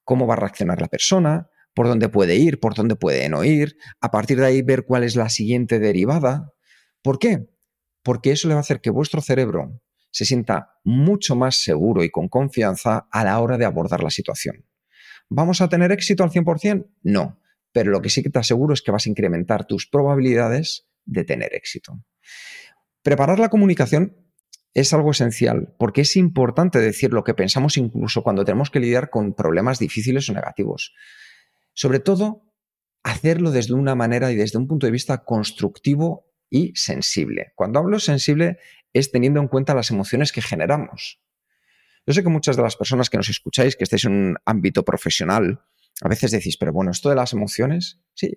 cómo 0.04 0.26
va 0.26 0.34
a 0.34 0.38
reaccionar 0.38 0.80
la 0.80 0.88
persona, 0.88 1.50
por 1.74 1.88
dónde 1.88 2.08
puede 2.08 2.36
ir, 2.36 2.60
por 2.60 2.74
dónde 2.74 2.96
puede 2.96 3.28
no 3.28 3.44
ir, 3.44 3.76
a 4.00 4.10
partir 4.10 4.38
de 4.38 4.46
ahí 4.46 4.62
ver 4.62 4.84
cuál 4.84 5.04
es 5.04 5.16
la 5.16 5.28
siguiente 5.28 5.78
derivada. 5.78 6.52
¿Por 7.02 7.18
qué? 7.18 7.48
Porque 8.02 8.30
eso 8.30 8.48
le 8.48 8.54
va 8.54 8.60
a 8.60 8.62
hacer 8.62 8.80
que 8.80 8.90
vuestro 8.90 9.20
cerebro 9.20 9.80
se 10.10 10.24
sienta 10.24 10.78
mucho 10.84 11.34
más 11.34 11.56
seguro 11.56 12.04
y 12.04 12.10
con 12.10 12.28
confianza 12.28 13.08
a 13.10 13.24
la 13.24 13.40
hora 13.40 13.58
de 13.58 13.64
abordar 13.64 14.02
la 14.02 14.10
situación. 14.10 14.64
¿Vamos 15.28 15.60
a 15.60 15.68
tener 15.68 15.90
éxito 15.90 16.22
al 16.22 16.30
100%? 16.30 16.86
No, 17.02 17.40
pero 17.72 17.90
lo 17.90 18.00
que 18.00 18.10
sí 18.10 18.22
que 18.22 18.30
te 18.30 18.38
aseguro 18.38 18.74
es 18.74 18.82
que 18.82 18.92
vas 18.92 19.06
a 19.06 19.10
incrementar 19.10 19.66
tus 19.66 19.88
probabilidades 19.88 20.86
de 21.04 21.24
tener 21.24 21.52
éxito. 21.54 22.00
Preparar 23.02 23.40
la 23.40 23.48
comunicación 23.48 24.16
es 24.72 24.92
algo 24.92 25.10
esencial 25.10 25.74
porque 25.78 26.02
es 26.02 26.16
importante 26.16 26.78
decir 26.78 27.12
lo 27.12 27.24
que 27.24 27.34
pensamos 27.34 27.76
incluso 27.76 28.22
cuando 28.22 28.44
tenemos 28.44 28.70
que 28.70 28.80
lidiar 28.80 29.10
con 29.10 29.34
problemas 29.34 29.80
difíciles 29.80 30.28
o 30.28 30.32
negativos. 30.32 30.94
Sobre 31.74 32.00
todo, 32.00 32.44
hacerlo 33.02 33.50
desde 33.50 33.74
una 33.74 33.94
manera 33.94 34.32
y 34.32 34.36
desde 34.36 34.58
un 34.58 34.66
punto 34.66 34.86
de 34.86 34.92
vista 34.92 35.24
constructivo 35.24 36.32
y 36.50 36.72
sensible. 36.74 37.52
Cuando 37.54 37.78
hablo 37.78 37.98
sensible 38.00 38.58
es 38.92 39.10
teniendo 39.10 39.40
en 39.40 39.48
cuenta 39.48 39.74
las 39.74 39.90
emociones 39.90 40.32
que 40.32 40.40
generamos. 40.40 41.20
Yo 42.06 42.14
sé 42.14 42.22
que 42.22 42.28
muchas 42.28 42.56
de 42.56 42.62
las 42.62 42.76
personas 42.76 43.10
que 43.10 43.16
nos 43.16 43.28
escucháis, 43.28 43.76
que 43.76 43.84
estáis 43.84 44.04
en 44.04 44.12
un 44.12 44.36
ámbito 44.44 44.84
profesional, 44.84 45.62
a 46.00 46.08
veces 46.08 46.30
decís, 46.30 46.56
pero 46.56 46.72
bueno, 46.72 46.90
esto 46.90 47.08
de 47.08 47.16
las 47.16 47.32
emociones, 47.32 48.00
sí, 48.14 48.34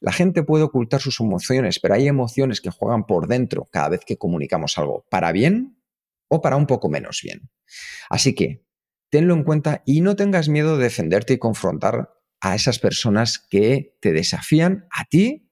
la 0.00 0.12
gente 0.12 0.42
puede 0.42 0.64
ocultar 0.64 1.00
sus 1.00 1.20
emociones, 1.20 1.78
pero 1.80 1.94
hay 1.94 2.08
emociones 2.08 2.60
que 2.60 2.70
juegan 2.70 3.06
por 3.06 3.28
dentro 3.28 3.68
cada 3.70 3.90
vez 3.90 4.00
que 4.04 4.18
comunicamos 4.18 4.76
algo, 4.78 5.06
para 5.10 5.32
bien 5.32 5.78
o 6.28 6.40
para 6.40 6.56
un 6.56 6.66
poco 6.66 6.88
menos 6.88 7.20
bien. 7.22 7.50
Así 8.10 8.34
que 8.34 8.64
tenlo 9.10 9.34
en 9.34 9.44
cuenta 9.44 9.82
y 9.86 10.00
no 10.00 10.16
tengas 10.16 10.48
miedo 10.48 10.76
de 10.76 10.84
defenderte 10.84 11.34
y 11.34 11.38
confrontar 11.38 12.15
a 12.40 12.54
esas 12.54 12.78
personas 12.78 13.38
que 13.38 13.96
te 14.00 14.12
desafían 14.12 14.86
a 14.90 15.04
ti 15.04 15.50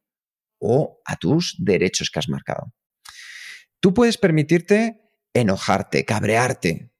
o 0.59 1.01
a 1.05 1.17
tus 1.17 1.57
derechos 1.59 2.11
que 2.11 2.19
has 2.19 2.29
marcado. 2.29 2.73
Tú 3.81 3.93
puedes 3.93 4.17
permitirte 4.17 5.03
enojarte, 5.35 6.05
cabrearte, 6.05 6.93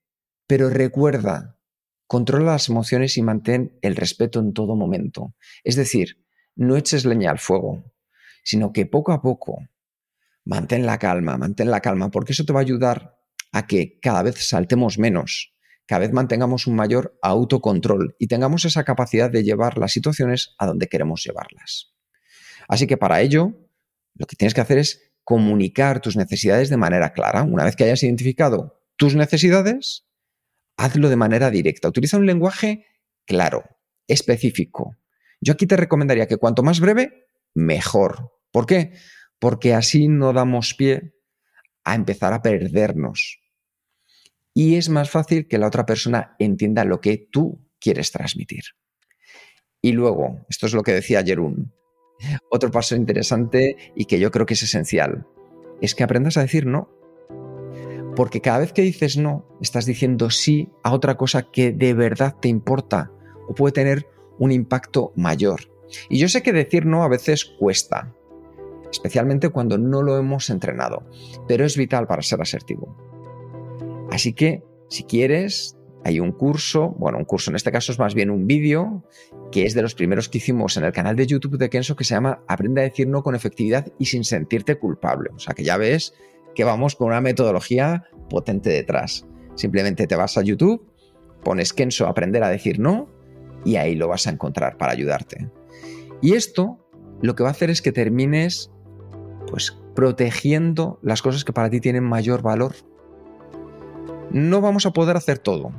pero 0.47 0.69
recuerda, 0.69 1.59
controla 2.07 2.53
las 2.53 2.69
emociones 2.69 3.17
y 3.17 3.23
mantén 3.23 3.79
el 3.81 3.97
respeto 3.97 4.41
en 4.41 4.53
todo 4.53 4.77
momento. 4.77 5.35
Es 5.63 5.77
decir, 5.77 6.27
no 6.57 6.77
eches 6.77 7.05
leña 7.05 7.31
al 7.31 7.39
fuego, 7.39 7.95
sino 8.43 8.73
que 8.73 8.87
poco 8.87 9.13
a 9.13 9.23
poco 9.23 9.59
mantén 10.45 10.85
la 10.85 10.99
calma, 10.99 11.39
mantén 11.39 11.71
la 11.71 11.81
calma, 11.81 12.11
porque 12.11 12.33
eso 12.33 12.45
te 12.45 12.53
va 12.53 12.61
a 12.61 12.69
ayudar 12.69 13.19
a 13.53 13.67
que 13.67 13.99
cada 14.01 14.23
vez 14.23 14.47
saltemos 14.47 14.99
menos, 14.99 15.54
cada 15.87 16.01
vez 16.01 16.13
mantengamos 16.13 16.67
un 16.67 16.77
mayor 16.77 17.19
autocontrol 17.23 18.17
y 18.19 18.27
tengamos 18.27 18.65
esa 18.65 18.85
capacidad 18.85 19.31
de 19.31 19.45
llevar 19.45 19.79
las 19.79 19.93
situaciones 19.93 20.55
a 20.59 20.67
donde 20.67 20.89
queremos 20.89 21.23
llevarlas. 21.25 21.95
Así 22.69 22.87
que 22.87 22.97
para 22.97 23.21
ello, 23.21 23.69
lo 24.15 24.27
que 24.27 24.37
tienes 24.37 24.55
que 24.55 24.61
hacer 24.61 24.79
es 24.79 25.13
comunicar 25.23 26.01
tus 26.01 26.17
necesidades 26.17 26.71
de 26.71 26.77
manera 26.77 27.13
clara. 27.13 27.43
Una 27.43 27.65
vez 27.65 27.77
que 27.77 27.85
hayas 27.85 28.03
identificado 28.03 28.81
tus 28.97 29.15
necesidades, 29.15 30.07
hazlo 30.77 31.09
de 31.09 31.17
manera 31.17 31.51
directa. 31.51 31.89
Utiliza 31.89 32.17
un 32.17 32.27
lenguaje 32.27 32.87
claro, 33.27 33.65
específico, 34.07 34.97
yo 35.45 35.53
aquí 35.53 35.67
te 35.67 35.77
recomendaría 35.77 36.27
que 36.27 36.39
cuanto 36.39 36.63
más 36.63 36.81
breve, 36.81 37.27
mejor. 37.53 38.33
¿Por 38.51 38.65
qué? 38.65 38.95
Porque 39.39 39.75
así 39.75 40.09
no 40.09 40.33
damos 40.33 40.73
pie 40.73 41.17
a 41.85 41.95
empezar 41.95 42.33
a 42.33 42.41
perdernos. 42.41 43.41
Y 44.55 44.77
es 44.77 44.89
más 44.89 45.11
fácil 45.11 45.49
que 45.49 45.59
la 45.59 45.67
otra 45.67 45.85
persona 45.85 46.37
entienda 46.39 46.85
lo 46.85 47.01
que 47.01 47.19
tú 47.19 47.61
quieres 47.81 48.13
transmitir. 48.13 48.63
Y 49.83 49.93
luego, 49.93 50.47
esto 50.49 50.67
es 50.67 50.73
lo 50.73 50.83
que 50.83 50.93
decía 50.93 51.25
Jerún, 51.25 51.75
otro 52.51 52.71
paso 52.71 52.95
interesante 52.95 53.77
y 53.95 54.07
que 54.07 54.19
yo 54.19 54.31
creo 54.31 54.47
que 54.47 54.55
es 54.55 54.63
esencial, 54.63 55.27
es 55.81 55.95
que 55.95 56.05
aprendas 56.05 56.37
a 56.37 56.43
decir 56.43 56.67
no. 56.67 56.89
Porque 58.17 58.41
cada 58.41 58.61
vez 58.61 58.73
que 58.73 58.83
dices 58.83 59.17
no, 59.17 59.45
estás 59.61 59.87
diciendo 59.87 60.31
sí 60.31 60.71
a 60.85 60.95
otra 60.95 61.17
cosa 61.17 61.51
que 61.51 61.73
de 61.73 61.93
verdad 61.93 62.37
te 62.41 62.49
importa 62.49 63.11
o 63.49 63.55
puede 63.55 63.73
tener 63.73 64.07
un 64.39 64.53
impacto 64.53 65.13
mayor. 65.17 65.61
Y 66.09 66.19
yo 66.19 66.29
sé 66.29 66.43
que 66.43 66.53
decir 66.53 66.87
no 66.87 67.03
a 67.03 67.09
veces 67.09 67.45
cuesta, 67.45 68.15
especialmente 68.91 69.49
cuando 69.49 69.79
no 69.79 70.03
lo 70.03 70.17
hemos 70.17 70.49
entrenado, 70.49 71.09
pero 71.49 71.65
es 71.65 71.77
vital 71.77 72.07
para 72.07 72.23
ser 72.23 72.41
asertivo. 72.41 73.14
Así 74.15 74.33
que, 74.33 74.63
si 74.89 75.05
quieres, 75.05 75.77
hay 76.05 76.21
un 76.21 76.31
curso, 76.31 76.91
bueno, 76.99 77.19
un 77.19 77.25
curso 77.25 77.51
en 77.51 77.57
este 77.57 77.73
caso 77.73 77.91
es 77.91 77.99
más 77.99 78.15
bien 78.15 78.31
un 78.31 78.47
vídeo, 78.47 79.03
que 79.51 79.67
es 79.67 79.75
de 79.75 79.83
los 79.83 79.95
primeros 79.95 80.29
que 80.29 80.39
hicimos 80.39 80.77
en 80.77 80.85
el 80.85 80.93
canal 80.93 81.17
de 81.17 81.27
YouTube 81.27 81.59
de 81.59 81.69
Kenso, 81.69 81.97
que 81.97 82.05
se 82.05 82.15
llama 82.15 82.45
Aprende 82.47 82.81
a 82.81 82.85
decir 82.85 83.09
no 83.09 83.25
con 83.25 83.35
efectividad 83.35 83.93
y 83.99 84.07
sin 84.07 84.23
sentirte 84.23 84.79
culpable. 84.79 85.31
O 85.35 85.39
sea 85.41 85.55
que 85.55 85.65
ya 85.65 85.77
ves 85.77 86.15
que 86.55 86.63
vamos 86.63 86.95
con 86.95 87.09
una 87.09 87.21
metodología 87.21 88.05
potente 88.31 88.71
detrás. 88.71 89.27
Simplemente 89.57 90.07
te 90.07 90.15
vas 90.15 90.39
a 90.39 90.43
YouTube, 90.43 90.87
pones 91.43 91.73
Kenso 91.73 92.07
Aprender 92.07 92.45
a 92.45 92.51
decir 92.51 92.79
no 92.79 93.09
y 93.65 93.77
ahí 93.77 93.97
lo 93.97 94.07
vas 94.07 94.29
a 94.29 94.31
encontrar 94.31 94.77
para 94.77 94.93
ayudarte. 94.93 95.51
Y 96.23 96.35
esto 96.35 96.79
lo 97.21 97.35
que 97.35 97.43
va 97.43 97.49
a 97.49 97.53
hacer 97.53 97.71
es 97.71 97.83
que 97.83 97.91
termines 97.91 98.71
pues 99.49 99.77
protegiendo 99.97 101.01
las 101.03 101.21
cosas 101.21 101.45
que 101.45 101.53
para 101.53 101.71
ti 101.71 101.81
tienen 101.81 102.05
mayor 102.05 102.43
valor. 102.43 102.75
No 104.35 104.61
vamos 104.61 104.85
a 104.85 104.91
poder 104.91 105.17
hacer 105.17 105.39
todo, 105.39 105.71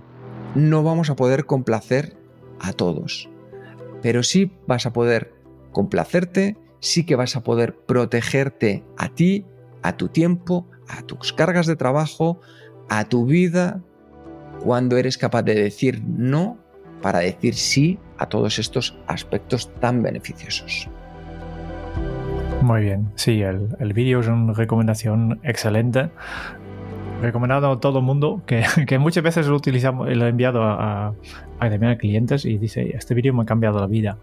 no 0.56 0.82
vamos 0.82 1.10
a 1.10 1.18
poder 1.18 1.46
complacer 1.46 2.16
a 2.62 2.72
todos, 2.72 3.30
pero 4.02 4.24
sí 4.24 4.54
vas 4.66 4.86
a 4.86 4.94
poder 4.94 5.34
complacerte, 5.74 6.56
sí 6.80 7.06
que 7.06 7.18
vas 7.18 7.36
a 7.36 7.44
poder 7.44 7.76
protegerte 7.76 8.86
a 8.98 9.10
ti, 9.10 9.46
a 9.84 9.98
tu 9.98 10.08
tiempo, 10.08 10.66
a 10.88 11.02
tus 11.02 11.34
cargas 11.34 11.68
de 11.68 11.76
trabajo, 11.76 12.40
a 12.88 13.04
tu 13.10 13.26
vida, 13.26 13.82
cuando 14.64 14.96
eres 14.96 15.18
capaz 15.18 15.44
de 15.44 15.56
decir 15.56 16.02
no 16.08 16.58
para 17.02 17.20
decir 17.20 17.56
sí 17.56 18.00
a 18.18 18.30
todos 18.30 18.58
estos 18.58 18.98
aspectos 19.08 19.70
tan 19.82 20.02
beneficiosos. 20.02 20.88
Muy 22.62 22.82
bien, 22.82 23.12
sí, 23.16 23.42
el, 23.42 23.94
vídeo 23.94 24.22
es 24.22 24.28
una 24.28 24.54
recomendación 24.54 25.42
excelente. 25.44 26.10
Recomendado 27.22 27.72
a 27.72 27.80
todo 27.80 28.00
el 28.00 28.06
mundo, 28.06 28.42
que, 28.46 29.00
muchas 29.00 29.24
veces 29.24 29.48
lo 29.48 29.56
utilizamos, 29.56 30.10
lo 30.16 30.26
he 30.26 30.30
enviado 30.30 30.64
a, 30.64 31.14
a, 31.60 31.96
clientes 31.98 32.46
y 32.46 32.58
dice, 32.58 32.96
este 32.96 33.14
vídeo 33.14 33.34
me 33.34 33.44
ha 33.44 33.46
cambiado 33.46 33.80
la 33.80 33.88
vida, 33.88 34.18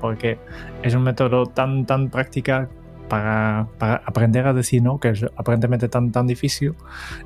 porque 0.00 0.38
es 0.82 0.94
un 0.94 1.02
método 1.02 1.46
tan, 1.46 1.86
tan 1.86 2.10
práctica 2.10 2.68
para, 3.08 3.68
aprender 3.78 4.46
a 4.46 4.52
decir 4.52 4.82
no, 4.82 4.98
que 4.98 5.10
es 5.10 5.24
aparentemente 5.36 5.88
tan, 5.88 6.12
tan 6.12 6.26
difícil, 6.26 6.74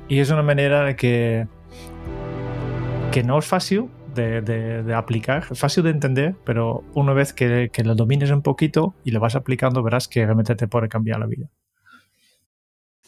y 0.07 0.19
es 0.19 0.29
una 0.29 0.43
manera 0.43 0.83
de 0.83 0.95
que, 0.95 1.47
que 3.11 3.23
no 3.23 3.39
es 3.39 3.45
fácil, 3.45 3.89
de, 4.13 4.93
aplicar, 4.95 5.45
es 5.51 5.59
fácil 5.59 5.83
de 5.83 5.89
entender, 5.89 6.35
pero 6.43 6.83
una 6.93 7.13
vez 7.13 7.33
que, 7.33 7.69
lo 7.83 7.95
domines 7.95 8.31
un 8.31 8.41
poquito 8.41 8.95
y 9.03 9.11
lo 9.11 9.19
vas 9.19 9.35
aplicando, 9.35 9.83
verás 9.83 10.07
que 10.07 10.23
realmente 10.23 10.55
te 10.55 10.67
puede 10.67 10.89
cambiar 10.89 11.19
la 11.19 11.25
vida. 11.25 11.47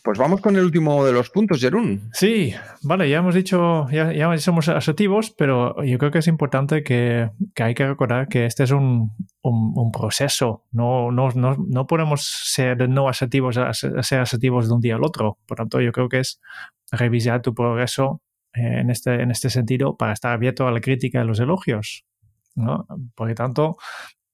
Pues 0.06 0.20
vamos 0.20 0.40
con 0.40 0.56
el 0.56 0.64
último 0.64 1.04
de 1.04 1.12
los 1.12 1.32
puntos, 1.32 1.60
Jerún. 1.60 2.12
Sí, 2.14 2.54
vale, 2.84 3.10
ya 3.10 3.18
hemos 3.18 3.34
dicho, 3.34 3.90
ya, 3.90 4.14
ya 4.14 4.38
somos 4.38 4.70
asertivos, 4.70 5.32
pero 5.32 5.84
yo 5.84 5.98
creo 5.98 6.12
que 6.12 6.20
es 6.20 6.28
importante 6.28 6.84
que, 6.84 7.32
que 7.56 7.64
hay 7.64 7.74
que 7.74 7.88
recordar 7.88 8.28
que 8.28 8.46
este 8.46 8.66
es 8.66 8.70
un, 8.70 9.14
un, 9.42 9.74
un 9.76 9.92
proceso. 9.92 10.64
No, 10.72 11.12
no, 11.12 11.30
no, 11.32 11.58
no, 11.58 11.88
podemos 11.88 12.24
ser 12.24 12.88
no 12.88 13.10
asertivos 13.10 13.58
a 13.58 13.74
ser 13.74 14.20
asertivos 14.20 14.68
de 14.68 14.76
un 14.76 14.80
día 14.80 14.94
al 14.94 15.04
otro. 15.04 15.40
Por 15.48 15.58
tanto, 15.58 15.82
yo 15.82 15.92
creo 15.92 16.08
que 16.08 16.20
es 16.20 16.40
revisar 16.92 17.42
tu 17.42 17.56
progreso 17.56 18.22
eh, 18.54 18.82
en, 18.82 18.92
este, 18.92 19.24
en 19.24 19.32
este 19.32 19.50
sentido 19.50 19.98
para 19.98 20.14
estar 20.14 20.34
abierto 20.34 20.68
a 20.68 20.72
la 20.72 20.82
crítica 20.82 21.24
y 21.24 21.26
los 21.26 21.40
elogios. 21.40 22.06
¿no? 22.54 22.86
Por 23.16 23.34
tanto, 23.34 23.78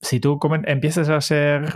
si 0.01 0.19
tú 0.19 0.37
empiezas 0.65 1.07
a 1.07 1.21
ser 1.21 1.75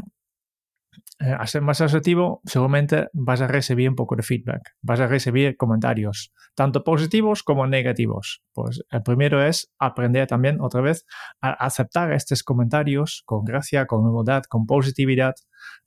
eh, 1.17 1.31
a 1.31 1.47
ser 1.47 1.61
más 1.61 1.79
asertivo, 1.79 2.41
seguramente 2.43 3.07
vas 3.13 3.39
a 3.39 3.47
recibir 3.47 3.87
un 3.87 3.95
poco 3.95 4.17
de 4.17 4.23
feedback, 4.23 4.75
vas 4.81 4.99
a 4.99 5.07
recibir 5.07 5.55
comentarios, 5.55 6.33
tanto 6.55 6.83
positivos 6.83 7.41
como 7.41 7.65
negativos. 7.67 8.43
Pues 8.51 8.83
el 8.89 9.01
primero 9.01 9.41
es 9.41 9.71
aprender 9.79 10.27
también 10.27 10.59
otra 10.59 10.81
vez 10.81 11.05
a 11.39 11.51
aceptar 11.51 12.11
estos 12.11 12.43
comentarios 12.43 13.23
con 13.25 13.45
gracia, 13.45 13.85
con 13.85 14.05
humildad, 14.05 14.43
con 14.49 14.65
positividad, 14.65 15.35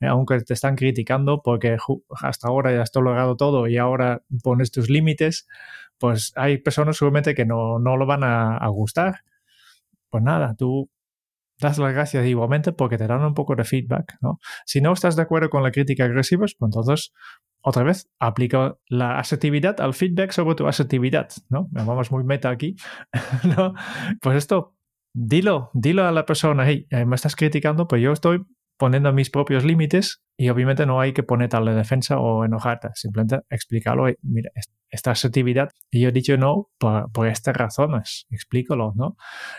eh, 0.01 0.07
aunque 0.07 0.41
te 0.41 0.55
están 0.55 0.77
criticando 0.77 1.43
porque 1.43 1.77
hasta 2.23 2.49
ahora 2.49 2.73
ya 2.73 2.81
has 2.81 2.95
logrado 2.95 3.37
todo 3.37 3.69
y 3.69 3.77
ahora 3.77 4.23
pones 4.43 4.71
tus 4.71 4.89
límites, 4.89 5.47
pues 5.99 6.33
hay 6.37 6.57
personas 6.57 6.97
seguramente 6.97 7.35
que 7.35 7.45
no, 7.45 7.79
no 7.79 7.99
lo 7.99 8.07
van 8.07 8.25
a, 8.25 8.57
a 8.57 8.69
gustar. 8.69 9.21
Pues 10.09 10.23
nada, 10.25 10.55
tú 10.57 10.89
das 11.61 11.79
las 11.79 11.93
gracias 11.93 12.27
igualmente 12.27 12.73
porque 12.73 12.99
te 12.99 13.07
dan 13.07 13.23
un 13.23 13.35
poco 13.35 13.57
de 13.57 13.65
feedback, 13.65 14.17
¿no? 14.21 14.39
Si 14.65 14.81
no 14.81 14.93
estás 14.93 15.17
de 15.17 15.23
acuerdo 15.23 15.51
con 15.51 15.63
la 15.63 15.71
crítica 15.71 16.05
agresiva, 16.05 16.41
pues 16.41 16.57
entonces, 16.61 17.13
otra 17.61 17.83
vez, 17.83 18.09
aplica 18.19 18.77
la 18.89 19.19
asertividad 19.19 19.81
al 19.81 19.95
feedback 19.95 20.31
sobre 20.31 20.55
tu 20.55 20.67
asertividad, 20.67 21.29
¿no? 21.49 21.69
Vamos 21.71 22.11
muy 22.11 22.25
meta 22.25 22.51
aquí, 22.51 22.77
¿no? 23.57 23.75
Pues 24.21 24.37
esto, 24.37 24.77
dilo, 25.13 25.71
dilo 25.75 26.05
a 26.07 26.13
la 26.13 26.25
persona, 26.27 26.65
hey, 26.67 26.87
eh, 26.91 27.05
me 27.05 27.17
estás 27.17 27.37
criticando, 27.37 27.89
pues 27.89 28.03
yo 28.03 28.13
estoy 28.13 28.45
poniendo 28.79 29.13
mis 29.13 29.29
propios 29.29 29.65
límites 29.65 30.23
y 30.37 30.49
obviamente 30.49 30.87
no 30.87 31.01
hay 31.01 31.13
que 31.13 31.25
poner 31.25 31.49
tal 31.51 31.65
de 31.67 31.75
defensa 31.75 32.19
o 32.19 32.45
enojarte, 32.45 32.89
simplemente 32.95 33.41
explícalo, 33.51 34.07
mira, 34.23 34.51
esta 34.89 35.11
asertividad 35.11 35.71
y 35.91 36.01
yo 36.01 36.09
he 36.09 36.13
dicho 36.13 36.37
no 36.39 36.71
por, 36.79 37.11
por 37.13 37.27
estas 37.27 37.57
razones, 37.57 38.27
explícalo, 38.31 38.93
¿no? 38.97 39.17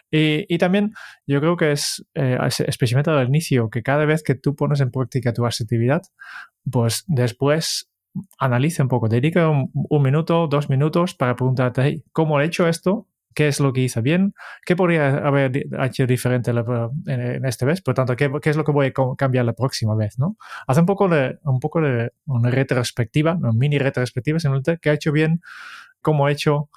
Y, 0.10 0.46
y, 0.54 0.58
también 0.58 0.94
yo 1.28 1.40
creo 1.42 1.58
que 1.58 1.74
es, 1.74 2.06
eh, 2.16 2.38
especialmente 2.66 3.12
al 3.12 3.28
inicio, 3.28 3.70
que 3.70 3.84
cada 3.84 4.06
vez 4.06 4.24
que 4.24 4.36
tú 4.36 4.56
pones 4.56 4.80
en 4.80 4.90
práctica 4.90 5.34
tu 5.34 5.46
asertividad, 5.46 6.02
pues 6.72 7.04
después 7.08 7.92
analice 8.40 8.82
un 8.82 8.88
poco, 8.88 9.10
dedica 9.10 9.50
un, 9.50 9.70
un 9.74 10.02
minuto, 10.02 10.48
dos 10.48 10.70
minutos 10.70 11.14
para 11.14 11.36
preguntarte, 11.36 11.82
hey, 11.84 12.04
¿cómo 12.14 12.40
he 12.40 12.46
hecho 12.46 12.68
esto? 12.68 13.06
Qué 13.34 13.48
es 13.48 13.60
lo 13.60 13.74
que 13.74 13.82
hice 13.82 14.02
bien, 14.02 14.34
qué 14.66 14.76
podría 14.76 15.18
haber 15.18 15.52
hecho 15.84 16.06
diferente 16.06 16.52
en, 16.52 17.46
este 17.46 17.66
vez, 17.66 17.82
por 17.82 17.94
tanto, 17.94 18.16
¿qué, 18.16 18.32
qué, 18.42 18.50
es 18.50 18.58
lo 18.58 18.64
que 18.64 18.72
voy 18.72 18.88
a 18.88 18.94
cambiar 19.18 19.46
la 19.46 19.54
próxima 19.54 19.96
vez, 19.96 20.18
¿no? 20.18 20.38
Hace 20.68 20.82
un 20.82 20.86
poco 20.86 21.08
de, 21.08 21.38
un 21.44 21.60
poco 21.60 21.82
de 21.82 22.12
una 22.26 22.50
retrospectiva, 22.50 23.36
una 23.36 23.52
mini 23.52 23.78
retrospectiva, 23.78 24.40
simplemente 24.40 24.80
qué 24.82 24.90
ha 24.90 24.94
hecho 24.94 25.12
bien, 25.12 25.42
cómo 26.02 26.26
ha 26.26 26.32
hecho, 26.32 26.70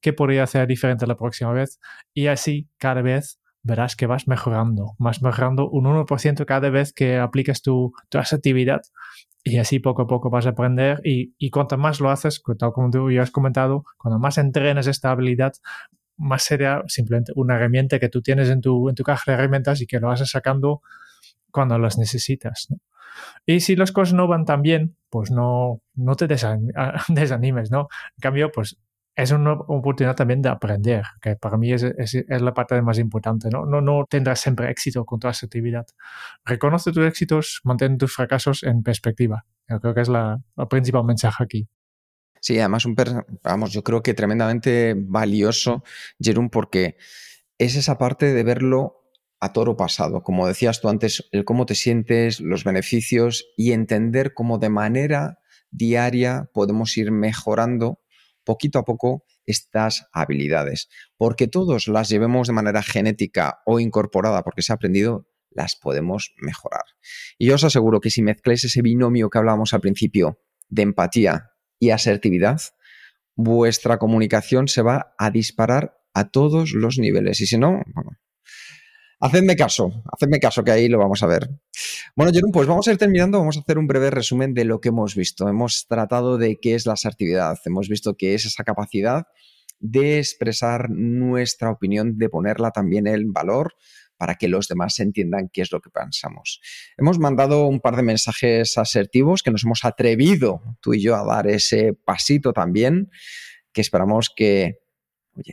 qué 0.00 0.12
podría 0.12 0.44
hacer 0.44 0.66
diferente 0.66 1.06
la 1.06 1.16
próxima 1.16 1.52
vez, 1.52 1.80
y 2.14 2.28
así 2.28 2.68
cada 2.78 3.02
vez 3.02 3.40
verás 3.62 3.96
que 3.96 4.06
vas 4.06 4.28
mejorando, 4.28 4.94
vas 4.98 5.22
mejorando 5.22 5.68
un 5.68 5.84
1% 5.84 6.46
cada 6.46 6.70
vez 6.70 6.92
que 6.92 7.18
aplicas 7.18 7.60
tu, 7.60 7.92
tu 8.08 8.18
asertividad 8.18 8.80
y 9.44 9.58
así 9.58 9.78
poco 9.78 10.02
a 10.02 10.06
poco 10.06 10.30
vas 10.30 10.46
a 10.46 10.50
aprender 10.50 11.00
y, 11.04 11.34
y 11.38 11.50
cuanto 11.50 11.76
más 11.78 12.00
lo 12.00 12.10
haces, 12.10 12.42
tal 12.58 12.72
como 12.72 12.90
tú 12.90 13.10
ya 13.10 13.22
has 13.22 13.30
comentado, 13.30 13.84
cuando 13.96 14.18
más 14.18 14.38
entrenes 14.38 14.86
esta 14.86 15.10
habilidad, 15.10 15.52
más 16.18 16.42
sería 16.42 16.82
simplemente 16.86 17.32
una 17.36 17.56
herramienta 17.56 17.98
que 17.98 18.08
tú 18.08 18.22
tienes 18.22 18.50
en 18.50 18.60
tu, 18.60 18.88
en 18.88 18.94
tu 18.94 19.02
caja 19.04 19.30
de 19.30 19.38
herramientas 19.38 19.80
y 19.80 19.86
que 19.86 20.00
lo 20.00 20.08
vas 20.08 20.28
sacando 20.28 20.82
cuando 21.50 21.78
las 21.78 21.98
necesitas. 21.98 22.66
¿no? 22.70 22.78
Y 23.46 23.60
si 23.60 23.76
las 23.76 23.92
cosas 23.92 24.14
no 24.14 24.26
van 24.28 24.44
tan 24.44 24.62
bien, 24.62 24.96
pues 25.10 25.30
no, 25.30 25.80
no 25.94 26.16
te 26.16 26.26
desanimes, 27.08 27.70
¿no? 27.70 27.88
En 28.16 28.20
cambio, 28.20 28.50
pues 28.52 28.76
es 29.16 29.32
una 29.32 29.52
oportunidad 29.52 30.14
también 30.14 30.42
de 30.42 30.48
aprender, 30.48 31.02
que 31.20 31.34
para 31.34 31.56
mí 31.56 31.72
es, 31.72 31.82
es, 31.82 32.14
es, 32.14 32.40
la 32.40 32.54
parte 32.54 32.80
más 32.82 32.98
importante, 32.98 33.48
¿no? 33.50 33.66
¿no? 33.66 33.80
No 33.80 34.06
tendrás 34.08 34.40
siempre 34.40 34.70
éxito 34.70 35.04
con 35.04 35.18
toda 35.18 35.32
esa 35.32 35.46
actividad. 35.46 35.86
Reconoce 36.44 36.92
tus 36.92 37.04
éxitos, 37.04 37.60
mantén 37.64 37.98
tus 37.98 38.14
fracasos 38.14 38.62
en 38.62 38.84
perspectiva. 38.84 39.44
Yo 39.68 39.80
creo 39.80 39.94
que 39.94 40.02
es 40.02 40.08
la, 40.08 40.38
el 40.56 40.68
principal 40.68 41.04
mensaje 41.04 41.42
aquí. 41.42 41.68
Sí, 42.40 42.58
además, 42.58 42.84
un 42.84 42.96
vamos, 43.42 43.72
yo 43.72 43.82
creo 43.82 44.02
que 44.02 44.14
tremendamente 44.14 44.94
valioso, 44.96 45.82
Jerón, 46.20 46.50
porque 46.50 46.96
es 47.58 47.76
esa 47.76 47.98
parte 47.98 48.32
de 48.32 48.42
verlo 48.42 48.98
a 49.40 49.52
toro 49.52 49.76
pasado. 49.76 50.22
Como 50.22 50.46
decías 50.46 50.80
tú 50.80 50.88
antes, 50.88 51.28
el 51.32 51.44
cómo 51.44 51.66
te 51.66 51.74
sientes, 51.74 52.40
los 52.40 52.64
beneficios 52.64 53.46
y 53.56 53.72
entender 53.72 54.34
cómo 54.34 54.58
de 54.58 54.68
manera 54.68 55.38
diaria 55.70 56.50
podemos 56.52 56.96
ir 56.96 57.10
mejorando 57.12 58.00
poquito 58.44 58.78
a 58.78 58.84
poco 58.84 59.24
estas 59.46 60.08
habilidades. 60.12 60.88
Porque 61.16 61.48
todos 61.48 61.88
las 61.88 62.08
llevemos 62.08 62.48
de 62.48 62.54
manera 62.54 62.82
genética 62.82 63.60
o 63.66 63.80
incorporada 63.80 64.42
porque 64.42 64.62
se 64.62 64.72
ha 64.72 64.76
aprendido, 64.76 65.28
las 65.50 65.76
podemos 65.76 66.34
mejorar. 66.38 66.84
Y 67.38 67.46
yo 67.46 67.56
os 67.56 67.64
aseguro 67.64 68.00
que 68.00 68.10
si 68.10 68.22
mezcláis 68.22 68.64
ese 68.64 68.82
binomio 68.82 69.30
que 69.30 69.38
hablábamos 69.38 69.74
al 69.74 69.80
principio 69.80 70.40
de 70.68 70.82
empatía 70.82 71.50
y 71.78 71.90
asertividad, 71.90 72.60
vuestra 73.34 73.98
comunicación 73.98 74.68
se 74.68 74.82
va 74.82 75.14
a 75.18 75.30
disparar 75.30 75.98
a 76.12 76.28
todos 76.28 76.72
los 76.72 76.98
niveles. 76.98 77.40
Y 77.40 77.46
si 77.46 77.56
no, 77.58 77.82
bueno, 77.94 78.12
hacedme 79.20 79.56
caso, 79.56 80.02
hacedme 80.12 80.40
caso 80.40 80.64
que 80.64 80.72
ahí 80.72 80.88
lo 80.88 80.98
vamos 80.98 81.22
a 81.22 81.26
ver. 81.26 81.48
Bueno, 82.16 82.32
Jerón, 82.32 82.50
pues 82.52 82.66
vamos 82.66 82.88
a 82.88 82.92
ir 82.92 82.98
terminando, 82.98 83.38
vamos 83.38 83.56
a 83.56 83.60
hacer 83.60 83.78
un 83.78 83.86
breve 83.86 84.10
resumen 84.10 84.54
de 84.54 84.64
lo 84.64 84.80
que 84.80 84.88
hemos 84.88 85.14
visto. 85.14 85.48
Hemos 85.48 85.86
tratado 85.86 86.38
de 86.38 86.58
qué 86.60 86.74
es 86.74 86.86
la 86.86 86.94
asertividad, 86.94 87.58
hemos 87.64 87.88
visto 87.88 88.16
qué 88.16 88.34
es 88.34 88.44
esa 88.44 88.64
capacidad 88.64 89.26
de 89.80 90.18
expresar 90.18 90.90
nuestra 90.90 91.70
opinión, 91.70 92.18
de 92.18 92.28
ponerla 92.28 92.72
también 92.72 93.06
en 93.06 93.32
valor, 93.32 93.74
para 94.18 94.34
que 94.34 94.48
los 94.48 94.68
demás 94.68 94.98
entiendan 95.00 95.48
qué 95.50 95.62
es 95.62 95.72
lo 95.72 95.80
que 95.80 95.90
pensamos. 95.90 96.60
Hemos 96.98 97.18
mandado 97.18 97.66
un 97.66 97.80
par 97.80 97.96
de 97.96 98.02
mensajes 98.02 98.76
asertivos 98.76 99.42
que 99.42 99.50
nos 99.50 99.64
hemos 99.64 99.84
atrevido 99.84 100.60
tú 100.80 100.92
y 100.92 101.00
yo 101.00 101.16
a 101.16 101.24
dar 101.24 101.46
ese 101.46 101.94
pasito 101.94 102.52
también, 102.52 103.10
que 103.72 103.80
esperamos 103.80 104.30
que 104.34 104.80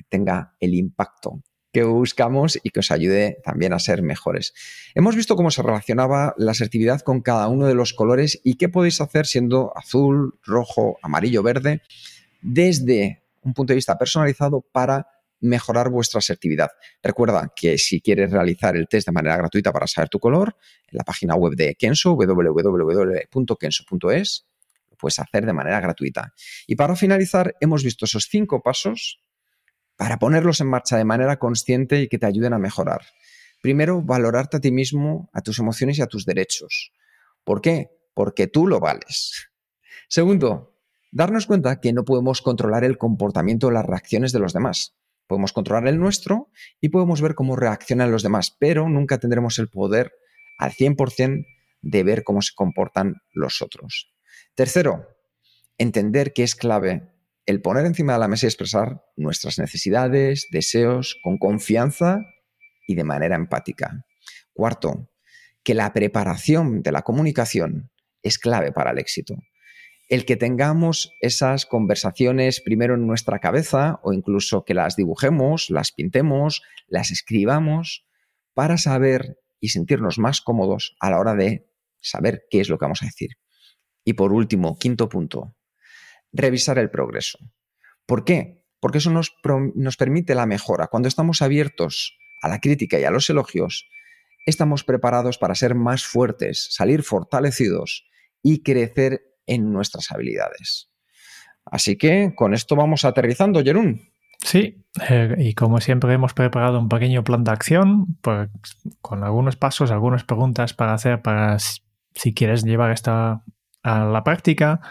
tenga 0.09 0.55
el 0.59 0.73
impacto 0.73 1.41
que 1.75 1.83
buscamos 1.83 2.57
y 2.63 2.69
que 2.69 2.79
os 2.79 2.89
ayude 2.89 3.41
también 3.43 3.73
a 3.73 3.79
ser 3.79 4.01
mejores. 4.01 4.53
Hemos 4.95 5.13
visto 5.13 5.35
cómo 5.35 5.51
se 5.51 5.61
relacionaba 5.61 6.33
la 6.37 6.51
asertividad 6.51 7.01
con 7.01 7.19
cada 7.19 7.49
uno 7.49 7.67
de 7.67 7.75
los 7.75 7.91
colores 7.91 8.39
y 8.45 8.55
qué 8.55 8.69
podéis 8.69 9.01
hacer 9.01 9.25
siendo 9.25 9.77
azul, 9.77 10.39
rojo, 10.41 10.97
amarillo, 11.01 11.43
verde, 11.43 11.81
desde 12.41 13.23
un 13.41 13.53
punto 13.53 13.73
de 13.73 13.75
vista 13.75 13.97
personalizado 13.97 14.61
para 14.61 15.14
mejorar 15.41 15.89
vuestra 15.89 16.19
asertividad. 16.19 16.69
Recuerda 17.03 17.51
que 17.55 17.77
si 17.77 18.01
quieres 18.01 18.31
realizar 18.31 18.75
el 18.75 18.87
test 18.87 19.07
de 19.07 19.11
manera 19.11 19.37
gratuita 19.37 19.71
para 19.71 19.87
saber 19.87 20.09
tu 20.09 20.19
color, 20.19 20.57
en 20.87 20.97
la 20.97 21.03
página 21.03 21.35
web 21.35 21.53
de 21.55 21.75
Kenso, 21.75 22.15
www.kenso.es, 22.15 23.35
lo 24.89 24.97
puedes 24.97 25.19
hacer 25.19 25.45
de 25.45 25.53
manera 25.53 25.79
gratuita. 25.79 26.33
Y 26.67 26.75
para 26.75 26.95
finalizar, 26.95 27.55
hemos 27.59 27.83
visto 27.83 28.05
esos 28.05 28.27
cinco 28.29 28.61
pasos 28.61 29.19
para 29.97 30.17
ponerlos 30.17 30.59
en 30.61 30.67
marcha 30.67 30.97
de 30.97 31.05
manera 31.05 31.37
consciente 31.37 32.01
y 32.01 32.07
que 32.07 32.17
te 32.17 32.25
ayuden 32.25 32.53
a 32.53 32.59
mejorar. 32.59 33.01
Primero, 33.61 34.01
valorarte 34.01 34.57
a 34.57 34.59
ti 34.59 34.71
mismo, 34.71 35.29
a 35.33 35.41
tus 35.41 35.59
emociones 35.59 35.97
y 35.97 36.01
a 36.01 36.07
tus 36.07 36.25
derechos. 36.25 36.91
¿Por 37.43 37.61
qué? 37.61 37.89
Porque 38.13 38.47
tú 38.47 38.67
lo 38.67 38.79
vales. 38.79 39.49
Segundo, 40.07 40.75
darnos 41.11 41.45
cuenta 41.45 41.79
que 41.79 41.93
no 41.93 42.03
podemos 42.03 42.41
controlar 42.41 42.83
el 42.83 42.97
comportamiento 42.97 43.67
o 43.67 43.71
las 43.71 43.85
reacciones 43.85 44.31
de 44.31 44.39
los 44.39 44.53
demás. 44.53 44.95
Podemos 45.27 45.53
controlar 45.53 45.87
el 45.87 45.99
nuestro 45.99 46.49
y 46.79 46.89
podemos 46.89 47.21
ver 47.21 47.35
cómo 47.35 47.55
reaccionan 47.55 48.11
los 48.11 48.23
demás, 48.23 48.55
pero 48.59 48.89
nunca 48.89 49.17
tendremos 49.17 49.59
el 49.59 49.69
poder 49.69 50.11
al 50.57 50.71
100% 50.71 51.45
de 51.81 52.03
ver 52.03 52.23
cómo 52.23 52.41
se 52.41 52.53
comportan 52.55 53.15
los 53.31 53.61
otros. 53.61 54.13
Tercero, 54.55 55.07
entender 55.77 56.33
que 56.33 56.43
es 56.43 56.55
clave 56.55 57.11
el 57.45 57.61
poner 57.61 57.85
encima 57.85 58.13
de 58.13 58.19
la 58.19 58.27
mesa 58.27 58.45
y 58.45 58.49
expresar 58.49 59.03
nuestras 59.15 59.59
necesidades, 59.59 60.47
deseos, 60.49 61.17
con 61.23 61.37
confianza 61.37 62.19
y 62.87 62.95
de 62.95 63.03
manera 63.03 63.35
empática. 63.35 64.05
Cuarto, 64.53 65.11
que 65.63 65.75
la 65.75 65.93
preparación 65.93 66.81
de 66.81 66.91
la 66.91 67.03
comunicación 67.03 67.91
es 68.23 68.39
clave 68.39 68.71
para 68.71 68.91
el 68.91 68.99
éxito 68.99 69.35
el 70.07 70.25
que 70.25 70.35
tengamos 70.35 71.11
esas 71.21 71.65
conversaciones 71.65 72.61
primero 72.61 72.95
en 72.95 73.07
nuestra 73.07 73.39
cabeza 73.39 73.99
o 74.03 74.13
incluso 74.13 74.63
que 74.63 74.73
las 74.73 74.95
dibujemos, 74.95 75.69
las 75.69 75.91
pintemos, 75.91 76.61
las 76.87 77.11
escribamos 77.11 78.05
para 78.53 78.77
saber 78.77 79.39
y 79.59 79.69
sentirnos 79.69 80.19
más 80.19 80.41
cómodos 80.41 80.95
a 80.99 81.09
la 81.09 81.19
hora 81.19 81.33
de 81.33 81.67
saber 81.99 82.45
qué 82.49 82.59
es 82.59 82.69
lo 82.69 82.77
que 82.77 82.85
vamos 82.85 83.01
a 83.01 83.07
decir. 83.07 83.31
Y 84.03 84.13
por 84.13 84.31
último, 84.31 84.77
quinto 84.77 85.09
punto, 85.09 85.55
revisar 86.31 86.77
el 86.77 86.91
progreso. 86.91 87.39
¿Por 88.05 88.23
qué? 88.23 88.63
Porque 88.79 88.99
eso 88.99 89.09
nos, 89.09 89.33
nos 89.73 89.97
permite 89.97 90.35
la 90.35 90.45
mejora. 90.45 90.87
Cuando 90.87 91.07
estamos 91.07 91.41
abiertos 91.41 92.15
a 92.43 92.47
la 92.47 92.59
crítica 92.59 92.99
y 92.99 93.03
a 93.05 93.11
los 93.11 93.27
elogios, 93.31 93.89
estamos 94.45 94.83
preparados 94.83 95.39
para 95.39 95.55
ser 95.55 95.73
más 95.73 96.05
fuertes, 96.05 96.67
salir 96.69 97.01
fortalecidos 97.01 98.07
y 98.43 98.61
crecer 98.61 99.34
en 99.47 99.71
nuestras 99.71 100.11
habilidades. 100.11 100.89
Así 101.65 101.97
que 101.97 102.33
con 102.35 102.53
esto 102.53 102.75
vamos 102.75 103.05
aterrizando, 103.05 103.63
Jerún. 103.63 104.01
Sí, 104.43 104.85
eh, 105.09 105.35
y 105.39 105.53
como 105.53 105.81
siempre 105.81 106.13
hemos 106.13 106.33
preparado 106.33 106.79
un 106.79 106.89
pequeño 106.89 107.23
plan 107.23 107.43
de 107.43 107.51
acción 107.51 108.17
pues, 108.21 108.49
con 109.01 109.23
algunos 109.23 109.55
pasos, 109.55 109.91
algunas 109.91 110.23
preguntas 110.23 110.73
para 110.73 110.93
hacer 110.93 111.21
para 111.21 111.57
si 111.59 112.33
quieres 112.33 112.63
llevar 112.63 112.91
esta 112.91 113.43
a 113.81 114.03
la 114.03 114.23
práctica 114.23 114.81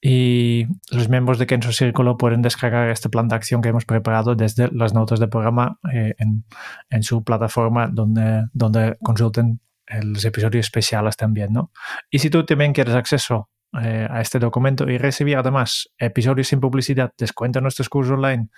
y 0.00 0.66
los 0.90 1.08
miembros 1.08 1.38
de 1.38 1.46
Kenso 1.46 1.72
Círculo 1.72 2.16
pueden 2.16 2.42
descargar 2.42 2.88
este 2.88 3.08
plan 3.08 3.28
de 3.28 3.36
acción 3.36 3.62
que 3.62 3.68
hemos 3.68 3.84
preparado 3.84 4.34
desde 4.34 4.68
las 4.72 4.92
notas 4.92 5.20
de 5.20 5.28
programa 5.28 5.78
eh, 5.92 6.16
en, 6.18 6.44
en, 6.90 7.02
su 7.04 7.22
plataforma 7.22 7.86
donde, 7.86 8.46
donde 8.52 8.96
consulten 9.02 9.60
los 10.02 10.24
episodios 10.24 10.66
especiales 10.66 11.16
también, 11.16 11.52
¿no? 11.52 11.70
Y 12.10 12.18
si 12.18 12.28
tú 12.28 12.44
también 12.44 12.72
quieres 12.72 12.94
acceso 12.94 13.50
eh, 13.80 14.08
a 14.10 14.20
este 14.20 14.40
documento 14.40 14.88
y 14.90 14.98
recibir 14.98 15.36
además 15.36 15.88
episodios 15.96 16.48
sin 16.48 16.60
publicidad, 16.60 17.12
descuento 17.16 17.60
en 17.60 17.62
nuestros 17.62 17.88
cursos 17.88 18.14
online, 18.14 18.48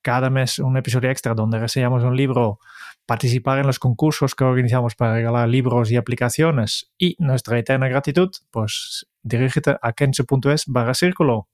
cada 0.00 0.30
mes 0.30 0.58
un 0.58 0.76
episodio 0.76 1.10
extra 1.10 1.34
donde 1.34 1.58
reseñamos 1.58 2.02
un 2.02 2.16
libro, 2.16 2.60
participar 3.04 3.58
en 3.58 3.66
los 3.66 3.78
concursos 3.78 4.34
que 4.34 4.44
organizamos 4.44 4.94
para 4.94 5.14
regalar 5.14 5.48
libros 5.48 5.90
y 5.90 5.96
aplicaciones 5.96 6.90
y 6.96 7.14
nuestra 7.18 7.58
eterna 7.58 7.88
gratitud, 7.88 8.30
pues 8.50 9.06
dirígete 9.22 9.76
a 9.82 9.92
kense.es 9.92 10.64
barra 10.66 10.94
círculo. 10.94 11.48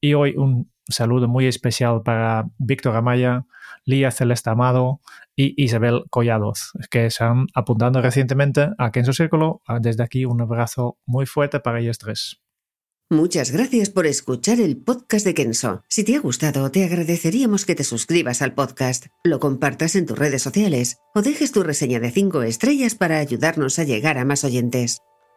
Y 0.00 0.14
hoy 0.14 0.36
un 0.36 0.70
saludo 0.88 1.28
muy 1.28 1.46
especial 1.46 2.02
para 2.02 2.48
Víctor 2.58 2.96
Amaya, 2.96 3.46
Lía 3.84 4.10
Celeste 4.10 4.50
Amado 4.50 5.00
y 5.36 5.54
Isabel 5.62 6.04
Collados, 6.10 6.72
que 6.90 7.10
se 7.10 7.24
han 7.24 7.46
apuntado 7.54 8.00
recientemente 8.02 8.70
a 8.78 8.90
Kenso 8.90 9.12
Círculo. 9.12 9.62
Desde 9.80 10.02
aquí 10.02 10.24
un 10.24 10.40
abrazo 10.40 10.98
muy 11.06 11.26
fuerte 11.26 11.60
para 11.60 11.80
ellos 11.80 11.98
tres. 11.98 12.40
Muchas 13.10 13.52
gracias 13.52 13.88
por 13.88 14.06
escuchar 14.06 14.60
el 14.60 14.76
podcast 14.76 15.24
de 15.24 15.32
Kenso. 15.32 15.82
Si 15.88 16.04
te 16.04 16.14
ha 16.16 16.20
gustado, 16.20 16.70
te 16.70 16.84
agradeceríamos 16.84 17.64
que 17.64 17.74
te 17.74 17.82
suscribas 17.82 18.42
al 18.42 18.52
podcast, 18.52 19.06
lo 19.24 19.40
compartas 19.40 19.96
en 19.96 20.04
tus 20.04 20.18
redes 20.18 20.42
sociales 20.42 20.98
o 21.14 21.22
dejes 21.22 21.50
tu 21.50 21.62
reseña 21.62 22.00
de 22.00 22.10
5 22.10 22.42
estrellas 22.42 22.94
para 22.94 23.16
ayudarnos 23.18 23.78
a 23.78 23.84
llegar 23.84 24.18
a 24.18 24.26
más 24.26 24.44
oyentes. 24.44 24.98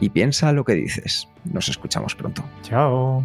y 0.00 0.10
piensa 0.10 0.52
lo 0.52 0.64
que 0.64 0.74
dices. 0.74 1.28
Nos 1.44 1.68
escuchamos 1.68 2.14
pronto. 2.14 2.44
Chao. 2.62 3.24